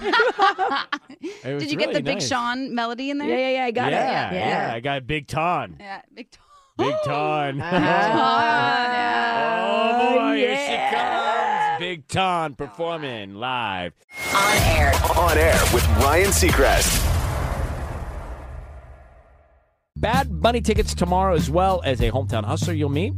you 1.71 1.77
get 1.77 1.89
really 1.89 1.95
the 1.95 2.03
Big 2.03 2.17
nice. 2.17 2.29
Sean 2.29 2.75
melody 2.75 3.11
in 3.11 3.19
there? 3.19 3.29
Yeah, 3.29 3.37
yeah, 3.37 3.51
yeah. 3.51 3.65
I 3.65 3.71
got 3.71 3.93
yeah, 3.93 4.31
it. 4.31 4.35
Yeah, 4.35 4.69
yeah, 4.69 4.75
I 4.75 4.81
got 4.81 5.07
Big 5.07 5.27
Ton. 5.27 5.77
Yeah, 5.81 6.03
Big 6.15 6.31
Ton. 6.31 6.43
Big 6.79 6.95
Ton. 7.05 7.61
Uh-huh. 7.73 8.73
oh 10.05 10.15
boy, 10.17 10.37
here 10.37 10.57
she 10.57 10.97
comes. 10.97 11.41
Big 11.93 12.09
Ton 12.09 12.55
performing 12.55 13.34
live. 13.34 13.93
On 14.34 14.57
air. 14.62 14.93
On 15.14 15.36
air 15.36 15.61
with 15.74 15.86
Ryan 15.99 16.30
Seacrest. 16.30 16.88
Bad 19.99 20.40
Bunny 20.40 20.62
tickets 20.62 20.95
tomorrow 20.95 21.34
as 21.34 21.51
well 21.51 21.82
as 21.84 22.01
a 22.01 22.11
hometown 22.11 22.45
hustler 22.45 22.72
you'll 22.72 22.88
meet. 22.88 23.12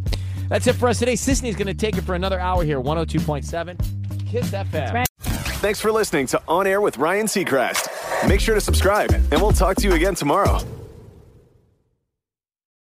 That's 0.48 0.66
it 0.66 0.72
for 0.72 0.88
us 0.88 0.98
today. 0.98 1.14
Sisanie's 1.14 1.54
going 1.54 1.68
to 1.68 1.74
take 1.74 1.96
it 1.96 2.02
for 2.02 2.16
another 2.16 2.40
hour 2.40 2.64
here, 2.64 2.80
102.7 2.80 4.26
Kiss 4.28 4.50
FM. 4.50 5.04
Thanks 5.20 5.80
for 5.80 5.92
listening 5.92 6.26
to 6.26 6.42
On 6.48 6.66
Air 6.66 6.80
with 6.80 6.98
Ryan 6.98 7.26
Seacrest. 7.26 8.28
Make 8.28 8.40
sure 8.40 8.56
to 8.56 8.60
subscribe, 8.60 9.12
and 9.12 9.34
we'll 9.34 9.52
talk 9.52 9.76
to 9.76 9.86
you 9.86 9.94
again 9.94 10.16
tomorrow. 10.16 10.58